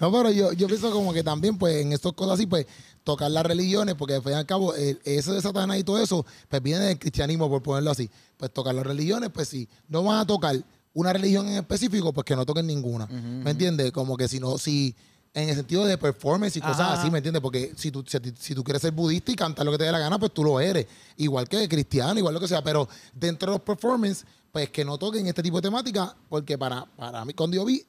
No, 0.00 0.10
pero 0.12 0.30
yo, 0.30 0.52
yo 0.52 0.66
pienso 0.68 0.90
como 0.92 1.12
que 1.12 1.22
también, 1.22 1.58
pues, 1.58 1.76
en 1.82 1.92
estas 1.92 2.12
cosas 2.12 2.34
así, 2.34 2.46
pues, 2.46 2.66
tocar 3.04 3.30
las 3.30 3.44
religiones, 3.44 3.94
porque 3.94 4.14
al 4.14 4.22
fin 4.22 4.32
y 4.32 4.34
al 4.36 4.46
cabo, 4.46 4.74
el- 4.74 5.00
eso 5.04 5.32
de 5.32 5.40
Satanás 5.40 5.78
y 5.78 5.84
todo 5.84 5.98
eso, 6.02 6.24
pues 6.48 6.62
viene 6.62 6.84
del 6.86 6.98
cristianismo, 6.98 7.48
por 7.48 7.62
ponerlo 7.62 7.90
así. 7.90 8.08
Pues 8.36 8.52
tocar 8.52 8.74
las 8.74 8.86
religiones, 8.86 9.30
pues 9.32 9.48
si 9.48 9.68
no 9.88 10.02
van 10.04 10.18
a 10.18 10.26
tocar 10.26 10.56
una 10.94 11.12
religión 11.12 11.48
en 11.48 11.54
específico, 11.58 12.12
pues 12.12 12.24
que 12.24 12.36
no 12.36 12.44
toquen 12.44 12.66
ninguna. 12.66 13.06
¿Me 13.06 13.50
entiendes? 13.52 13.92
Como 13.92 14.16
que 14.16 14.28
si 14.28 14.40
no, 14.40 14.58
si 14.58 14.94
en 15.32 15.48
el 15.48 15.54
sentido 15.54 15.84
de 15.84 15.96
performance 15.96 16.56
y 16.56 16.60
cosas 16.60 16.80
Ajá. 16.80 16.92
así, 16.94 17.10
¿me 17.10 17.18
entiendes? 17.18 17.40
Porque 17.40 17.72
si 17.76 17.90
tú, 17.90 18.04
si, 18.06 18.16
a 18.16 18.54
tú 18.54 18.64
quieres 18.64 18.82
ser 18.82 18.92
budista 18.92 19.30
y 19.30 19.36
cantar 19.36 19.64
lo 19.64 19.72
que 19.72 19.78
te 19.78 19.84
dé 19.84 19.92
la 19.92 20.00
gana, 20.00 20.18
pues 20.18 20.32
tú 20.32 20.42
lo 20.42 20.58
eres. 20.58 20.86
Igual 21.16 21.48
que 21.48 21.68
cristiano, 21.68 22.18
igual 22.18 22.34
lo 22.34 22.40
que 22.40 22.48
sea. 22.48 22.62
Pero 22.62 22.88
dentro 23.14 23.52
de 23.52 23.58
los 23.58 23.64
performance, 23.64 24.24
pues 24.50 24.70
que 24.70 24.84
no 24.84 24.98
toquen 24.98 25.26
este 25.28 25.42
tipo 25.42 25.58
de 25.58 25.62
temática, 25.62 26.14
porque 26.28 26.58
para, 26.58 26.84
para 26.84 27.24
mí, 27.24 27.32
cuando 27.34 27.56
yo 27.56 27.64
vi, 27.64 27.84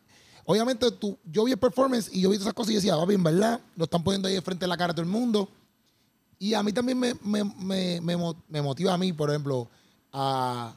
obviamente 0.45 0.91
tú, 0.91 1.17
yo 1.25 1.43
vi 1.45 1.53
el 1.53 1.57
performance 1.57 2.09
y 2.13 2.21
yo 2.21 2.29
vi 2.29 2.35
todas 2.35 2.45
esas 2.47 2.53
cosas 2.53 2.71
y 2.73 2.75
decía, 2.75 2.95
va 2.95 3.05
bien, 3.05 3.23
¿verdad? 3.23 3.59
Lo 3.75 3.85
están 3.85 4.03
poniendo 4.03 4.27
ahí 4.27 4.35
de 4.35 4.41
frente 4.43 4.65
de 4.65 4.67
la 4.67 4.77
cara 4.77 4.91
a 4.91 4.95
todo 4.95 5.03
el 5.03 5.11
mundo. 5.11 5.49
Y 6.37 6.53
a 6.53 6.61
mí 6.61 6.71
también 6.73 6.99
me, 6.99 7.15
me, 7.23 7.43
me, 7.43 8.01
me 8.47 8.61
motiva 8.61 8.93
a 8.93 8.97
mí, 8.97 9.13
por 9.13 9.29
ejemplo, 9.31 9.67
a 10.13 10.75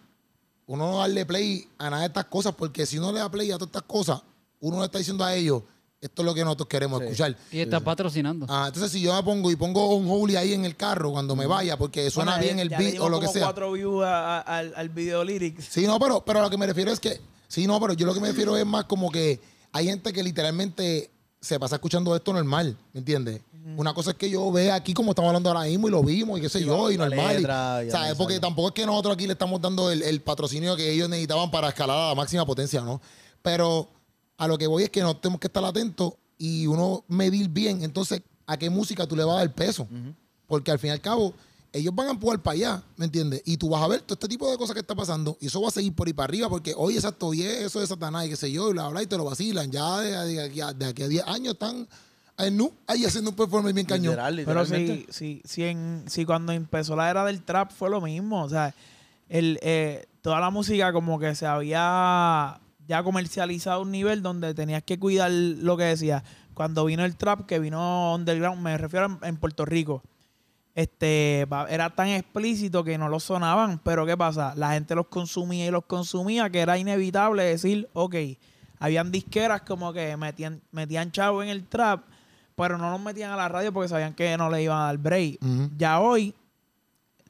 uno 0.66 0.90
no 0.92 0.98
darle 0.98 1.26
play 1.26 1.66
a 1.78 1.90
nada 1.90 2.02
de 2.02 2.08
estas 2.08 2.24
cosas, 2.26 2.54
porque 2.56 2.86
si 2.86 2.98
uno 2.98 3.12
le 3.12 3.18
da 3.20 3.30
play 3.30 3.50
a 3.50 3.54
todas 3.58 3.68
estas 3.68 3.82
cosas, 3.82 4.22
uno 4.60 4.78
le 4.80 4.86
está 4.86 4.98
diciendo 4.98 5.24
a 5.24 5.34
ellos, 5.34 5.62
esto 6.00 6.22
es 6.22 6.26
lo 6.26 6.34
que 6.34 6.44
nosotros 6.44 6.68
queremos 6.68 7.00
escuchar. 7.02 7.36
Y 7.50 7.60
está 7.60 7.80
patrocinando. 7.80 8.46
Ah, 8.48 8.64
entonces 8.68 8.90
si 8.92 9.00
yo 9.00 9.14
me 9.14 9.22
pongo 9.22 9.50
y 9.50 9.56
pongo 9.56 9.94
un 9.94 10.06
holy 10.08 10.36
ahí 10.36 10.52
en 10.52 10.64
el 10.64 10.76
carro 10.76 11.12
cuando 11.12 11.34
me 11.36 11.46
vaya, 11.46 11.76
porque 11.78 12.10
suena 12.10 12.32
Bueno, 12.32 12.44
bien 12.44 12.56
ya- 12.56 12.62
el 12.62 12.68
beat 12.70 13.00
o 13.00 13.08
lo 13.08 13.20
que 13.20 13.28
sea. 13.28 13.42
cuatro 13.44 13.72
views 13.72 14.04
a- 14.04 14.38
a- 14.38 14.58
al, 14.58 14.72
al 14.76 14.88
video 14.90 15.24
lyrics. 15.24 15.64
Sí, 15.70 15.86
no, 15.86 15.98
pero, 15.98 16.22
pero 16.24 16.40
a 16.40 16.42
lo 16.42 16.50
que 16.50 16.58
me 16.58 16.66
refiero 16.66 16.90
es 16.92 17.00
que, 17.00 17.20
sí, 17.48 17.66
no, 17.66 17.80
pero 17.80 17.94
yo 17.94 18.06
lo 18.06 18.12
que 18.14 18.20
me 18.20 18.28
refiero 18.28 18.56
es 18.56 18.66
más 18.66 18.84
como 18.84 19.10
que 19.10 19.40
hay 19.72 19.86
gente 19.86 20.12
que 20.12 20.22
literalmente 20.22 21.10
se 21.40 21.58
pasa 21.58 21.76
escuchando 21.76 22.14
esto 22.16 22.32
normal, 22.32 22.76
¿me 22.92 23.00
entiendes? 23.00 23.40
Una 23.76 23.94
cosa 23.94 24.10
es 24.10 24.16
que 24.16 24.28
yo 24.28 24.52
vea 24.52 24.74
aquí 24.74 24.92
como 24.92 25.12
estamos 25.12 25.28
hablando 25.28 25.48
ahora 25.48 25.62
mismo 25.62 25.88
y 25.88 25.90
lo 25.90 26.02
vimos 26.02 26.38
y 26.38 26.42
qué 26.42 26.48
sé 26.50 26.60
Y 26.60 26.66
yo, 26.66 26.90
y 26.90 26.98
normal. 26.98 27.32
y- 27.32 27.36
letra 27.38 27.82
y 27.84 27.90
¿sabes? 27.90 28.14
Porque 28.14 28.38
tampoco 28.38 28.68
es 28.68 28.74
que 28.74 28.84
nosotros 28.84 29.14
aquí 29.14 29.26
le 29.26 29.32
estamos 29.32 29.58
dando 29.60 29.90
el, 29.90 30.02
el 30.02 30.20
patrocinio 30.20 30.76
que 30.76 30.90
ellos 30.92 31.08
necesitaban 31.08 31.50
para 31.50 31.68
escalar 31.68 31.96
a 31.96 32.08
la 32.10 32.14
máxima 32.14 32.44
potencia, 32.44 32.82
¿no? 32.82 33.00
Pero 33.40 33.88
a 34.36 34.46
lo 34.48 34.58
que 34.58 34.66
voy 34.66 34.82
es 34.82 34.90
que 34.90 35.00
no 35.00 35.16
tenemos 35.16 35.40
que 35.40 35.46
estar 35.46 35.64
atentos 35.64 36.12
y 36.36 36.66
uno 36.66 37.04
medir 37.08 37.48
bien, 37.48 37.82
entonces, 37.82 38.20
a 38.46 38.58
qué 38.58 38.68
música 38.68 39.06
tú 39.06 39.16
le 39.16 39.24
vas 39.24 39.36
a 39.36 39.38
dar 39.38 39.54
peso. 39.54 39.88
Porque 40.46 40.70
al 40.70 40.78
fin 40.78 40.88
y 40.88 40.92
al 40.92 41.00
cabo, 41.00 41.32
ellos 41.72 41.94
van 41.94 42.08
a 42.08 42.10
empujar 42.10 42.42
para 42.42 42.54
allá, 42.54 42.82
¿me 42.96 43.06
entiendes? 43.06 43.40
Y 43.46 43.56
tú 43.56 43.70
vas 43.70 43.82
a 43.82 43.88
ver 43.88 44.02
todo 44.02 44.12
este 44.14 44.28
tipo 44.28 44.50
de 44.50 44.58
cosas 44.58 44.74
que 44.74 44.80
está 44.80 44.94
pasando 44.94 45.38
y 45.40 45.46
eso 45.46 45.62
va 45.62 45.68
a 45.68 45.70
seguir 45.70 45.94
por 45.94 46.06
ahí 46.06 46.12
para 46.12 46.24
arriba 46.26 46.50
porque, 46.50 46.74
oye, 46.76 46.96
exacto, 46.96 47.28
oye, 47.28 47.64
eso 47.64 47.80
de 47.80 47.86
Satanás 47.86 48.26
y 48.26 48.28
qué 48.28 48.36
sé 48.36 48.52
yo, 48.52 48.68
y 48.68 48.72
bla, 48.74 48.88
bla, 48.88 49.02
y 49.02 49.06
te 49.06 49.16
lo 49.16 49.24
vacilan. 49.24 49.70
Ya 49.72 50.00
de, 50.00 50.10
de 50.34 50.42
aquí, 50.42 50.60
a, 50.60 50.72
de 50.74 50.84
aquí 50.86 51.02
a 51.02 51.08
10 51.08 51.24
años 51.26 51.54
están 51.54 51.88
en 52.38 52.56
nu, 52.56 52.72
ahí 52.86 53.04
haciendo 53.04 53.30
un 53.30 53.36
performance 53.36 53.74
bien 53.74 53.86
cañón. 53.86 54.12
Literal, 54.12 54.42
Pero 54.44 54.62
literalmente. 54.62 55.12
si, 55.12 55.42
si, 55.42 55.42
si, 55.44 55.64
en, 55.64 56.04
si 56.06 56.24
cuando 56.24 56.52
empezó 56.52 56.96
la 56.96 57.10
era 57.10 57.24
del 57.24 57.42
trap 57.42 57.70
fue 57.70 57.90
lo 57.90 58.00
mismo. 58.00 58.42
O 58.42 58.48
sea, 58.48 58.74
el, 59.28 59.58
eh, 59.62 60.06
toda 60.20 60.40
la 60.40 60.50
música 60.50 60.92
como 60.92 61.18
que 61.18 61.34
se 61.34 61.46
había 61.46 62.60
ya 62.86 63.02
comercializado 63.02 63.78
a 63.78 63.82
un 63.82 63.90
nivel 63.92 64.22
donde 64.22 64.54
tenías 64.54 64.82
que 64.82 64.98
cuidar 64.98 65.30
lo 65.30 65.76
que 65.76 65.84
decía. 65.84 66.24
Cuando 66.54 66.84
vino 66.84 67.04
el 67.04 67.16
trap, 67.16 67.46
que 67.46 67.58
vino 67.58 68.14
underground, 68.14 68.60
me 68.62 68.78
refiero 68.78 69.06
en, 69.06 69.18
en 69.22 69.36
Puerto 69.36 69.64
Rico, 69.64 70.02
este 70.74 71.46
era 71.68 71.90
tan 71.90 72.08
explícito 72.08 72.82
que 72.82 72.98
no 72.98 73.08
lo 73.08 73.20
sonaban. 73.20 73.78
Pero 73.78 74.06
¿qué 74.06 74.16
pasa? 74.16 74.54
La 74.56 74.72
gente 74.72 74.94
los 74.94 75.06
consumía 75.06 75.66
y 75.66 75.70
los 75.70 75.84
consumía, 75.84 76.50
que 76.50 76.60
era 76.60 76.78
inevitable 76.78 77.44
decir, 77.44 77.88
ok, 77.92 78.16
habían 78.78 79.12
disqueras 79.12 79.62
como 79.62 79.92
que 79.92 80.16
metían, 80.16 80.60
metían 80.72 81.12
chavo 81.12 81.42
en 81.42 81.48
el 81.48 81.64
trap, 81.64 82.04
pero 82.56 82.78
no 82.78 82.90
los 82.90 83.00
metían 83.00 83.30
a 83.32 83.36
la 83.36 83.48
radio 83.48 83.72
porque 83.72 83.88
sabían 83.88 84.14
que 84.14 84.36
no 84.36 84.48
le 84.50 84.62
iban 84.62 84.78
a 84.80 84.84
dar 84.86 84.98
break. 84.98 85.38
Ya 85.76 86.00
hoy, 86.00 86.34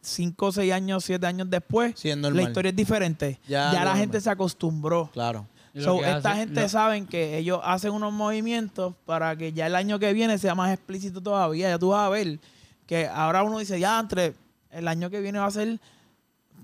cinco, 0.01 0.53
seis 0.53 0.73
años, 0.73 1.05
siete 1.05 1.27
años 1.27 1.49
después, 1.49 1.95
Sí, 1.97 2.15
la 2.15 2.43
historia 2.43 2.71
es 2.71 2.77
diferente. 2.77 3.41
Ya 3.49 3.85
la 3.85 3.97
gente 3.97 4.21
se 4.21 4.31
acostumbró. 4.31 5.11
Claro. 5.13 5.47
So, 5.77 6.05
esta 6.05 6.31
hace- 6.31 6.41
gente 6.41 6.61
lo- 6.61 6.69
saben 6.69 7.07
que 7.07 7.37
ellos 7.39 7.61
hacen 7.65 7.91
unos 7.93 8.13
movimientos 8.13 8.95
para 9.07 9.35
que 9.37 9.53
ya 9.53 9.67
el 9.67 9.75
año 9.75 9.99
que 9.99 10.13
viene 10.13 10.39
sea 10.39 10.55
más 10.55 10.73
explícito 10.73 11.21
todavía. 11.21 11.69
Ya 11.71 11.79
tú 11.81 11.89
vas 11.89 12.07
a 12.07 12.11
ver 12.11 12.39
que 12.87 13.09
ahora 13.09 13.43
uno 13.43 13.59
dice, 13.59 13.81
ya, 13.81 13.99
entre 13.99 14.35
el 14.71 14.87
año 14.87 15.11
que 15.11 15.21
viene 15.21 15.41
va 15.41 15.47
a 15.47 15.51
ser 15.51 15.81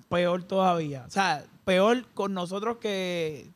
peor 0.08 0.44
todavía. 0.44 1.04
O 1.08 1.10
sea, 1.10 1.44
peor 1.64 2.06
con 2.14 2.34
nosotros 2.34 2.76
que 2.76 3.50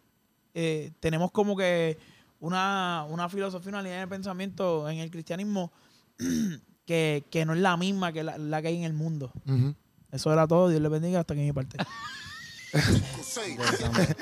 eh, 0.55 0.91
tenemos 0.99 1.31
como 1.31 1.57
que 1.57 1.99
una, 2.45 3.05
una 3.09 3.29
filosofía, 3.29 3.71
una 3.71 3.83
línea 3.83 4.01
de 4.01 4.07
pensamiento 4.09 4.89
en 4.89 4.99
el 4.99 5.11
cristianismo 5.11 5.73
que, 6.87 7.25
que 7.31 7.45
no 7.45 7.55
es 7.55 7.61
la 7.61 7.77
misma 7.77 8.13
que 8.13 8.23
la, 8.25 8.37
la 8.39 8.61
que 8.63 8.69
hay 8.69 8.77
en 8.77 8.85
el 8.85 8.93
mundo. 8.93 9.33
Eso 10.13 10.33
era 10.33 10.47
todo. 10.47 10.69
Dios 10.69 10.81
le 10.83 10.89
bendiga 10.89 11.21
hasta 11.21 11.35
que 11.35 11.41
mi 11.41 11.53
parte. 11.53 11.77
6, 12.75 13.57
7, 13.79 14.17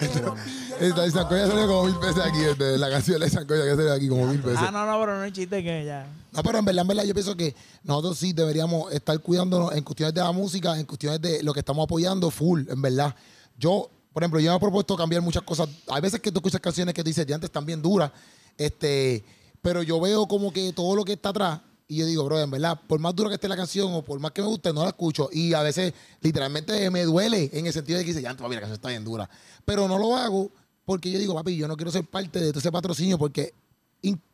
8. 0.00 0.34
Esta- 0.80 1.04
esa 1.06 1.28
coña 1.28 1.46
salió 1.46 1.66
como 1.66 1.84
mil 1.84 1.98
veces 1.98 2.22
aquí, 2.24 2.40
este, 2.40 2.78
la 2.78 2.88
canción 2.90 3.20
de 3.20 3.26
esa 3.26 3.46
coña 3.46 3.64
que 3.64 3.76
salió 3.76 3.92
aquí 3.92 4.08
como 4.08 4.26
mil 4.26 4.40
veces. 4.40 4.60
ah, 4.62 4.70
no, 4.70 4.86
no, 4.86 4.98
pero 5.00 5.16
no 5.18 5.24
es 5.24 5.32
chiste 5.32 5.62
que 5.62 5.84
ya. 5.84 6.06
No, 6.32 6.42
pero 6.42 6.58
en 6.58 6.64
verdad, 6.64 6.82
en 6.82 6.88
verdad, 6.88 7.04
yo 7.04 7.14
pienso 7.14 7.36
que 7.36 7.54
nosotros 7.82 8.18
sí 8.18 8.32
deberíamos 8.32 8.90
estar 8.92 9.18
cuidándonos 9.20 9.72
en 9.74 9.84
cuestiones 9.84 10.14
de 10.14 10.20
la 10.22 10.32
música, 10.32 10.78
en 10.78 10.86
cuestiones 10.86 11.20
de 11.20 11.42
lo 11.42 11.52
que 11.52 11.60
estamos 11.60 11.84
apoyando, 11.84 12.30
full, 12.30 12.62
en 12.68 12.80
verdad. 12.82 13.14
Yo, 13.58 13.90
por 14.14 14.22
ejemplo, 14.22 14.40
yo 14.40 14.50
me 14.50 14.56
he 14.56 14.60
propuesto 14.60 14.96
cambiar 14.96 15.20
muchas 15.20 15.42
cosas. 15.42 15.68
Hay 15.88 16.00
veces 16.00 16.20
que 16.20 16.32
tú 16.32 16.38
escuchas 16.38 16.60
canciones 16.60 16.94
que 16.94 17.02
dices, 17.02 17.26
ya 17.26 17.34
antes 17.34 17.48
están 17.48 17.66
bien 17.66 17.82
duras, 17.82 18.10
este, 18.56 19.22
pero 19.60 19.82
yo 19.82 20.00
veo 20.00 20.26
como 20.26 20.50
que 20.52 20.72
todo 20.72 20.96
lo 20.96 21.04
que 21.04 21.14
está 21.14 21.28
atrás, 21.28 21.60
y 21.86 21.96
yo 21.96 22.06
digo, 22.06 22.24
bro, 22.24 22.40
en 22.40 22.50
verdad, 22.50 22.80
por 22.86 22.98
más 22.98 23.14
dura 23.14 23.28
que 23.28 23.34
esté 23.34 23.48
la 23.48 23.56
canción 23.56 23.92
o 23.92 24.02
por 24.02 24.18
más 24.18 24.32
que 24.32 24.40
me 24.40 24.48
guste, 24.48 24.72
no 24.72 24.82
la 24.84 24.88
escucho. 24.88 25.28
Y 25.30 25.52
a 25.52 25.62
veces, 25.62 25.92
literalmente, 26.22 26.88
me 26.90 27.02
duele 27.02 27.50
en 27.52 27.66
el 27.66 27.72
sentido 27.72 27.98
de 27.98 28.04
que 28.04 28.12
dice, 28.12 28.22
ya, 28.22 28.34
papi, 28.34 28.54
la 28.54 28.60
canción 28.60 28.76
está 28.76 28.88
bien 28.88 29.04
dura. 29.04 29.28
Pero 29.66 29.86
no 29.86 29.98
lo 29.98 30.16
hago 30.16 30.50
porque 30.86 31.10
yo 31.10 31.18
digo, 31.18 31.34
papi, 31.34 31.56
yo 31.56 31.68
no 31.68 31.76
quiero 31.76 31.90
ser 31.90 32.04
parte 32.04 32.40
de 32.40 32.58
ese 32.58 32.72
patrocinio 32.72 33.18
porque 33.18 33.52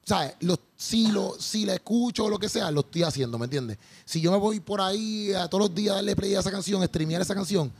¿sabes? 0.04 0.34
Si, 0.76 1.08
lo, 1.08 1.36
si 1.38 1.64
la 1.64 1.74
escucho 1.74 2.24
o 2.24 2.30
lo 2.30 2.38
que 2.38 2.48
sea, 2.48 2.70
lo 2.70 2.80
estoy 2.80 3.02
haciendo, 3.02 3.38
¿me 3.38 3.44
entiendes? 3.44 3.78
Si 4.04 4.20
yo 4.20 4.32
me 4.32 4.38
voy 4.38 4.60
por 4.60 4.80
ahí 4.80 5.32
a 5.32 5.48
todos 5.48 5.68
los 5.68 5.74
días 5.74 5.92
a 5.92 5.96
darle 5.96 6.16
play 6.16 6.34
a 6.34 6.40
esa 6.40 6.50
canción, 6.50 6.84
streamear 6.84 7.22
esa 7.22 7.34
canción, 7.34 7.72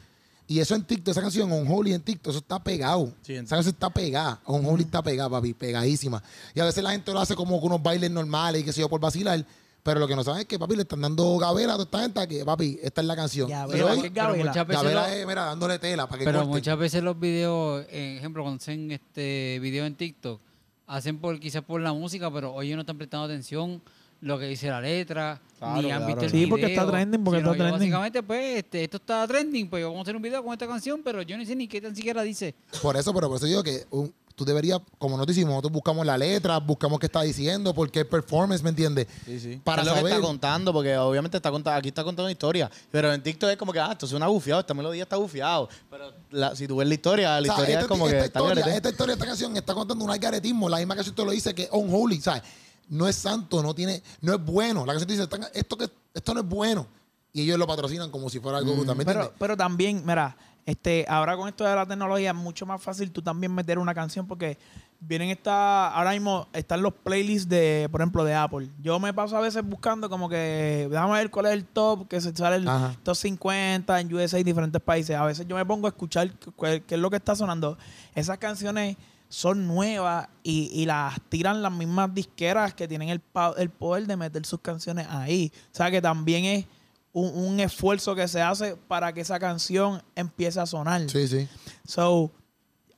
y 0.52 0.58
eso 0.58 0.74
en 0.74 0.82
TikTok, 0.82 1.12
esa 1.12 1.20
canción, 1.20 1.50
On 1.52 1.64
Holy 1.68 1.94
en 1.94 2.00
TikTok, 2.02 2.30
eso 2.30 2.40
está 2.40 2.58
pegado. 2.62 3.12
Sí, 3.22 3.34
esa 3.34 3.54
canción 3.54 3.72
está 3.74 3.88
pegada. 3.88 4.40
On 4.46 4.66
Holy 4.66 4.82
está 4.82 5.00
pegada, 5.00 5.30
papi, 5.30 5.54
pegadísima. 5.54 6.20
Y 6.54 6.58
a 6.60 6.64
veces 6.64 6.82
la 6.82 6.90
gente 6.90 7.12
lo 7.12 7.20
hace 7.20 7.36
como 7.36 7.60
con 7.60 7.68
unos 7.70 7.82
bailes 7.84 8.10
normales 8.10 8.62
y 8.62 8.64
qué 8.64 8.72
sé 8.72 8.80
yo, 8.80 8.88
por 8.88 9.00
vacilar. 9.00 9.46
Pero 9.84 10.00
lo 10.00 10.08
que 10.08 10.16
no 10.16 10.24
saben 10.24 10.40
es 10.40 10.46
que, 10.46 10.58
papi, 10.58 10.74
le 10.74 10.82
están 10.82 11.00
dando 11.00 11.38
gavela 11.38 11.74
a 11.74 11.76
toda 11.76 11.84
esta 11.84 12.00
gente 12.22 12.28
que, 12.38 12.44
papi, 12.44 12.78
esta 12.82 13.00
es 13.00 13.06
la 13.06 13.14
canción. 13.16 13.48
Gabela, 13.48 13.78
Y 13.78 13.80
hoy, 13.82 14.00
¿qué 14.00 14.06
es 14.08 14.12
pero 14.12 14.32
veces 14.34 14.66
gavela 14.66 15.06
lo- 15.08 15.14
es, 15.14 15.26
mira, 15.26 15.44
dándole 15.44 15.78
tela 15.78 16.06
para 16.08 16.18
que 16.18 16.24
Pero 16.24 16.44
muchas 16.46 16.76
veces 16.78 17.02
los 17.02 17.18
videos, 17.18 17.86
en 17.88 18.18
ejemplo, 18.18 18.42
cuando 18.42 18.58
hacen 18.60 18.90
este 18.90 19.58
video 19.62 19.86
en 19.86 19.94
TikTok, 19.94 20.40
hacen 20.88 21.18
por 21.18 21.38
quizás 21.38 21.62
por 21.62 21.80
la 21.80 21.92
música, 21.92 22.30
pero 22.30 22.52
hoy 22.52 22.74
no 22.74 22.80
están 22.80 22.98
prestando 22.98 23.24
atención 23.24 23.80
lo 24.22 24.38
que 24.38 24.46
dice 24.46 24.68
la 24.68 24.80
letra, 24.80 25.40
Claro, 25.58 25.82
ni 25.82 25.90
han 25.90 25.98
claro, 25.98 26.06
visto 26.06 26.24
el 26.24 26.30
Sí, 26.30 26.46
porque 26.46 26.66
está 26.66 26.86
trending, 26.86 27.22
porque 27.24 27.38
está 27.38 27.52
trending. 27.52 27.72
Básicamente, 27.72 28.22
pues, 28.22 28.58
este, 28.58 28.84
esto 28.84 28.96
está 28.96 29.26
trending, 29.26 29.68
pues 29.68 29.84
vamos 29.84 29.98
a 29.98 30.02
hacer 30.02 30.16
un 30.16 30.22
video 30.22 30.42
con 30.42 30.52
esta 30.52 30.66
canción, 30.66 31.02
pero 31.04 31.20
yo 31.22 31.36
no 31.36 31.44
sé 31.44 31.54
ni 31.54 31.68
qué 31.68 31.80
tan 31.80 31.94
siquiera 31.94 32.22
dice. 32.22 32.54
Por 32.82 32.96
eso, 32.96 33.12
pero 33.12 33.28
por 33.28 33.36
eso 33.36 33.46
digo 33.46 33.62
que 33.62 33.84
un- 33.90 34.12
tú 34.34 34.46
deberías, 34.46 34.80
como 34.96 35.16
nosotros 35.18 35.36
decimos, 35.36 35.50
nosotros 35.52 35.72
buscamos 35.72 36.06
la 36.06 36.16
letra, 36.16 36.56
buscamos 36.60 36.98
qué 36.98 37.04
está 37.06 37.20
diciendo, 37.20 37.74
por 37.74 37.90
qué 37.90 38.06
performance, 38.06 38.62
¿me 38.62 38.70
entiendes? 38.70 39.06
Sí, 39.26 39.38
sí. 39.38 39.60
Para 39.62 39.82
es 39.82 39.88
lo 39.88 39.92
que 39.92 39.98
saber. 40.00 40.12
está 40.14 40.26
contando, 40.26 40.72
porque 40.72 40.96
obviamente 40.96 41.36
está 41.36 41.50
contando, 41.50 41.78
aquí 41.78 41.88
está 41.88 42.02
contando 42.04 42.24
una 42.24 42.32
historia. 42.32 42.70
Pero 42.90 43.12
en 43.12 43.22
TikTok 43.22 43.50
es 43.50 43.56
como 43.58 43.70
que, 43.74 43.80
ah, 43.80 43.90
esto 43.92 44.06
es 44.06 44.12
una 44.12 44.28
bufiado, 44.28 44.60
esta 44.60 44.72
melodía 44.72 45.02
está 45.02 45.16
bufiado. 45.16 45.68
Pero 45.90 46.14
la- 46.30 46.56
si 46.56 46.66
tú 46.66 46.76
ves 46.76 46.88
la 46.88 46.94
historia, 46.94 47.38
la 47.38 47.40
O 47.40 47.44
sea, 47.44 47.52
historia 47.54 47.80
es 47.80 47.86
como 47.86 48.06
esta 48.06 48.18
que 48.20 48.26
historia, 48.28 48.76
esta 48.76 48.88
historia, 48.88 49.12
esta 49.12 49.26
canción 49.26 49.54
está 49.58 49.74
contando 49.74 50.02
un 50.06 50.10
algaretismo. 50.10 50.70
La 50.70 50.78
misma 50.78 50.94
canción 50.94 51.14
te 51.14 51.22
lo 51.22 51.32
dice 51.32 51.54
que 51.54 51.64
es 51.64 51.68
unholy, 51.70 52.18
¿sabes? 52.22 52.42
No 52.90 53.08
es 53.08 53.16
santo, 53.16 53.62
no 53.62 53.74
tiene, 53.74 54.02
no 54.20 54.34
es 54.34 54.44
bueno. 54.44 54.84
La 54.84 54.92
canción 54.92 55.06
te 55.06 55.14
dice, 55.14 55.22
"Están- 55.24 55.46
esto, 55.54 55.78
que, 55.78 55.88
esto 56.12 56.34
no 56.34 56.40
es 56.40 56.46
bueno. 56.46 56.86
Y 57.32 57.42
ellos 57.42 57.58
lo 57.58 57.66
patrocinan 57.66 58.10
como 58.10 58.28
si 58.28 58.40
fuera 58.40 58.58
algo 58.58 58.72
también. 58.84 59.06
Pero, 59.06 59.32
pero 59.38 59.56
también, 59.56 60.02
mira, 60.04 60.36
este, 60.66 61.06
ahora 61.08 61.36
con 61.36 61.48
esto 61.48 61.64
de 61.64 61.74
la 61.74 61.86
tecnología 61.86 62.30
es 62.30 62.36
mucho 62.36 62.66
más 62.66 62.82
fácil 62.82 63.10
tú 63.12 63.22
también 63.22 63.54
meter 63.54 63.78
una 63.78 63.94
canción 63.94 64.26
porque 64.26 64.58
vienen 64.98 65.30
esta, 65.30 65.88
ahora 65.94 66.10
mismo 66.10 66.48
están 66.52 66.82
los 66.82 66.92
playlists 66.92 67.48
de, 67.48 67.88
por 67.90 68.00
ejemplo, 68.00 68.24
de 68.24 68.34
Apple. 68.34 68.68
Yo 68.82 68.98
me 68.98 69.14
paso 69.14 69.36
a 69.36 69.40
veces 69.40 69.62
buscando 69.64 70.10
como 70.10 70.28
que, 70.28 70.88
déjame 70.90 71.12
ver 71.14 71.30
cuál 71.30 71.46
es 71.46 71.52
el 71.52 71.64
top, 71.64 72.08
que 72.08 72.20
se 72.20 72.34
sale 72.36 72.56
el 72.56 72.68
Ajá. 72.68 72.96
top 73.04 73.14
50 73.14 74.00
en 74.00 74.12
USA 74.12 74.38
y 74.40 74.42
diferentes 74.44 74.82
países. 74.82 75.14
A 75.16 75.24
veces 75.24 75.46
yo 75.48 75.54
me 75.56 75.64
pongo 75.64 75.86
a 75.86 75.90
escuchar 75.90 76.30
qué, 76.60 76.82
qué 76.86 76.94
es 76.96 77.00
lo 77.00 77.08
que 77.08 77.16
está 77.16 77.34
sonando. 77.36 77.78
Esas 78.14 78.36
canciones 78.38 78.96
son 79.30 79.68
nuevas 79.68 80.28
y, 80.42 80.70
y 80.74 80.86
las 80.86 81.18
tiran 81.28 81.62
las 81.62 81.72
mismas 81.72 82.12
disqueras 82.12 82.74
que 82.74 82.88
tienen 82.88 83.08
el, 83.10 83.22
el 83.58 83.70
poder 83.70 84.06
de 84.08 84.16
meter 84.16 84.44
sus 84.44 84.60
canciones 84.60 85.06
ahí. 85.08 85.52
O 85.72 85.74
sea 85.74 85.88
que 85.90 86.02
también 86.02 86.44
es 86.44 86.66
un, 87.12 87.30
un 87.44 87.60
esfuerzo 87.60 88.16
que 88.16 88.26
se 88.26 88.42
hace 88.42 88.76
para 88.76 89.12
que 89.12 89.20
esa 89.20 89.38
canción 89.38 90.02
empiece 90.16 90.58
a 90.60 90.66
sonar. 90.66 91.08
Sí, 91.08 91.28
sí. 91.28 91.48
So, 91.86 92.32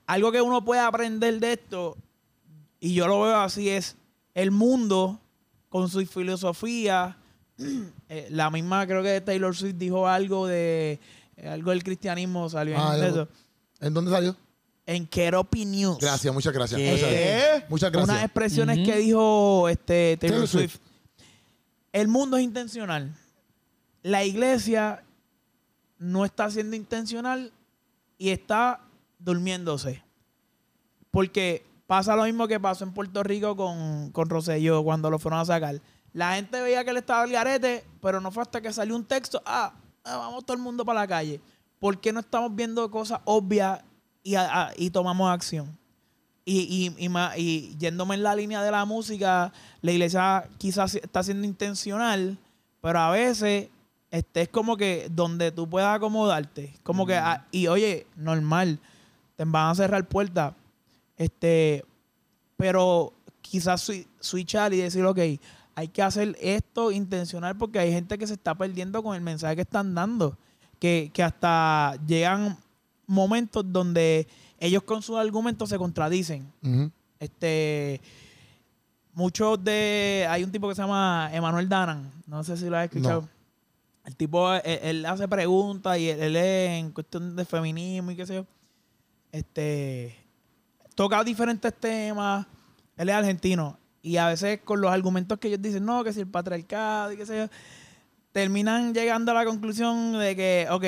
algo 0.06 0.32
que 0.32 0.40
uno 0.40 0.64
puede 0.64 0.80
aprender 0.80 1.38
de 1.38 1.52
esto, 1.52 1.98
y 2.80 2.94
yo 2.94 3.06
lo 3.06 3.20
veo 3.20 3.36
así, 3.36 3.68
es 3.68 3.96
el 4.34 4.50
mundo 4.50 5.20
con 5.68 5.90
su 5.90 6.04
filosofía. 6.06 7.18
eh, 8.08 8.28
la 8.30 8.50
misma, 8.50 8.86
creo 8.86 9.02
que 9.02 9.20
Taylor 9.20 9.54
Swift 9.54 9.76
dijo 9.76 10.08
algo 10.08 10.46
de 10.46 10.98
eh, 11.36 11.48
algo 11.48 11.70
del 11.72 11.84
cristianismo, 11.84 12.48
salió 12.48 12.76
Ah, 12.78 12.96
en, 12.96 13.04
eso, 13.04 13.28
¿En 13.80 13.92
dónde 13.92 14.10
salió? 14.10 14.34
En 14.94 15.06
Keropi 15.06 15.64
News. 15.64 15.98
Gracias, 15.98 16.32
muchas 16.32 16.52
gracias. 16.52 16.80
¿Qué? 16.80 16.90
Muchas 16.90 17.10
gracias. 17.10 17.70
Muchas 17.70 18.04
Unas 18.04 18.24
expresiones 18.24 18.86
que 18.86 18.96
dijo 18.96 19.68
este, 19.68 20.16
Taylor, 20.18 20.34
Taylor 20.34 20.48
Swift. 20.48 20.72
Swift. 20.72 20.92
El 21.92 22.08
mundo 22.08 22.36
es 22.36 22.44
intencional. 22.44 23.14
La 24.02 24.24
iglesia 24.24 25.04
no 25.98 26.24
está 26.24 26.50
siendo 26.50 26.74
intencional 26.74 27.52
y 28.18 28.30
está 28.30 28.80
durmiéndose. 29.18 30.02
Porque 31.10 31.64
pasa 31.86 32.16
lo 32.16 32.24
mismo 32.24 32.48
que 32.48 32.58
pasó 32.58 32.84
en 32.84 32.92
Puerto 32.92 33.22
Rico 33.22 33.56
con, 33.56 34.10
con 34.10 34.28
Rosselló 34.28 34.82
cuando 34.82 35.10
lo 35.10 35.18
fueron 35.18 35.40
a 35.40 35.44
sacar. 35.44 35.80
La 36.12 36.34
gente 36.34 36.60
veía 36.60 36.84
que 36.84 36.90
él 36.90 36.96
estaba 36.98 37.22
al 37.22 37.30
garete, 37.30 37.84
pero 38.00 38.20
no 38.20 38.30
fue 38.32 38.42
hasta 38.42 38.60
que 38.60 38.72
salió 38.72 38.96
un 38.96 39.04
texto. 39.04 39.42
Ah, 39.46 39.74
ah, 40.04 40.16
vamos 40.16 40.44
todo 40.44 40.56
el 40.56 40.62
mundo 40.62 40.84
para 40.84 41.00
la 41.00 41.06
calle. 41.06 41.40
¿Por 41.78 42.00
qué 42.00 42.12
no 42.12 42.20
estamos 42.20 42.54
viendo 42.54 42.90
cosas 42.90 43.20
obvias 43.24 43.82
y, 44.22 44.34
a- 44.36 44.72
y 44.76 44.90
tomamos 44.90 45.30
acción? 45.30 45.76
Y, 46.44 46.92
y, 46.98 47.06
y, 47.40 47.76
yéndome 47.78 48.16
en 48.16 48.22
la 48.24 48.34
línea 48.34 48.62
de 48.62 48.70
la 48.70 48.84
música, 48.84 49.52
la 49.80 49.92
iglesia 49.92 50.48
quizás 50.58 50.94
está 50.96 51.22
siendo 51.22 51.46
intencional, 51.46 52.36
pero 52.80 52.98
a 52.98 53.10
veces 53.12 53.68
este, 54.10 54.42
es 54.42 54.48
como 54.48 54.76
que 54.76 55.06
donde 55.10 55.52
tú 55.52 55.68
puedas 55.70 55.94
acomodarte. 55.96 56.74
Como 56.82 57.06
que, 57.06 57.14
ah, 57.14 57.46
y 57.52 57.68
oye, 57.68 58.06
normal, 58.16 58.80
te 59.36 59.44
van 59.44 59.70
a 59.70 59.74
cerrar 59.76 60.06
puertas. 60.08 60.52
Este, 61.16 61.84
pero 62.56 63.12
quizás 63.40 63.88
swi- 63.88 64.06
switchar 64.20 64.72
y 64.74 64.78
decir, 64.78 65.04
ok, 65.04 65.18
hay 65.74 65.88
que 65.88 66.02
hacer 66.02 66.36
esto 66.40 66.90
intencional 66.90 67.56
porque 67.56 67.78
hay 67.78 67.92
gente 67.92 68.18
que 68.18 68.26
se 68.26 68.34
está 68.34 68.54
perdiendo 68.54 69.02
con 69.02 69.14
el 69.14 69.20
mensaje 69.22 69.54
que 69.56 69.62
están 69.62 69.94
dando. 69.94 70.36
Que, 70.80 71.10
que 71.14 71.22
hasta 71.22 71.94
llegan 72.06 72.58
momentos 73.12 73.64
donde 73.70 74.26
ellos 74.58 74.82
con 74.82 75.02
sus 75.02 75.16
argumentos 75.16 75.68
se 75.68 75.78
contradicen. 75.78 76.50
Este, 77.20 78.00
muchos 79.12 79.62
de, 79.62 80.26
hay 80.28 80.42
un 80.42 80.50
tipo 80.50 80.68
que 80.68 80.74
se 80.74 80.82
llama 80.82 81.30
Emanuel 81.32 81.68
Danan, 81.68 82.10
no 82.26 82.42
sé 82.42 82.56
si 82.56 82.68
lo 82.68 82.76
has 82.76 82.84
escuchado. 82.84 83.22
No. 83.22 83.28
El 84.04 84.16
tipo, 84.16 84.52
él, 84.52 84.80
él 84.82 85.06
hace 85.06 85.28
preguntas 85.28 85.96
y 85.98 86.08
él, 86.08 86.20
él 86.20 86.36
es 86.36 86.70
en 86.70 86.90
cuestión 86.90 87.36
de 87.36 87.44
feminismo 87.44 88.10
y 88.10 88.16
qué 88.16 88.26
sé 88.26 88.34
yo. 88.34 88.46
Este, 89.30 90.16
toca 90.94 91.22
diferentes 91.22 91.72
temas. 91.74 92.46
Él 92.96 93.08
es 93.08 93.14
argentino. 93.14 93.78
Y 94.02 94.16
a 94.16 94.28
veces 94.28 94.60
con 94.64 94.80
los 94.80 94.90
argumentos 94.90 95.38
que 95.38 95.48
ellos 95.48 95.62
dicen, 95.62 95.84
no, 95.84 96.02
que 96.02 96.12
si 96.12 96.20
el 96.20 96.26
patriarcado 96.26 97.12
y 97.12 97.16
qué 97.16 97.26
sé 97.26 97.36
yo, 97.36 97.46
terminan 98.32 98.92
llegando 98.92 99.30
a 99.30 99.34
la 99.34 99.44
conclusión 99.44 100.18
de 100.18 100.34
que, 100.34 100.66
ok, 100.70 100.84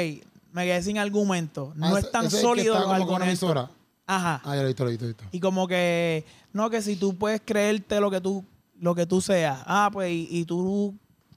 me 0.55 0.64
quedé 0.64 0.82
sin 0.82 0.98
argumento. 0.98 1.72
No 1.74 1.94
Ah, 1.96 1.98
es 1.98 2.11
tan 2.11 2.26
ese 2.26 2.36
es 2.38 2.42
el 2.44 2.48
que 2.55 2.64
sólido 2.64 3.07
como 3.07 3.20
emisora. 3.20 3.70
Ajá. 4.07 4.40
Ah, 4.44 4.55
ya 4.55 4.62
lo 4.62 4.62
he 4.62 4.66
visto, 4.68 4.84
lo 4.84 4.90
he 4.90 4.92
visto, 4.92 5.05
lo 5.05 5.11
he 5.11 5.12
visto. 5.14 5.24
Y 5.32 5.40
como 5.40 5.66
que, 5.66 6.24
no, 6.52 6.70
que 6.70 6.80
si 6.80 6.94
tú 6.96 7.16
puedes 7.16 7.40
creerte 7.44 7.98
lo 8.00 8.11
que 8.11 8.20
tú, 8.20 8.44
lo 8.78 8.94
que 8.94 9.05
tú 9.05 9.20
seas, 9.20 9.59
ah, 9.66 9.90
pues, 9.92 10.11
y, 10.12 10.28
y 10.30 10.44
tú, 10.44 10.94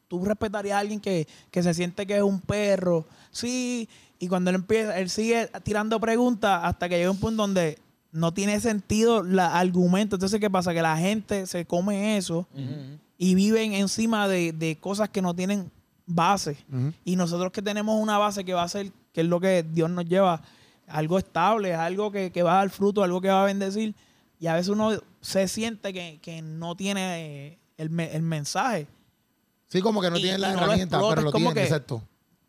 tú 0.07 0.24
respetarías 0.24 0.76
a 0.76 0.80
alguien 0.80 0.99
que, 0.99 1.28
que 1.49 1.63
se 1.63 1.74
siente 1.74 2.05
que 2.05 2.18
es 2.18 2.22
un 2.24 2.39
perro. 2.39 3.05
Sí, 3.32 3.89
y 4.20 4.28
cuando 4.28 4.51
él 4.51 4.57
empieza, 4.57 4.99
él 4.99 5.09
sigue 5.09 5.49
tirando 5.63 5.99
preguntas 5.99 6.61
hasta 6.63 6.88
que 6.88 6.97
llega 6.97 7.09
un 7.09 7.20
punto 7.20 7.41
donde 7.41 7.80
no 8.11 8.34
tiene 8.34 8.59
sentido 8.59 9.22
el 9.22 9.39
argumento. 9.39 10.15
Entonces, 10.18 10.39
¿qué 10.39 10.49
pasa? 10.49 10.74
Que 10.74 10.82
la 10.84 10.97
gente 10.97 11.47
se 11.47 11.65
come 11.65 12.18
eso 12.18 12.47
y 13.18 13.34
viven 13.34 13.74
encima 13.74 14.28
de, 14.28 14.51
de 14.53 14.78
cosas 14.78 15.09
que 15.09 15.22
no 15.24 15.34
tienen 15.34 15.72
base. 16.05 16.57
Y 17.05 17.15
nosotros 17.15 17.51
que 17.51 17.61
tenemos 17.61 17.99
una 18.01 18.18
base 18.18 18.43
que 18.45 18.53
va 18.53 18.63
a 18.63 18.68
ser, 18.70 18.91
que 19.18 19.22
es 19.22 19.28
lo 19.28 19.39
que 19.39 19.63
Dios 19.63 19.89
nos 19.89 20.05
lleva, 20.05 20.43
algo 20.88 21.18
estable, 21.18 21.74
algo 21.74 22.11
que, 22.11 22.32
que 22.32 22.43
va 22.43 22.51
a 22.51 22.55
dar 22.57 22.70
fruto, 22.70 23.01
algo 23.03 23.20
que 23.20 23.30
va 23.30 23.41
a 23.41 23.45
bendecir. 23.45 23.95
Y 24.39 24.45
a 24.45 24.53
veces 24.53 24.70
uno 24.70 24.91
se 25.22 25.47
siente 25.47 25.91
que, 25.91 26.20
que 26.22 26.43
no 26.43 26.76
tiene 26.76 27.47
eh, 27.47 27.57
el, 27.80 27.99
el 27.99 28.22
mensaje. 28.22 28.86
Sí, 29.70 29.82
como 29.82 30.01
que 30.01 30.11
no 30.11 30.18
Y- 30.18 30.22
tienen 30.22 30.38
y 30.38 30.41
la 30.43 30.49
no 30.49 30.53
lo 30.57 30.61
herramienta, 30.65 30.97
explotas, 30.97 31.26
pero 31.26 31.39
lo 31.43 31.53
que- 31.55 31.63
exacto. 31.63 32.03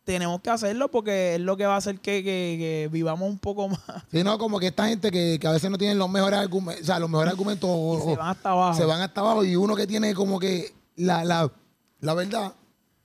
Tenemos 0.04 0.42
que 0.42 0.50
hacerlo 0.50 0.90
porque 0.90 1.36
es 1.36 1.40
lo 1.40 1.56
que 1.56 1.64
va 1.64 1.74
a 1.74 1.78
hacer 1.78 2.00
que, 2.00 2.22
que- 2.22 2.56
que 2.58 2.88
vivamos 2.92 3.26
un 3.30 3.38
poco 3.38 3.66
más. 3.70 3.80
Sí, 4.12 4.22
no, 4.22 4.36
como 4.38 4.60
que 4.60 4.66
esta 4.66 4.88
gente 4.88 5.10
que, 5.10 5.38
que 5.40 5.46
a 5.46 5.52
veces 5.52 5.70
no 5.70 5.78
tienen 5.78 5.96
los 5.98 6.10
mejores 6.10 6.38
argumentos, 6.38 6.82
o 6.82 6.86
sea, 6.86 6.98
los 6.98 7.08
mejores 7.08 7.32
argumentos 7.32 7.70
o- 7.72 8.04
se 8.10 8.14
van 8.14 8.28
hasta 8.28 8.50
abajo. 8.50 8.76
se 8.76 8.84
van 8.84 9.00
hasta 9.00 9.22
abajo 9.22 9.42
y 9.42 9.56
uno 9.56 9.74
que 9.74 9.86
tiene 9.86 10.12
como 10.12 10.38
que 10.38 10.74
la, 10.96 11.24
la, 11.24 11.50
la 12.00 12.12
verdad 12.12 12.52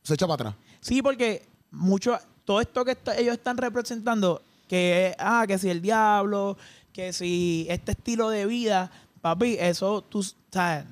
se 0.03 0.15
echa 0.15 0.27
para 0.27 0.49
atrás. 0.49 0.55
Sí, 0.81 1.01
porque 1.01 1.45
mucho, 1.71 2.19
todo 2.45 2.61
esto 2.61 2.85
que 2.85 2.97
ellos 3.17 3.33
están 3.35 3.57
representando, 3.57 4.41
que 4.67 5.15
ah, 5.19 5.45
que 5.47 5.57
si 5.57 5.69
el 5.69 5.81
diablo, 5.81 6.57
que 6.91 7.13
si 7.13 7.65
este 7.69 7.91
estilo 7.91 8.29
de 8.29 8.45
vida, 8.45 8.91
papi, 9.21 9.57
eso 9.59 10.01
tú 10.01 10.25
sabes, 10.51 10.85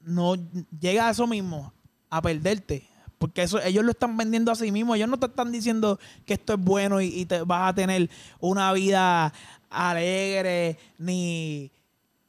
no 0.00 0.34
llega 0.80 1.08
a 1.08 1.10
eso 1.10 1.26
mismo, 1.26 1.72
a 2.10 2.22
perderte. 2.22 2.88
Porque 3.18 3.42
eso, 3.42 3.62
ellos 3.62 3.84
lo 3.84 3.92
están 3.92 4.16
vendiendo 4.16 4.50
a 4.50 4.56
sí 4.56 4.72
mismos. 4.72 4.96
Ellos 4.96 5.08
no 5.08 5.16
te 5.16 5.26
están 5.26 5.52
diciendo 5.52 6.00
que 6.26 6.34
esto 6.34 6.54
es 6.54 6.58
bueno 6.58 7.00
y, 7.00 7.06
y 7.06 7.24
te 7.24 7.42
vas 7.42 7.70
a 7.70 7.74
tener 7.74 8.10
una 8.40 8.72
vida 8.72 9.32
alegre 9.70 10.76
ni, 10.98 11.70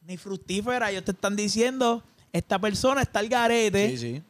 ni 0.06 0.16
fructífera. 0.16 0.92
Ellos 0.92 1.04
te 1.04 1.10
están 1.10 1.34
diciendo, 1.34 2.04
esta 2.32 2.60
persona 2.60 3.02
está 3.02 3.18
al 3.18 3.28
garete, 3.28 3.90
Sí, 3.90 3.98
sí. 3.98 4.22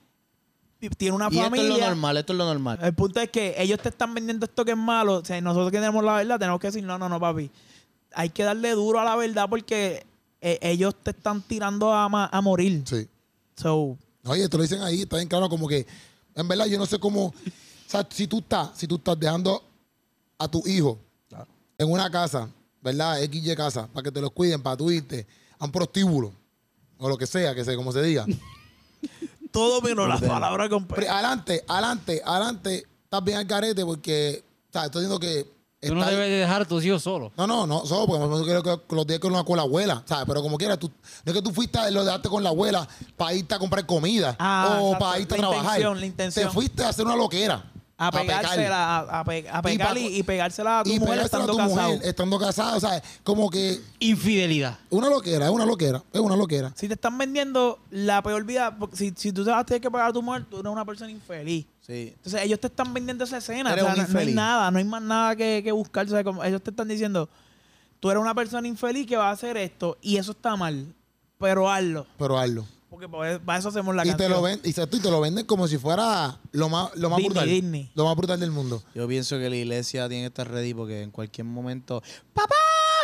Tiene 0.91 1.15
una 1.17 1.27
Y 1.31 1.37
esto 1.39 1.45
familia. 1.51 1.75
es 1.75 1.81
lo 1.81 1.87
normal, 1.87 2.17
esto 2.17 2.33
es 2.33 2.37
lo 2.39 2.45
normal. 2.47 2.79
El 2.83 2.95
punto 2.95 3.21
es 3.21 3.31
que 3.31 3.55
ellos 3.59 3.79
te 3.81 3.89
están 3.89 4.15
vendiendo 4.15 4.47
esto 4.47 4.65
que 4.65 4.73
es 4.73 4.77
malo. 4.77 5.17
O 5.19 5.25
sea, 5.25 5.41
nosotros 5.41 5.71
que 5.71 5.79
tenemos 5.79 6.03
la 6.05 6.15
verdad, 6.17 6.39
tenemos 6.39 6.61
que 6.61 6.69
decir, 6.69 6.83
no, 6.85 6.99
no, 6.99 7.09
no, 7.09 7.19
papi. 7.21 7.51
Hay 8.15 8.31
que 8.31 8.45
darle 8.45 8.71
duro 8.73 9.01
a 9.01 9.05
la 9.05 9.17
verdad 9.17 9.47
porque 9.49 10.07
eh, 10.41 10.59
ellos 10.63 10.95
te 11.03 11.11
están 11.11 11.43
tirando 11.43 11.93
a, 11.93 12.09
ma- 12.09 12.29
a 12.33 12.41
morir. 12.41 12.83
Sí. 12.87 13.09
So, 13.57 13.97
Oye, 14.27 14.49
te 14.49 14.57
lo 14.57 14.63
dicen 14.63 14.81
ahí, 14.83 15.03
está 15.03 15.17
bien 15.17 15.29
claro, 15.29 15.49
como 15.49 15.69
que, 15.69 15.87
en 16.35 16.49
verdad, 16.49 16.67
yo 16.67 16.79
no 16.79 16.87
sé 16.87 16.99
cómo, 16.99 17.27
o 17.27 17.35
sea, 17.87 18.07
si 18.11 18.27
tú 18.27 18.39
estás, 18.39 18.71
si 18.75 18.87
tú 18.87 18.95
estás 18.97 19.19
dejando 19.21 19.63
a 20.39 20.49
tu 20.49 20.63
hijo 20.67 20.99
en 21.77 21.91
una 21.91 22.11
casa, 22.11 22.49
¿verdad? 22.81 23.19
XY 23.21 23.55
casa, 23.57 23.87
para 23.93 24.05
que 24.05 24.11
te 24.13 24.21
los 24.21 24.31
cuiden, 24.31 24.63
para 24.63 24.77
tú 24.77 24.91
irte 24.91 25.27
a 25.59 25.65
un 25.67 25.71
prostíbulo, 25.73 26.33
o 26.99 27.09
lo 27.09 27.19
que 27.19 27.27
sea, 27.27 27.55
que 27.55 27.65
sea, 27.65 27.77
como 27.77 27.93
se 27.93 28.03
diga. 28.03 28.25
todo 29.55 29.81
menos 29.81 30.09
las 30.09 30.21
palabras 30.21 30.69
con 30.69 30.85
Pero 30.87 31.11
adelante, 31.13 31.65
adelante, 31.69 32.21
adelante, 32.27 32.85
estás 33.05 33.25
bien 33.25 33.39
al 33.39 33.47
carete 33.47 33.85
porque, 33.85 34.45
o 34.69 34.73
sea, 34.73 34.87
estoy 34.87 35.03
diciendo 35.03 35.21
que... 35.21 35.55
Tú 35.87 35.95
no 35.95 36.05
debes 36.07 36.31
de 36.31 36.37
dejar 36.37 36.63
a 36.63 36.65
tus 36.65 36.83
hijos 36.85 37.03
solos. 37.03 37.31
No, 37.37 37.47
no, 37.47 37.67
no, 37.67 37.85
solo 37.85 38.07
porque 38.07 38.45
creo 38.51 38.63
que 38.63 38.87
que 38.89 38.97
los 38.97 39.07
días 39.07 39.21
con 39.21 39.33
la, 39.35 39.45
con 39.45 39.57
la 39.59 39.63
abuela, 39.65 40.03
¿sabes? 40.07 40.25
Pero 40.27 40.41
como 40.43 40.57
quiera, 40.57 40.79
tú, 40.79 40.89
no 40.89 41.31
es 41.31 41.35
que 41.35 41.43
tú 41.43 41.53
fuiste, 41.53 41.79
a- 41.79 41.91
lo 41.91 42.03
dejaste 42.05 42.31
con 42.31 42.43
la 42.43 42.49
abuela 42.49 42.89
para 43.19 43.35
irte 43.35 43.55
a 43.55 43.59
comprar 43.59 43.85
comida 43.85 44.35
Ah, 44.39 44.79
o 44.81 44.87
exacto. 44.95 44.99
para 45.05 45.19
irte 45.21 45.35
a 45.35 45.37
La 45.37 45.41
trabajar. 45.43 45.65
intención, 45.79 46.01
la 46.01 46.07
intención. 46.07 46.47
Te 46.49 46.53
fuiste 46.55 46.83
a 46.85 46.89
hacer 46.89 47.05
una 47.05 47.17
loquera. 47.17 47.71
A 47.97 48.11
pegársela, 48.11 48.99
a, 48.99 49.21
a 49.21 49.25
pe- 49.25 49.49
a 49.49 49.63
pegar 49.63 49.93
pa- 49.95 49.99
y, 49.99 50.17
y 50.19 50.23
pegársela 50.25 50.81
a 50.81 50.83
tu 50.85 50.91
y 50.91 50.99
mujer 50.99 51.15
pegársela 51.17 51.23
a 51.23 51.45
estando 51.47 51.53
tu 51.53 51.59
casado. 51.75 51.93
mujer 51.95 52.09
estando 52.09 52.39
casado, 52.39 52.77
o 52.77 52.81
sea, 52.81 53.03
como 53.23 53.49
que 53.51 53.81
Infidelidad. 54.01 54.79
una 54.91 55.09
loquera, 55.09 55.47
es 55.47 55.51
una 55.53 55.65
loquera, 55.65 56.03
es 56.13 56.21
una 56.21 56.37
loquera. 56.37 56.73
Si 56.75 56.89
te 56.89 56.95
están 56.95 57.17
vendiendo 57.19 57.79
la 57.91 58.21
peor 58.23 58.45
vida, 58.45 58.77
si, 58.93 59.13
si 59.17 59.33
tú 59.33 59.45
te 59.45 59.51
vas 59.51 59.61
a 59.61 59.65
tener 59.65 59.81
que 59.81 59.91
pagar 59.91 60.11
a 60.11 60.13
tu 60.13 60.23
mujer, 60.23 60.45
tú 60.51 60.59
eres 60.59 60.71
una 60.73 60.85
persona 60.85 61.11
infeliz. 61.11 61.67
Sí. 61.81 62.13
Entonces 62.17 62.43
ellos 62.43 62.59
te 62.61 62.67
están 62.67 62.93
vendiendo 62.95 63.25
esa 63.25 63.39
escena. 63.39 63.71
O 63.73 63.75
sea, 63.75 63.95
no, 63.95 64.07
no 64.09 64.19
hay 64.19 64.33
nada, 64.35 64.71
no 64.71 64.79
hay 64.79 64.85
más 64.85 65.03
nada 65.03 65.37
que, 65.37 65.61
que 65.63 65.71
buscar. 65.73 66.07
O 66.07 66.09
sea, 66.11 66.25
como 66.25 66.43
ellos 66.43 66.63
te 66.63 66.71
están 66.71 66.89
diciendo, 66.89 67.29
tú 68.01 68.11
eres 68.11 68.21
una 68.21 68.35
persona 68.35 68.67
infeliz 68.67 69.07
que 69.07 69.17
va 69.17 69.29
a 69.29 69.33
hacer 69.33 69.57
esto 69.57 69.99
y 70.03 70.17
eso 70.17 70.33
está 70.33 70.57
mal, 70.57 70.95
pero 71.39 71.71
hazlo. 71.71 72.07
Pero 72.19 72.39
hazlo. 72.39 72.67
Porque 72.95 73.41
para 73.45 73.59
eso 73.59 73.69
hacemos 73.71 73.93
la 73.95 74.05
Y 74.05 74.11
canción. 74.11 74.29
te 74.31 74.35
lo 74.35 74.41
ven, 74.43 74.61
y, 74.63 74.73
te 74.73 75.11
lo 75.11 75.21
venden 75.21 75.45
como 75.47 75.67
si 75.67 75.79
fuera 75.79 76.39
lo 76.53 76.69
más, 76.69 76.95
lo 76.95 77.11
más 77.11 77.17
Disney, 77.19 77.29
brutal. 77.31 77.49
Disney. 77.49 77.91
Lo 77.97 78.05
más 78.05 78.17
brutal 78.17 78.39
del 78.39 78.53
mundo. 78.53 78.83
Yo 78.95 79.09
pienso 79.09 79.37
que 79.37 79.51
la 79.51 79.57
iglesia 79.57 80.09
tiene 80.09 80.23
que 80.23 80.27
estar 80.29 80.49
ready 80.49 80.75
porque 80.75 81.03
en 81.03 81.11
cualquier 81.11 81.45
momento, 81.47 82.03
¡papá! 82.33 82.55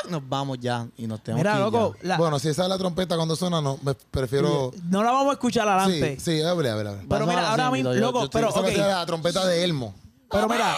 Nos 0.08 0.26
vamos 0.28 0.58
ya 0.60 0.86
y 0.96 1.06
nos 1.08 1.22
tenemos 1.22 1.40
Mira, 1.42 1.52
que 1.54 1.58
ir 1.58 1.64
loco, 1.64 1.96
ya. 2.02 2.08
la- 2.08 2.16
Bueno, 2.18 2.38
si 2.38 2.48
esa 2.48 2.62
es 2.62 2.68
la 2.68 2.78
trompeta 2.78 3.16
cuando 3.16 3.34
suena, 3.34 3.60
no, 3.60 3.78
me 3.82 3.94
prefiero... 3.94 4.70
no 4.88 5.02
la 5.02 5.10
vamos 5.10 5.30
a 5.30 5.32
escuchar 5.32 5.68
adelante. 5.68 6.16
Sí, 6.20 6.38
sí, 6.38 6.42
hable, 6.42 6.70
hable, 6.70 6.88
hable. 6.88 7.06
Pero 7.08 7.24
a 7.24 7.26
mira, 7.26 7.50
ahora 7.50 7.70
mismo, 7.72 7.90
yo- 7.90 7.94
yo 7.96 8.00
loco, 8.06 8.24
estoy- 8.24 8.40
pero 8.40 8.50
Esa 8.50 8.60
va 8.60 8.66
a 8.66 8.70
ok. 8.70 8.76
ser 8.76 8.86
la 8.86 9.06
trompeta 9.06 9.44
de 9.46 9.64
Elmo. 9.64 9.94
Pero 10.30 10.48
mira, 10.48 10.74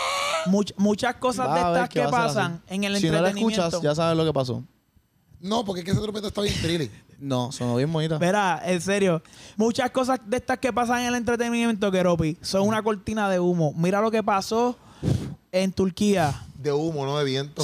much- 0.46 0.72
muchas 0.78 1.16
cosas 1.16 1.46
Va 1.48 1.54
de 1.54 1.60
a 1.60 1.68
ver 1.70 1.76
estas 1.82 1.88
que 1.90 2.02
a 2.02 2.10
pasan 2.10 2.62
en 2.66 2.84
el 2.84 2.96
Si 2.96 3.06
no 3.08 3.12
la 3.12 3.18
entretenimiento. 3.18 3.66
escuchas, 3.66 3.82
ya 3.82 3.94
sabes 3.94 4.16
lo 4.16 4.24
que 4.24 4.32
pasó. 4.32 4.64
No, 5.38 5.64
porque 5.64 5.80
es 5.80 5.84
que 5.84 5.90
esa 5.90 6.00
trompeta 6.00 6.28
está 6.28 6.40
bien 6.40 6.54
trilly. 6.62 6.90
No, 7.22 7.52
sonó 7.52 7.76
bien 7.76 7.92
bonita. 7.92 8.18
Verá, 8.18 8.60
en 8.64 8.80
serio. 8.80 9.22
Muchas 9.56 9.90
cosas 9.92 10.18
de 10.26 10.38
estas 10.38 10.58
que 10.58 10.72
pasan 10.72 11.02
en 11.02 11.06
el 11.06 11.14
entretenimiento, 11.14 11.90
Keropi, 11.92 12.36
son 12.42 12.66
una 12.66 12.82
cortina 12.82 13.30
de 13.30 13.38
humo. 13.38 13.72
Mira 13.76 14.00
lo 14.00 14.10
que 14.10 14.22
pasó 14.24 14.76
en 15.52 15.72
Turquía. 15.72 16.34
De 16.58 16.72
humo, 16.72 17.06
no 17.06 17.16
de 17.18 17.24
viento. 17.24 17.62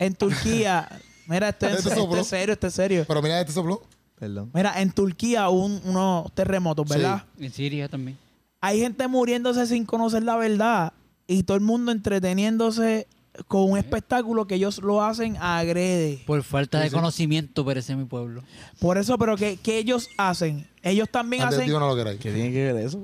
En 0.00 0.14
Turquía. 0.14 0.88
Mira, 1.28 1.48
esto 1.50 1.66
es, 1.68 1.74
Este 1.86 2.24
serio, 2.24 2.52
esto 2.54 2.66
es 2.66 2.74
serio. 2.74 3.04
Pero 3.06 3.22
mira, 3.22 3.40
este 3.40 3.52
sopló. 3.52 3.82
Perdón. 4.18 4.50
Mira, 4.52 4.80
en 4.80 4.90
Turquía 4.90 5.48
hubo 5.48 5.64
un- 5.66 5.80
unos 5.84 6.32
terremotos, 6.34 6.88
¿verdad? 6.88 7.22
En 7.38 7.52
Siria 7.52 7.88
también. 7.88 8.18
Hay 8.60 8.80
gente 8.80 9.06
muriéndose 9.06 9.66
sin 9.66 9.84
conocer 9.84 10.22
la 10.24 10.36
verdad 10.36 10.92
y 11.28 11.42
todo 11.44 11.56
el 11.56 11.62
mundo 11.62 11.92
entreteniéndose 11.92 13.06
con 13.48 13.70
un 13.70 13.78
espectáculo 13.78 14.46
que 14.46 14.54
ellos 14.56 14.78
lo 14.82 15.02
hacen 15.02 15.36
agrede. 15.38 16.22
Por 16.26 16.42
falta 16.42 16.80
de 16.80 16.88
sí. 16.90 16.94
conocimiento 16.94 17.64
perece 17.64 17.94
mi 17.96 18.04
pueblo. 18.04 18.42
Por 18.80 18.98
eso, 18.98 19.18
pero 19.18 19.36
¿qué, 19.36 19.58
qué 19.62 19.78
ellos 19.78 20.08
hacen? 20.18 20.66
Ellos 20.82 21.08
también 21.10 21.42
Antes 21.42 21.58
hacen, 21.58 21.66
digo 21.66 21.80
no 21.80 21.88
lo 21.88 21.96
queráis. 21.96 22.18
¿Qué 22.20 22.32
tiene 22.32 22.52
que 22.52 22.72
ver 22.72 22.84
eso? 22.86 23.00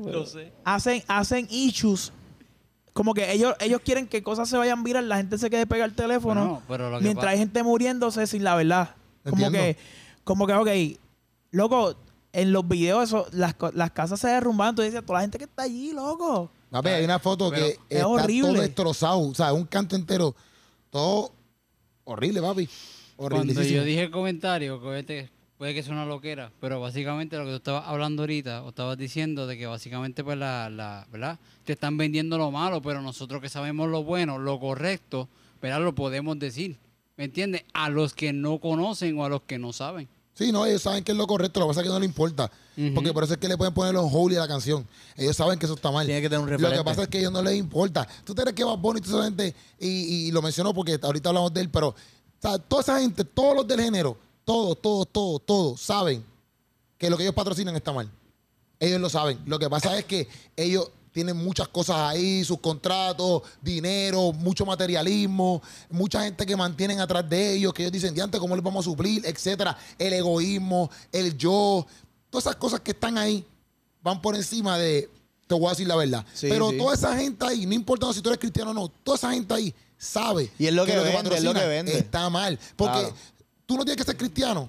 hacen, 0.65 1.03
hacen 1.09 1.47
issues. 1.51 2.13
Como 2.93 3.15
que 3.15 3.33
ellos, 3.33 3.55
ellos 3.61 3.81
quieren 3.85 4.07
que 4.07 4.23
cosas 4.23 4.49
se 4.49 4.57
vayan 4.57 4.83
viral, 4.83 5.09
la 5.09 5.17
gente 5.17 5.39
se 5.39 5.49
quede 5.49 5.67
pegada 5.67 5.87
al 5.87 5.95
teléfono. 5.95 6.45
Bueno, 6.45 6.63
pero 6.69 6.91
lo 6.91 6.99
que 6.99 7.05
mientras 7.05 7.33
hay 7.33 7.39
gente 7.39 7.63
muriéndose 7.63 8.27
sin 8.27 8.45
la 8.45 8.55
verdad. 8.55 8.95
Como 9.25 9.37
Entiendo. 9.47 9.59
que, 9.59 9.77
como 10.25 10.47
que, 10.47 10.53
ok, 10.53 10.99
loco, 11.53 11.95
en 12.35 12.53
los 12.53 12.67
videos 12.69 13.05
eso, 13.05 13.27
las, 13.33 13.55
co- 13.55 13.73
las 13.73 13.91
casas 13.93 14.21
se 14.21 14.29
derrumban. 14.29 14.75
Tú 14.75 14.83
dices, 14.83 15.05
toda 15.05 15.19
la 15.19 15.23
gente 15.23 15.39
que 15.39 15.45
está 15.45 15.63
allí, 15.63 15.93
loco. 15.93 16.51
Papi, 16.73 16.89
hay 16.89 17.05
una 17.05 17.19
foto 17.19 17.51
Pero 17.51 17.67
que 17.67 17.71
es 17.73 17.79
está 17.91 18.09
horrible. 18.09 18.49
todo 18.49 18.63
destrozado. 18.63 19.21
O 19.21 19.35
sea, 19.35 19.53
un 19.53 19.67
canto 19.67 19.95
entero. 19.95 20.35
Todo 20.91 21.33
horrible, 22.05 22.41
papi. 22.41 22.69
Horrible. 23.19 23.53
Cuando 23.55 23.71
yo 23.71 23.85
dije 23.85 24.03
el 24.05 24.11
comentario, 24.11 24.81
que 24.81 24.87
obviamente 24.87 25.31
puede 25.59 25.75
que 25.75 25.83
sea 25.83 25.93
una 25.93 26.07
loquera, 26.07 26.51
pero 26.61 26.81
básicamente 26.81 27.37
lo 27.37 27.45
que 27.45 27.51
tú 27.51 27.57
estabas 27.59 27.85
hablando 27.87 28.23
ahorita, 28.23 28.63
o 28.63 28.71
estabas 28.71 28.97
diciendo 28.97 29.47
de 29.47 29.59
que 29.59 29.67
básicamente 29.67 30.25
pues 30.25 30.39
la, 30.39 30.71
la 30.71 31.07
¿verdad? 31.13 31.39
Te 31.65 31.75
están 31.75 31.99
vendiendo 31.99 32.39
lo 32.39 32.51
malo, 32.51 32.81
pero 32.81 33.03
nosotros 33.03 33.41
que 33.43 33.51
sabemos 33.51 33.91
lo 33.91 34.03
bueno, 34.03 34.39
lo 34.39 34.59
correcto, 34.59 35.29
¿verdad? 35.61 35.83
Lo 35.83 35.95
podemos 35.95 36.39
decir. 36.39 36.79
¿Me 37.19 37.25
entiendes? 37.25 37.65
A 37.75 37.91
los 37.91 38.15
que 38.15 38.33
no 38.33 38.59
conocen 38.59 39.19
o 39.19 39.25
a 39.27 39.29
los 39.29 39.43
que 39.43 39.59
no 39.59 39.75
saben. 39.75 40.09
Sí, 40.35 40.51
no, 40.51 40.65
ellos 40.65 40.83
saben 40.83 41.05
que 41.05 41.13
es 41.13 41.19
lo 41.19 41.27
correcto, 41.27 41.61
lo 41.61 41.67
que 41.67 41.71
pasa 41.71 41.81
es 41.81 41.87
que 41.87 41.93
no 41.93 41.99
le 41.99 42.07
importa. 42.07 42.51
Porque 42.95 43.13
por 43.13 43.25
eso 43.25 43.35
es 43.35 43.39
que 43.39 43.49
le 43.49 43.59
pueden 43.59 43.75
poner 43.75 43.93
los 43.93 44.11
holy 44.11 44.37
a 44.37 44.41
la 44.41 44.49
canción. 44.49 44.87
Ellos 45.15 45.37
saben 45.37 45.59
que 45.59 45.67
eso 45.67 45.75
está 45.75 45.91
mal. 45.91 46.07
Tiene 46.07 46.23
que 46.23 46.31
tener 46.31 46.41
un 46.43 46.47
Lo 46.47 46.57
referente. 46.57 46.79
que 46.79 46.85
pasa 46.85 47.03
es 47.03 47.09
que 47.09 47.19
a 47.19 47.21
ellos 47.21 47.33
no 47.33 47.43
les 47.43 47.55
importa. 47.57 48.09
Tú 48.25 48.35
te 48.35 48.41
crees 48.43 48.55
que 48.55 48.65
va 48.65 48.75
Bunny, 48.77 49.01
gente, 49.03 49.55
y, 49.79 49.89
y 50.29 50.31
lo 50.33 50.41
mencionó 50.41 50.73
porque 50.73 50.99
ahorita 51.01 51.29
hablamos 51.29 51.53
de 51.53 51.61
él, 51.61 51.69
pero 51.69 51.89
o 51.89 51.95
sea, 52.41 52.59
toda 52.59 52.83
esa 52.83 52.99
gente, 52.99 53.25
todos 53.25 53.57
los 53.57 53.69
del 53.69 53.81
género, 53.81 54.17
todos, 54.45 54.81
todos, 54.81 55.07
todos, 55.13 55.43
todos, 55.47 55.81
saben 55.81 56.25
que 56.99 57.11
lo 57.11 57.17
que 57.17 57.25
ellos 57.25 57.35
patrocinan 57.35 57.77
está 57.77 57.93
mal. 57.93 58.11
Ellos 58.81 59.01
lo 59.01 59.11
saben. 59.11 59.39
Lo 59.47 59.59
que 59.59 59.69
pasa 59.71 59.97
es 59.97 60.07
que 60.07 60.29
ellos 60.57 60.91
tienen 61.13 61.37
muchas 61.37 61.69
cosas 61.69 61.97
ahí, 61.99 62.43
sus 62.45 62.59
contratos, 62.59 63.43
dinero, 63.61 64.33
mucho 64.33 64.65
materialismo, 64.67 65.63
mucha 65.91 66.23
gente 66.25 66.47
que 66.47 66.57
mantienen 66.57 67.01
atrás 67.01 67.29
de 67.29 67.55
ellos, 67.55 67.73
que 67.75 67.83
ellos 67.83 67.93
dicen, 67.93 68.15
diante, 68.15 68.39
¿cómo 68.39 68.55
les 68.57 68.65
vamos 68.65 68.87
a 68.87 68.91
suplir? 68.91 69.25
Etcétera. 69.27 69.77
El 69.99 70.15
egoísmo, 70.15 70.91
el 71.13 71.37
yo, 71.37 71.87
todas 72.31 72.47
esas 72.47 72.57
cosas 72.57 72.81
que 72.81 72.93
están 72.93 73.19
ahí 73.19 73.45
van 74.03 74.21
por 74.23 74.35
encima 74.35 74.79
de, 74.79 75.09
te 75.47 75.55
voy 75.55 75.67
a 75.67 75.71
decir 75.71 75.87
la 75.87 75.97
verdad. 75.97 76.25
Sí, 76.33 76.47
Pero 76.49 76.71
sí. 76.71 76.79
toda 76.79 76.95
esa 76.95 77.17
gente 77.17 77.45
ahí, 77.47 77.67
no 77.67 77.75
importa 77.75 78.13
si 78.13 78.21
tú 78.23 78.31
eres 78.31 78.41
cristiano 78.41 78.71
o 78.71 78.75
no, 78.75 78.89
toda 78.89 79.17
esa 79.19 79.33
gente 79.33 79.53
ahí 79.55 79.75
sabe 79.99 80.51
Y 80.59 80.67
es 80.67 80.73
lo 80.75 80.85
que 80.85 80.97
vende, 80.99 81.37
es 81.37 81.45
lo 81.45 81.55
que 81.55 81.67
vende. 81.67 81.97
está 81.97 82.29
mal. 82.31 82.59
Porque 82.75 82.99
Claro. 83.01 83.15
tú 83.67 83.77
no 83.77 83.85
tienes 83.85 83.99
que 84.05 84.11
ser 84.11 84.17
cristiano 84.17 84.69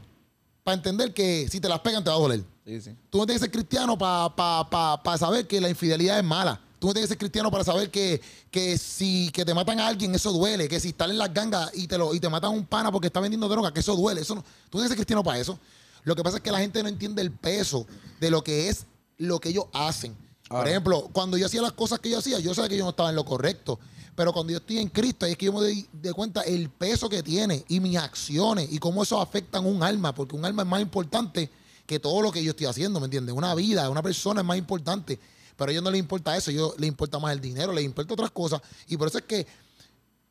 para 0.63 0.75
entender 0.75 1.13
que 1.13 1.47
si 1.49 1.59
te 1.59 1.67
las 1.69 1.79
pegan 1.79 2.03
te 2.03 2.09
va 2.09 2.15
a 2.17 2.19
doler. 2.19 2.43
Sí, 2.65 2.81
sí. 2.81 2.95
Tú 3.09 3.17
no 3.17 3.25
tienes 3.25 3.41
que 3.41 3.45
ser 3.45 3.51
cristiano 3.51 3.97
para 3.97 4.33
pa, 4.35 4.69
pa, 4.69 5.03
pa 5.03 5.17
saber 5.17 5.47
que 5.47 5.59
la 5.59 5.69
infidelidad 5.69 6.17
es 6.17 6.23
mala. 6.23 6.59
Tú 6.79 6.87
no 6.87 6.93
tienes 6.93 7.07
que 7.07 7.13
ser 7.13 7.17
cristiano 7.17 7.49
para 7.51 7.63
saber 7.63 7.89
que, 7.89 8.21
que 8.51 8.77
si 8.77 9.29
que 9.31 9.45
te 9.45 9.53
matan 9.53 9.79
a 9.79 9.87
alguien, 9.87 10.13
eso 10.15 10.31
duele. 10.31 10.67
Que 10.67 10.79
si 10.79 10.89
están 10.89 11.11
en 11.11 11.17
las 11.17 11.33
gangas 11.33 11.71
y 11.73 11.87
te, 11.87 11.97
lo, 11.97 12.13
y 12.13 12.19
te 12.19 12.29
matan 12.29 12.51
a 12.51 12.53
un 12.53 12.65
pana 12.65 12.91
porque 12.91 13.07
está 13.07 13.19
vendiendo 13.19 13.47
droga, 13.47 13.73
que 13.73 13.79
eso 13.79 13.95
duele. 13.95 14.21
Eso 14.21 14.35
no, 14.35 14.41
tú 14.41 14.77
no 14.77 14.79
tienes 14.79 14.89
que 14.89 14.95
ser 14.95 14.97
cristiano 14.97 15.23
para 15.23 15.39
eso. 15.39 15.59
Lo 16.03 16.15
que 16.15 16.23
pasa 16.23 16.37
es 16.37 16.43
que 16.43 16.51
la 16.51 16.59
gente 16.59 16.81
no 16.83 16.89
entiende 16.89 17.21
el 17.21 17.31
peso 17.31 17.85
de 18.19 18.29
lo 18.29 18.43
que 18.43 18.69
es 18.69 18.85
lo 19.17 19.39
que 19.39 19.49
ellos 19.49 19.65
hacen. 19.73 20.15
Por 20.49 20.67
ejemplo, 20.67 21.09
cuando 21.13 21.37
yo 21.37 21.45
hacía 21.45 21.61
las 21.61 21.71
cosas 21.71 21.99
que 21.99 22.09
yo 22.09 22.19
hacía, 22.19 22.39
yo 22.39 22.53
sabía 22.53 22.69
que 22.69 22.77
yo 22.77 22.83
no 22.83 22.91
estaba 22.91 23.09
en 23.09 23.15
lo 23.15 23.25
correcto. 23.25 23.79
Pero 24.15 24.31
cuando 24.31 24.51
yo 24.51 24.57
estoy 24.57 24.77
en 24.77 24.89
Cristo, 24.89 25.25
ahí 25.25 25.31
es 25.31 25.37
que 25.37 25.45
yo 25.45 25.53
me 25.53 25.59
doy 25.59 25.87
de 25.91 26.13
cuenta 26.13 26.41
el 26.41 26.69
peso 26.69 27.09
que 27.09 27.23
tiene 27.23 27.65
y 27.67 27.79
mis 27.79 27.97
acciones 27.97 28.71
y 28.71 28.77
cómo 28.77 29.01
eso 29.01 29.19
afectan 29.19 29.65
un 29.65 29.81
alma, 29.81 30.13
porque 30.13 30.35
un 30.35 30.45
alma 30.45 30.61
es 30.63 30.67
más 30.67 30.81
importante 30.81 31.49
que 31.85 31.99
todo 31.99 32.21
lo 32.21 32.31
que 32.31 32.43
yo 32.43 32.51
estoy 32.51 32.65
haciendo, 32.67 32.99
¿me 32.99 33.05
entiendes? 33.05 33.35
Una 33.35 33.53
vida, 33.55 33.89
una 33.89 34.01
persona 34.01 34.41
es 34.41 34.47
más 34.47 34.57
importante. 34.57 35.19
Pero 35.55 35.69
a 35.69 35.71
ellos 35.71 35.83
no 35.83 35.91
les 35.91 35.99
importa 35.99 36.35
eso, 36.35 36.49
a 36.49 36.53
ellos 36.53 36.73
les 36.77 36.87
importa 36.87 37.19
más 37.19 37.31
el 37.33 37.39
dinero, 37.41 37.71
les 37.73 37.83
importa 37.85 38.13
otras 38.13 38.31
cosas. 38.31 38.61
Y 38.87 38.97
por 38.97 39.07
eso 39.07 39.17
es 39.19 39.23
que 39.25 39.45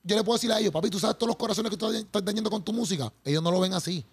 yo 0.02 0.16
le 0.16 0.24
puedo 0.24 0.36
decir 0.36 0.50
a 0.50 0.58
ellos, 0.58 0.72
papi, 0.72 0.90
tú 0.90 0.98
sabes 0.98 1.16
todos 1.16 1.28
los 1.28 1.36
corazones 1.36 1.70
que 1.70 1.76
tú 1.76 1.88
estás- 1.92 2.24
dañando 2.24 2.50
con 2.50 2.62
tu 2.64 2.72
música. 2.72 3.12
Ellos 3.24 3.42
no 3.42 3.50
lo 3.50 3.60
ven 3.60 3.72
así. 3.74 4.04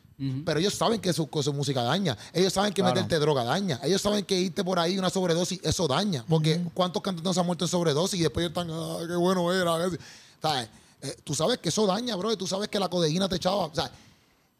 Pero 0.46 0.60
ellos 0.60 0.74
saben 0.74 1.00
que 1.00 1.14
su, 1.14 1.30
su 1.42 1.54
música 1.54 1.82
daña. 1.82 2.18
Ellos 2.34 2.52
saben 2.52 2.74
que 2.74 2.82
Claro. 2.82 2.94
meterte 2.94 3.18
droga 3.20 3.46
daña. 3.46 3.80
Ellos 3.82 4.02
saben 4.02 4.26
que 4.26 4.38
irte 4.38 4.66
por 4.66 4.78
ahí 4.78 5.00
una 5.00 5.10
sobredosis, 5.10 5.62
eso 5.64 5.88
daña. 5.88 6.26
Porque 6.28 6.62
¿cuántos 6.74 7.02
cantantes 7.02 7.34
se 7.34 7.40
han 7.40 7.46
muerto 7.46 7.64
en 7.64 7.70
sobredosis 7.70 8.20
y 8.20 8.24
después 8.24 8.44
ellos 8.46 8.50
están, 8.52 8.70
ah, 8.70 8.98
qué 9.08 9.16
bueno 9.16 9.52
era? 9.54 9.72
¿Sabes? 10.42 10.68
Eh, 11.02 11.16
tú 11.24 11.34
sabes 11.34 11.60
que 11.60 11.70
eso 11.70 11.86
daña, 11.88 12.18
bro. 12.18 12.34
y 12.34 12.36
Tú 12.36 12.46
sabes 12.46 12.68
que 12.68 12.78
la 12.82 12.90
codeína 12.90 13.30
te 13.30 13.38
echaba. 13.38 13.68
O 13.68 13.74
sea, 13.74 13.90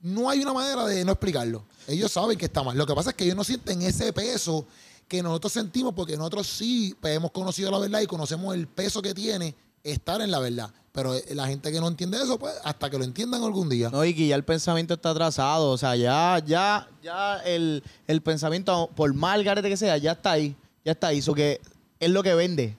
no 0.02 0.30
hay 0.30 0.40
una 0.40 0.54
manera 0.54 0.86
de 0.86 1.04
no 1.04 1.12
explicarlo. 1.12 1.66
Ellos 1.88 2.12
saben 2.12 2.38
que 2.38 2.46
está 2.46 2.64
mal. 2.64 2.78
Lo 2.78 2.86
que 2.86 2.94
pasa 2.94 3.12
es 3.12 3.16
que 3.16 3.26
ellos 3.26 3.36
no 3.36 3.44
sienten 3.44 3.82
ese 3.82 4.14
peso 4.14 4.66
que 5.08 5.24
nosotros 5.24 5.52
sentimos 5.52 5.94
porque 5.94 6.16
nosotros 6.16 6.48
sí 6.48 6.96
hemos 7.04 7.32
conocido 7.32 7.72
la 7.72 7.80
verdad 7.80 8.02
y 8.02 8.08
conocemos 8.08 8.54
el 8.54 8.68
peso 8.68 9.02
que 9.02 9.14
tiene 9.14 9.56
estar 9.84 10.22
en 10.22 10.32
la 10.32 10.40
verdad. 10.40 10.72
Pero 10.92 11.16
eh, 11.16 11.24
la 11.34 11.48
gente 11.48 11.72
que 11.72 11.80
no 11.80 11.88
entiende 11.88 12.18
eso, 12.22 12.38
pues 12.38 12.54
hasta 12.64 12.90
que 12.90 12.98
lo 12.98 13.04
entiendan 13.04 13.44
algún 13.44 13.70
día. 13.70 13.90
No, 13.90 14.04
y 14.06 14.14
que 14.14 14.28
ya 14.28 14.36
el 14.36 14.44
pensamiento 14.44 14.94
está 14.94 15.12
atrasado. 15.12 15.72
O 15.72 15.78
sea, 15.78 15.96
ya, 15.96 16.42
ya, 16.46 16.88
ya 17.02 17.38
el, 17.40 17.84
el 18.08 18.22
pensamiento, 18.22 18.90
por 18.96 19.14
mal 19.14 19.44
garete 19.44 19.70
que 19.70 19.78
sea, 19.78 19.98
ya 19.98 20.14
está 20.14 20.32
ahí. 20.32 20.56
Ya 20.86 20.94
está 20.94 21.08
ahí. 21.08 21.20
Eso 21.20 21.34
que 21.34 21.60
es 22.00 22.10
lo 22.10 22.24
que 22.24 22.34
vende. 22.34 22.78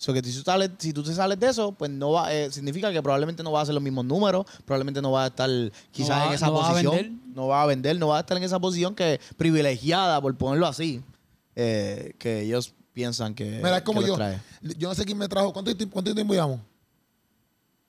Eso 0.00 0.14
que 0.14 0.22
si 0.22 0.32
tú, 0.32 0.42
sales, 0.42 0.70
si 0.78 0.94
tú 0.94 1.02
te 1.02 1.12
sales 1.14 1.38
de 1.38 1.48
eso, 1.48 1.72
pues 1.72 1.90
no 1.90 2.12
va, 2.12 2.32
eh, 2.32 2.50
significa 2.50 2.90
que 2.90 3.02
probablemente 3.02 3.42
no 3.42 3.52
va 3.52 3.58
a 3.60 3.62
hacer 3.64 3.74
los 3.74 3.82
mismos 3.82 4.04
números, 4.06 4.46
probablemente 4.64 5.02
no 5.02 5.12
va 5.12 5.24
a 5.24 5.26
estar 5.26 5.50
quizás 5.92 6.10
va- 6.18 6.26
en 6.28 6.32
esa 6.32 6.46
no 6.46 6.54
posición. 6.54 7.20
no 7.34 7.48
va 7.48 7.62
a 7.62 7.66
vender, 7.66 7.98
no 7.98 8.08
va 8.08 8.16
a 8.16 8.20
estar 8.20 8.34
en 8.38 8.42
esa 8.42 8.58
posición 8.58 8.94
que 8.94 9.20
privilegiada, 9.36 10.18
por 10.22 10.34
ponerlo 10.36 10.66
así, 10.66 11.02
eh, 11.54 12.14
que 12.18 12.40
ellos 12.40 12.72
piensan 12.94 13.34
que, 13.34 13.44
Mira, 13.62 13.76
es 13.76 13.82
como 13.82 14.00
yo. 14.00 14.14
trae. 14.14 14.40
Yo 14.78 14.88
no 14.88 14.94
sé 14.94 15.04
quién 15.04 15.18
me 15.18 15.28
trajo. 15.28 15.52
¿Cuánto, 15.52 15.76
tiempo- 15.76 15.92
cuánto 15.92 16.14
tiempo 16.14 16.32
llevamos? 16.32 16.60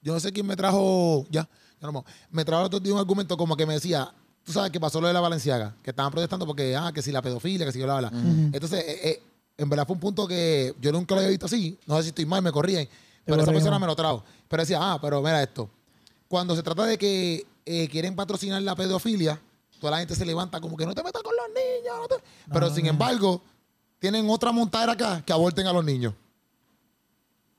Yo 0.02 0.14
no 0.14 0.20
sé 0.20 0.34
quién 0.34 0.46
me 0.46 0.56
trajo. 0.58 1.26
Ya, 1.30 1.48
ya 1.82 1.92
no 1.92 2.04
me- 2.30 2.44
trajo 2.44 2.64
otro 2.66 2.80
día 2.82 2.94
un 2.94 3.00
argumento 3.00 3.38
como 3.38 3.56
que 3.56 3.66
me 3.66 3.74
decía. 3.76 4.14
Tú 4.44 4.52
sabes 4.52 4.72
que 4.72 4.80
pasó 4.80 5.00
lo 5.00 5.08
de 5.08 5.14
la 5.14 5.20
Valenciaga, 5.22 5.76
que 5.84 5.92
estaban 5.92 6.12
protestando 6.12 6.46
porque, 6.48 6.76
ah, 6.76 6.92
que 6.94 7.02
si 7.02 7.12
la 7.12 7.22
pedofilia, 7.22 7.66
que 7.66 7.72
si 7.72 7.80
yo 7.80 7.86
la. 7.88 8.12
Entonces, 8.52 8.84
eh, 8.86 9.00
eh, 9.10 9.24
en 9.58 9.70
verdad 9.70 9.86
fue 9.86 9.94
un 9.96 10.00
punto 10.00 10.28
que 10.28 10.74
yo 10.82 10.92
nunca 10.92 11.14
lo 11.16 11.20
había 11.22 11.30
visto 11.30 11.46
así. 11.46 11.78
No 11.86 11.98
sé 11.98 12.04
si 12.04 12.10
estoy 12.10 12.26
mal, 12.26 12.42
me 12.42 12.52
corrían. 12.52 12.88
Pero 13.26 13.42
esa 13.42 13.52
persona 13.52 13.78
me 13.80 13.86
lo 13.88 13.96
trajo. 13.96 14.24
Pero 14.48 14.64
decía, 14.64 14.80
ah, 14.82 15.00
pero 15.02 15.22
mira 15.22 15.42
esto. 15.44 15.70
Cuando 16.28 16.56
se 16.56 16.64
trata 16.64 16.86
de 16.86 16.98
que 16.98 17.46
eh, 17.66 17.88
quieren 17.90 18.16
patrocinar 18.16 18.62
la 18.64 18.76
pedofilia, 18.76 19.40
toda 19.80 19.92
la 19.92 20.00
gente 20.00 20.16
se 20.16 20.26
levanta 20.26 20.60
como 20.60 20.76
que 20.78 20.86
no 20.86 20.94
te 20.96 21.04
metas 21.04 21.22
con 21.22 21.34
los 21.36 21.46
niños. 21.50 21.96
no 22.00 22.08
te-". 22.08 22.24
Pero 22.52 22.74
sin 22.74 22.86
embargo, 22.88 23.42
tienen 24.00 24.28
otra 24.30 24.52
montadera 24.52 24.94
acá 24.94 25.22
que 25.26 25.32
aborten 25.34 25.68
a 25.68 25.74
los 25.74 25.86
niños. 25.86 26.14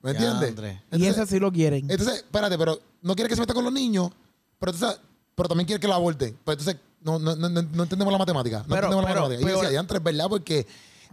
¿Me 0.01 0.13
Ya, 0.13 0.31
entiendes? 0.33 0.79
Y 0.91 1.05
ese 1.05 1.25
sí 1.25 1.39
lo 1.39 1.51
quieren. 1.51 1.89
entonces, 1.89 2.15
espérate, 2.17 2.57
pero 2.57 2.77
no 3.01 3.15
quiere 3.15 3.29
que 3.29 3.35
se 3.35 3.41
meta 3.41 3.53
con 3.53 3.63
los 3.63 3.71
niños, 3.71 4.11
pero, 4.59 4.73
entonces, 4.73 4.99
pero 5.33 5.47
también 5.47 5.65
quiere 5.65 5.79
que 5.79 5.87
lo 5.87 5.93
aborten. 5.93 6.37
Pero 6.43 6.59
entonces, 6.59 6.75
no, 7.01 7.19
no, 7.19 7.35
no, 7.37 7.47
no- 7.47 7.61
no 7.61 7.83
entendemos 7.83 8.11
la 8.11 8.17
matemática. 8.17 8.57
No 8.59 8.63
Pero- 8.75 8.87
entendemos 8.87 9.05
pero- 9.05 9.15
la 9.15 9.21
matemática. 9.21 9.41
Y 9.49 9.53
yo 9.53 9.55
decía, 9.59 9.69
diantre, 9.69 9.97
es 9.99 10.03
verdad, 10.03 10.25
porque 10.27 10.67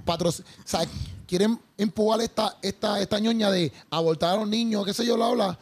patro, 0.05 0.30
o 0.30 0.32
sea, 0.64 0.80
quieren 1.26 1.59
empujar 1.76 2.20
esta, 2.20 2.57
esta, 2.62 3.01
esta 3.01 3.18
ñoña 3.18 3.51
de 3.51 3.72
abortar 3.90 4.34
a 4.34 4.36
los 4.40 4.48
niños, 4.48 4.84
qué 4.84 4.92
sé 4.94 5.05
yo, 5.07 5.16
bla, 5.16 5.28
bla. 5.30 5.59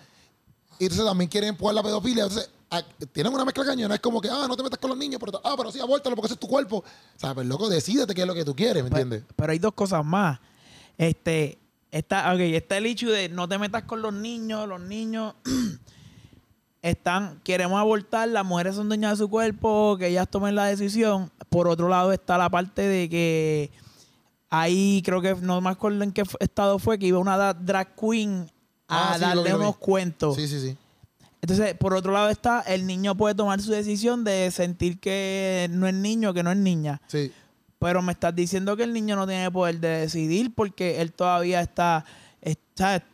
Y 0.79 0.85
entonces 0.85 1.05
también 1.07 1.29
quieren 1.29 1.51
empujar 1.51 1.75
la 1.75 1.83
pedofilia. 1.83 2.25
Entonces, 2.25 2.51
ah, 2.71 2.83
tienen 3.13 3.33
una 3.35 3.45
mezcla 3.45 3.65
cañona. 3.65 3.95
Es 3.97 4.01
como 4.01 4.21
que, 4.21 4.29
ah, 4.31 4.47
no 4.49 4.57
te 4.57 4.63
metas 4.63 4.79
con 4.79 4.91
los 4.91 4.99
niños, 4.99 5.21
pero, 5.23 5.41
ah, 5.45 5.55
pero 5.57 5.73
sí, 5.73 5.81
abórtalo 5.81 6.15
porque 6.17 6.27
ese 6.27 6.35
es 6.35 6.41
tu 6.41 6.47
cuerpo. 6.49 6.79
O 6.79 7.19
sea, 7.19 7.35
pues 7.35 7.47
loco, 7.47 7.69
decídete 7.69 8.15
qué 8.15 8.21
es 8.23 8.27
lo 8.27 8.35
que 8.35 8.45
tú 8.45 8.55
quieres, 8.55 8.85
¿me 8.85 8.91
Pe- 8.91 9.01
entiendes? 9.01 9.25
Pero 9.37 9.53
hay 9.53 9.59
dos 9.59 9.75
cosas 9.75 10.05
más. 10.05 10.39
Este, 10.97 11.59
está, 11.91 12.33
ok, 12.33 12.41
está 12.41 12.77
el 12.77 12.87
hecho 12.87 13.11
de 13.11 13.29
no 13.29 13.49
te 13.49 13.59
metas 13.59 13.83
con 13.85 14.01
los 14.03 14.15
niños, 14.15 14.69
los 14.69 14.81
niños 14.81 15.35
están, 16.83 17.41
queremos 17.43 17.79
abortar, 17.81 18.29
las 18.29 18.45
mujeres 18.45 18.77
son 18.77 18.89
dueñas 18.89 19.13
de 19.19 19.25
su 19.25 19.29
cuerpo, 19.29 19.97
que 19.99 20.09
ellas 20.09 20.29
tomen 20.31 20.55
la 20.55 20.67
decisión. 20.67 21.31
Por 21.51 21.69
otro 21.69 21.89
lado 21.89 22.13
está 22.13 22.39
la 22.39 22.49
parte 22.51 22.83
de 22.83 23.09
que 23.09 23.71
ahí 24.51 25.03
creo 25.05 25.21
que 25.21 25.35
no 25.37 25.61
me 25.61 25.71
acuerdo 25.71 26.03
en 26.05 26.13
qué 26.13 26.23
estado 26.41 26.79
fue 26.79 26.99
que 26.99 27.07
iba 27.07 27.19
una 27.19 27.53
drag 27.55 27.95
queen 27.95 28.51
a 28.89 29.13
Ah, 29.13 29.15
sí, 29.15 29.21
lo 29.21 29.27
darle 29.29 29.43
vi, 29.45 29.49
lo 29.51 29.59
vi. 29.59 29.63
unos 29.65 29.77
cuentos. 29.77 30.37
Sí, 30.37 30.49
sí, 30.49 30.61
sí. 30.61 30.77
Entonces, 31.41 31.75
por 31.75 31.95
otro 31.95 32.13
lado 32.13 32.31
está, 32.31 32.61
el 32.63 32.87
niño 32.87 33.17
puede 33.17 33.35
tomar 33.35 33.61
su 33.61 33.71
decisión 33.71 34.25
de 34.25 34.51
sentir 34.51 34.99
que 34.99 35.69
no 35.71 35.87
es 35.87 35.95
niño, 35.95 36.35
que 36.35 36.43
no 36.43 36.51
es 36.51 36.57
niña. 36.59 37.01
Sí. 37.07 37.31
Pero 37.79 38.03
me 38.03 38.11
estás 38.13 38.35
diciendo 38.35 38.77
que 38.77 38.83
el 38.83 38.93
niño 38.93 39.15
no 39.15 39.25
tiene 39.27 39.51
poder 39.53 39.79
de 39.79 39.89
decidir 40.01 40.53
porque 40.55 41.01
él 41.01 41.13
todavía 41.13 41.61
está, 41.61 42.05
está, 42.43 43.05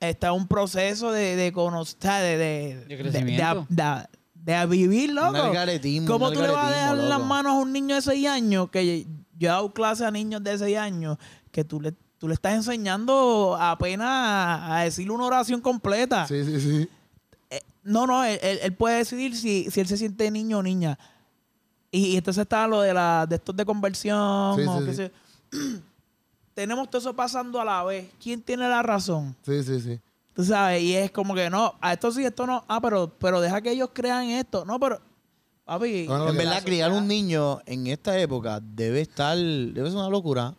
está 0.00 0.28
en 0.28 0.32
un 0.32 0.48
proceso 0.48 1.12
de, 1.12 1.36
de 1.36 1.52
conocer, 1.52 1.98
de, 2.22 2.36
de, 2.38 2.84
De 2.86 2.98
crecimiento. 2.98 3.66
de, 3.68 3.84
de- 3.84 4.14
de 4.52 4.66
vivir, 4.66 5.10
loco. 5.12 5.32
¿Cómo 6.06 6.28
un 6.28 6.34
tú 6.34 6.40
le 6.42 6.48
vas 6.48 6.66
a 6.66 6.70
dejar 6.70 6.88
algaretismo, 6.90 7.08
las 7.08 7.18
loco. 7.18 7.24
manos 7.24 7.52
a 7.52 7.56
un 7.56 7.72
niño 7.72 7.94
de 7.94 8.02
6 8.02 8.26
años? 8.28 8.68
Que 8.70 9.06
yo 9.38 9.48
he 9.48 9.52
dado 9.52 9.72
clase 9.72 10.04
a 10.04 10.10
niños 10.10 10.42
de 10.42 10.56
6 10.58 10.76
años 10.76 11.18
que 11.50 11.64
tú 11.64 11.80
le, 11.80 11.92
tú 12.18 12.28
le 12.28 12.34
estás 12.34 12.54
enseñando 12.54 13.56
apenas 13.58 14.08
a, 14.08 14.80
decirle 14.84 15.12
una 15.12 15.24
oración 15.24 15.60
completa. 15.60 16.26
Sí, 16.26 16.44
sí, 16.44 16.60
sí. 16.60 16.88
Eh, 17.50 17.60
no, 17.82 18.06
no, 18.06 18.24
él, 18.24 18.38
él- 18.42 18.74
puede 18.74 18.98
decidir 18.98 19.36
si, 19.36 19.70
si 19.70 19.80
él 19.80 19.86
se 19.86 19.96
siente 19.96 20.30
niño 20.30 20.58
o 20.58 20.62
niña. 20.62 20.98
Y, 21.90 22.06
y 22.06 22.16
entonces 22.16 22.42
está 22.42 22.66
lo 22.66 22.80
de 22.80 22.92
la 22.92 23.26
de 23.26 23.36
estos 23.36 23.54
de 23.54 23.64
conversión. 23.64 24.56
Sí, 24.56 24.64
o 24.66 24.80
sí, 24.86 24.94
sí. 24.94 25.82
Tenemos 26.54 26.88
todo 26.88 27.00
eso 27.00 27.14
pasando 27.14 27.60
a 27.60 27.64
la 27.64 27.82
vez. 27.82 28.08
¿Quién 28.22 28.40
tiene 28.40 28.68
la 28.68 28.82
razón? 28.82 29.36
Sí, 29.44 29.62
sí, 29.62 29.80
sí. 29.80 30.00
Tú 30.34 30.44
sabes, 30.44 30.82
y 30.82 30.94
es 30.94 31.10
como 31.12 31.34
que 31.34 31.48
no, 31.48 31.74
a 31.80 31.92
esto 31.92 32.10
sí, 32.10 32.24
esto 32.24 32.46
no. 32.46 32.64
Ah, 32.66 32.80
pero, 32.80 33.12
pero 33.18 33.40
deja 33.40 33.60
que 33.60 33.70
ellos 33.70 33.90
crean 33.92 34.24
esto. 34.24 34.64
No, 34.64 34.80
pero, 34.80 35.00
papi. 35.64 36.06
No, 36.08 36.18
no, 36.18 36.28
En 36.30 36.36
verdad, 36.36 36.62
criar 36.64 36.92
un 36.92 37.06
niño 37.08 37.60
en 37.66 37.86
esta 37.86 38.18
época 38.18 38.60
debe 38.62 39.00
estar, 39.00 39.36
debe 39.36 39.88
ser 39.88 39.98
una 39.98 40.08
locura. 40.08 40.54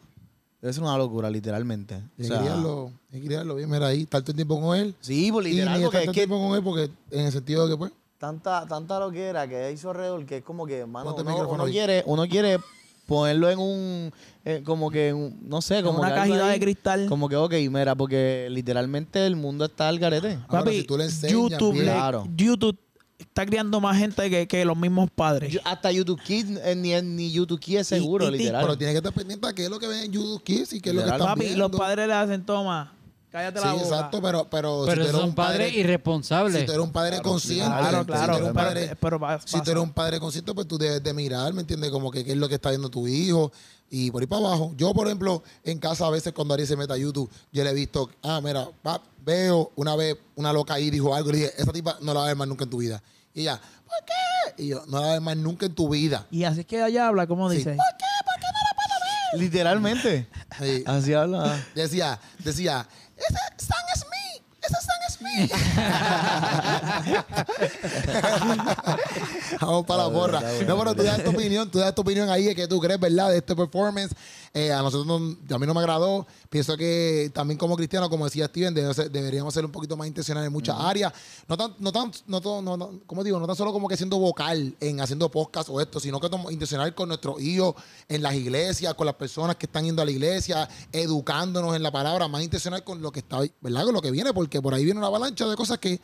Debe 0.61 0.73
ser 0.73 0.83
una 0.83 0.97
locura, 0.97 1.29
literalmente. 1.29 1.95
O 1.95 2.21
Y 2.23 2.25
sea, 2.25 2.39
criarlo, 2.39 2.91
y 3.11 3.21
criarlo 3.21 3.55
bien, 3.55 3.69
mira 3.69 3.87
ahí, 3.87 4.01
estar 4.01 4.21
todo 4.21 4.31
el 4.31 4.35
tiempo 4.35 4.59
con 4.59 4.75
él. 4.77 4.95
sí, 4.99 5.31
por 5.31 5.43
literal, 5.43 5.81
porque 5.83 5.97
estar 5.97 6.01
es 6.01 6.05
todo 6.05 6.11
el 6.11 6.15
que 6.15 6.19
tiempo 6.21 6.39
con 6.47 6.57
él 6.57 6.63
porque 6.63 6.89
en 7.11 7.25
el 7.27 7.31
sentido 7.31 7.67
de 7.67 7.73
que 7.73 7.77
pues 7.77 7.91
tanta, 8.17 8.65
tanta 8.65 8.99
loquera 8.99 9.47
que 9.47 9.71
hizo 9.71 9.91
alrededor 9.91 10.25
que 10.25 10.37
es 10.37 10.43
como 10.43 10.65
que, 10.65 10.83
mano, 10.85 11.13
uno, 11.15 11.49
uno 11.49 11.65
quiere, 11.65 12.01
uno 12.07 12.25
quiere 12.27 12.57
ponerlo 13.05 13.51
en 13.51 13.59
un, 13.59 14.11
eh, 14.43 14.63
como 14.65 14.89
que, 14.89 15.09
en 15.09 15.15
un- 15.17 15.37
no 15.47 15.61
sé, 15.61 15.83
como 15.83 15.99
una 15.99 16.15
cajita 16.15 16.47
de 16.47 16.59
cristal. 16.59 17.05
Como 17.07 17.29
que, 17.29 17.35
ok, 17.35 17.53
mira, 17.69 17.93
porque 17.93 18.47
literalmente 18.49 19.23
el 19.27 19.35
mundo 19.35 19.65
está 19.65 19.87
al 19.89 19.99
garete. 19.99 20.39
Ahora, 20.47 20.63
Papi, 20.63 20.79
si 20.81 20.87
tú 20.87 20.97
le 20.97 21.03
enseñas 21.03 21.31
YouTube, 21.31 21.73
bien- 21.73 21.85
le- 21.85 21.91
Claro. 21.91 22.27
YouTube 22.35 22.79
está 23.19 23.45
criando 23.45 23.79
más 23.79 23.97
gente 23.97 24.29
que, 24.29 24.47
que 24.47 24.65
los 24.65 24.77
mismos 24.77 25.09
padres. 25.13 25.51
Yo- 25.53 25.59
hasta 25.63 25.91
YouTube 25.91 26.21
Kids, 26.21 26.59
eh, 26.63 26.75
ni, 26.75 26.99
ni 27.01 27.31
YouTube 27.31 27.59
Kids 27.59 27.81
es 27.81 27.87
seguro, 27.87 28.27
y 28.27 28.31
literal. 28.37 28.61
Pero 28.63 28.77
tiene 28.77 28.93
que 28.93 28.97
estar 28.97 29.13
pendiente 29.13 29.47
a 29.47 29.53
qué 29.53 29.63
es 29.65 29.69
lo 29.69 29.79
que 29.79 29.87
ven 29.87 30.05
en 30.05 30.11
YouTube 30.11 30.43
Kids 30.43 30.73
y 30.73 30.81
qué 30.81 30.89
es 30.89 30.95
lo 30.95 31.01
que 31.01 31.05
Literal. 31.05 31.21
están 31.21 31.33
Papi, 31.35 31.45
viendo. 31.47 31.67
los 31.69 31.77
padres 31.77 32.07
le 32.07 32.13
hacen 32.13 32.45
toma. 32.45 32.93
Cállate 33.35 33.59
Sí, 33.59 33.65
la 33.65 33.73
boca. 33.73 33.83
exacto, 33.85 34.21
pero, 34.21 34.47
pero, 34.49 34.85
si 34.85 34.93
tú 34.95 35.01
eres 35.01 35.13
un 35.13 35.35
padre 35.35 35.57
padres 35.57 35.73
irresponsables. 35.75 36.59
Si 36.61 36.65
tú 36.65 36.71
eres 36.71 36.83
un 36.85 36.91
padre 36.93 37.21
consciente, 37.21 37.65
Claro, 37.65 37.99
si 37.99 38.05
claro. 38.05 38.25
tú 38.25 38.37
eres 38.37 38.47
un 38.47 38.53
pero, 38.53 38.67
padre- 38.69 38.95
pero 38.97 39.19
pa- 39.19 39.39
si 39.43 39.61
tú 39.61 39.71
eres 39.71 39.83
un 39.83 39.91
padre 39.91 40.19
consciente, 40.21 40.53
pues 40.53 40.65
tú 40.69 40.77
debes 40.77 41.03
de 41.03 41.13
mirar, 41.13 41.51
¿me 41.53 41.59
entiendes? 41.59 41.91
Como 41.91 42.11
que 42.11 42.23
qué 42.23 42.31
es 42.31 42.37
lo 42.37 42.47
que 42.47 42.55
está 42.55 42.69
viendo 42.69 42.87
tu 42.89 43.05
hijo 43.09 43.51
y 43.89 44.09
por 44.09 44.21
ahí 44.21 44.27
para 44.27 44.45
abajo. 44.47 44.73
Yo, 44.77 44.93
por 44.93 45.07
ejemplo, 45.07 45.43
en 45.65 45.79
casa 45.79 46.07
a 46.07 46.09
veces 46.11 46.31
cuando 46.31 46.53
Ari 46.53 46.65
se 46.65 46.77
mete 46.77 46.93
a 46.93 46.97
YouTube, 46.97 47.29
yo 47.51 47.63
le 47.65 47.71
he 47.71 47.73
visto, 47.73 48.09
ah, 48.23 48.39
mira, 48.41 48.69
pa, 48.81 49.01
veo 49.25 49.69
una 49.75 49.97
vez 49.97 50.15
una 50.37 50.53
loca 50.53 50.75
ahí 50.75 50.89
dijo 50.89 51.13
algo 51.13 51.29
y 51.31 51.33
le 51.33 51.37
dije, 51.39 51.53
esa 51.57 51.73
tipa 51.73 51.97
no 51.99 52.13
la 52.13 52.21
vas 52.21 52.23
a 52.23 52.27
ver 52.27 52.37
más 52.37 52.47
nunca 52.47 52.63
en 52.63 52.69
tu 52.69 52.77
vida. 52.77 53.03
Y 53.33 53.41
ella, 53.41 53.59
¿por 53.85 53.97
qué? 54.55 54.63
Y 54.63 54.67
yo, 54.69 54.85
no 54.87 54.93
la 54.93 54.99
vas 55.01 55.09
a 55.09 55.11
ver 55.13 55.21
más 55.21 55.35
nunca 55.35 55.65
en 55.65 55.75
tu 55.75 55.89
vida. 55.89 56.25
Y 56.31 56.45
así 56.45 56.61
es 56.61 56.65
que 56.65 56.81
ella 56.85 57.07
habla, 57.07 57.27
¿cómo 57.27 57.49
Sí. 57.51 57.57
dice? 57.57 57.75
Literalmente. 59.33 60.27
Sí. 60.59 60.83
Así 60.85 61.13
habla. 61.13 61.61
Decía, 61.75 62.19
decía, 62.39 62.87
ese 63.17 63.39
Stan 63.57 63.85
es 63.93 64.05
mí, 64.05 64.45
ese 64.61 64.77
Stan 64.77 65.01
es 65.07 65.21
mí. 65.21 65.49
Vamos 69.61 69.85
para 69.85 70.03
la 70.03 70.09
porra. 70.13 70.41
No, 70.67 70.77
pero 70.77 70.95
tú 70.95 71.03
das 71.03 71.23
tu 71.23 71.29
opinión, 71.31 71.69
tú 71.69 71.79
das 71.79 71.93
tu 71.95 72.01
opinión 72.01 72.29
ahí 72.29 72.45
de 72.45 72.55
que 72.55 72.67
tú 72.67 72.79
crees, 72.79 72.99
¿verdad? 72.99 73.29
De 73.29 73.37
este 73.37 73.55
performance. 73.55 74.13
Eh, 74.53 74.71
a 74.71 74.81
nosotros, 74.81 75.05
no- 75.05 75.55
a 75.55 75.59
mí 75.59 75.67
no 75.67 75.73
me 75.73 75.79
agradó. 75.81 76.25
Pienso 76.49 76.77
que 76.77 77.29
también 77.33 77.57
como 77.57 77.75
cristiano, 77.75 78.09
como 78.09 78.25
decía 78.25 78.45
Steven, 78.47 78.73
deberíamos 78.73 79.53
ser 79.53 79.65
un 79.65 79.71
poquito 79.71 79.97
más 79.97 80.07
intencionales 80.07 80.47
en 80.47 80.53
muchas 80.53 80.77
áreas. 80.79 81.11
No 81.47 81.57
tan, 81.57 81.75
no 81.79 81.91
tan, 81.91 82.11
no, 82.27 82.39
to- 82.41 82.61
no, 82.61 82.77
no- 82.77 82.99
¿cómo 83.05 83.23
digo? 83.23 83.39
No 83.39 83.47
tan 83.47 83.55
solo 83.55 83.73
como 83.73 83.87
que 83.89 83.97
siendo 83.97 84.17
vocal 84.17 84.75
en 84.79 85.01
haciendo 85.01 85.29
podcast 85.29 85.69
o 85.69 85.81
esto, 85.81 85.99
sino 85.99 86.19
que 86.19 86.29
intencional 86.51 86.93
con 86.95 87.07
nuestros 87.09 87.41
hijos 87.41 87.75
en 88.07 88.21
las 88.21 88.33
iglesias, 88.35 88.93
con 88.93 89.05
las 89.05 89.15
personas 89.15 89.55
que 89.57 89.65
están 89.65 89.83
yendo 89.85 90.01
a 90.01 90.05
la 90.05 90.11
iglesia, 90.11 90.67
educándonos 90.91 91.75
en 91.75 91.83
la 91.83 91.91
palabra, 91.91 92.27
más 92.27 92.41
intencional 92.43 92.83
con 92.83 93.01
lo 93.01 93.11
que 93.11 93.19
está, 93.19 93.39
¿verdad? 93.61 93.83
Con 93.85 93.93
lo 93.93 94.01
que 94.01 94.11
viene, 94.11 94.33
porque 94.33 94.61
por 94.61 94.73
ahí 94.73 94.83
viene 94.85 94.97
una 94.99 95.07
avalancha 95.07 95.45
de 95.47 95.55
cosas 95.55 95.77
que 95.79 95.99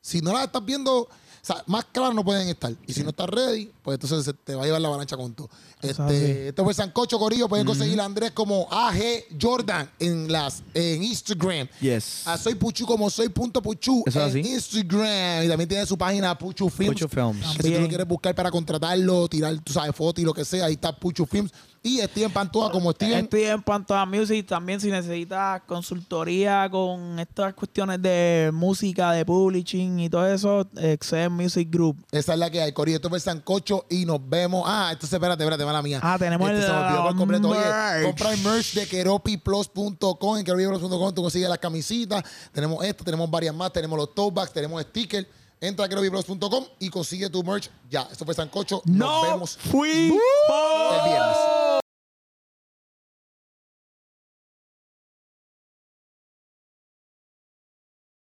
si 0.00 0.20
no 0.20 0.32
las 0.32 0.44
estás 0.44 0.64
viendo, 0.64 1.08
sea, 1.46 1.62
más 1.66 1.84
claras 1.86 2.14
no 2.14 2.24
pueden 2.24 2.48
estar. 2.48 2.72
Y 2.86 2.92
si 2.92 3.02
no 3.02 3.10
estás 3.10 3.28
ready, 3.28 3.70
pues 3.82 3.94
entonces 3.94 4.24
se 4.24 4.32
te 4.32 4.54
va 4.54 4.62
a 4.62 4.66
llevar 4.66 4.80
la 4.80 4.88
avalancha 4.88 5.16
con 5.16 5.32
todo. 5.34 5.48
Este, 5.80 6.48
esto 6.48 6.64
fue 6.64 6.74
Sancocho 6.74 7.18
Corillo. 7.18 7.48
Pueden 7.48 7.66
conseguir 7.66 8.00
a 8.00 8.04
Andrés 8.04 8.32
como 8.32 8.66
AG 8.70 8.98
Jordan 9.40 9.88
en 9.98 10.32
las 10.32 10.62
en 10.74 11.02
Instagram. 11.02 11.68
Yes. 11.80 12.26
A 12.26 12.36
soy 12.36 12.54
Puchu 12.54 12.86
como 12.86 13.08
soy 13.10 13.28
punto 13.28 13.62
Puchu 13.62 14.02
Eso 14.06 14.26
es 14.26 14.34
en 14.34 14.40
así. 14.40 14.52
Instagram. 14.54 15.44
Y 15.44 15.48
también 15.48 15.68
tiene 15.68 15.86
su 15.86 15.96
página 15.96 16.36
Puchu 16.36 16.68
Films. 16.68 17.00
Puchu 17.00 17.08
Films. 17.08 17.56
Que 17.56 17.62
si 17.62 17.74
tú 17.74 17.80
lo 17.80 17.88
quieres 17.88 18.08
buscar 18.08 18.34
para 18.34 18.50
contratarlo, 18.50 19.28
tirar, 19.28 19.56
tú 19.60 19.72
sabes, 19.72 19.94
fotos 19.94 20.22
y 20.22 20.24
lo 20.24 20.34
que 20.34 20.44
sea, 20.44 20.66
ahí 20.66 20.72
está 20.74 20.94
Puchu 20.96 21.26
Films. 21.26 21.52
Y 21.86 22.00
Steven 22.00 22.32
Pantoja 22.32 22.70
como. 22.72 22.90
Estoy 22.90 23.12
en 23.44 23.62
Pantoja 23.62 24.04
Music 24.06 24.46
también 24.46 24.80
si 24.80 24.90
necesitas 24.90 25.62
consultoría 25.66 26.68
con 26.70 27.18
estas 27.20 27.54
cuestiones 27.54 28.02
de 28.02 28.50
música, 28.52 29.12
de 29.12 29.24
publishing 29.24 30.00
y 30.00 30.10
todo 30.10 30.26
eso, 30.26 30.66
Excel 30.76 31.30
Music 31.30 31.68
Group. 31.70 31.96
Esa 32.10 32.32
es 32.32 32.38
la 32.38 32.50
que 32.50 32.60
hay, 32.60 32.72
Corillo. 32.72 32.96
Esto 32.96 33.08
fue 33.08 33.20
Sancocho 33.20 33.86
y 33.88 34.04
nos 34.04 34.18
vemos. 34.28 34.64
Ah, 34.66 34.88
entonces 34.92 35.12
espérate, 35.14 35.44
espérate, 35.44 35.64
mala 35.64 35.80
mía. 35.80 36.00
Ah, 36.02 36.16
tenemos 36.18 36.50
Este 36.50 36.60
el- 36.62 36.66
se 36.66 36.72
me 36.72 36.78
olvidó 36.86 37.02
por 37.04 37.16
completo. 37.16 37.48
Oye, 37.50 37.60
merch. 37.60 38.04
compra 38.06 38.32
el 38.32 38.40
merch 38.42 38.74
de 38.74 38.86
keropiplus.com. 38.88 40.38
En 40.38 40.44
keropiplus.com 40.44 41.14
tú 41.14 41.22
consigues 41.22 41.48
las 41.48 41.58
camisetas. 41.58 42.24
Tenemos 42.52 42.84
esto, 42.84 43.04
tenemos 43.04 43.30
varias 43.30 43.54
más. 43.54 43.72
Tenemos 43.72 43.96
los 43.96 44.12
tote 44.14 44.34
bags, 44.34 44.52
tenemos 44.52 44.82
stickers. 44.82 45.26
Entra 45.60 45.86
a 45.86 45.88
keropiplus.com 45.88 46.64
y 46.80 46.90
consigue 46.90 47.30
tu 47.30 47.42
merch 47.42 47.70
ya. 47.88 48.06
Esto 48.12 48.24
fue 48.26 48.34
Sancocho. 48.34 48.82
Nos 48.84 48.98
No 48.98 49.22
vemos 49.22 49.56
fui 49.56 49.88
el 49.90 51.04
viernes. 51.08 51.36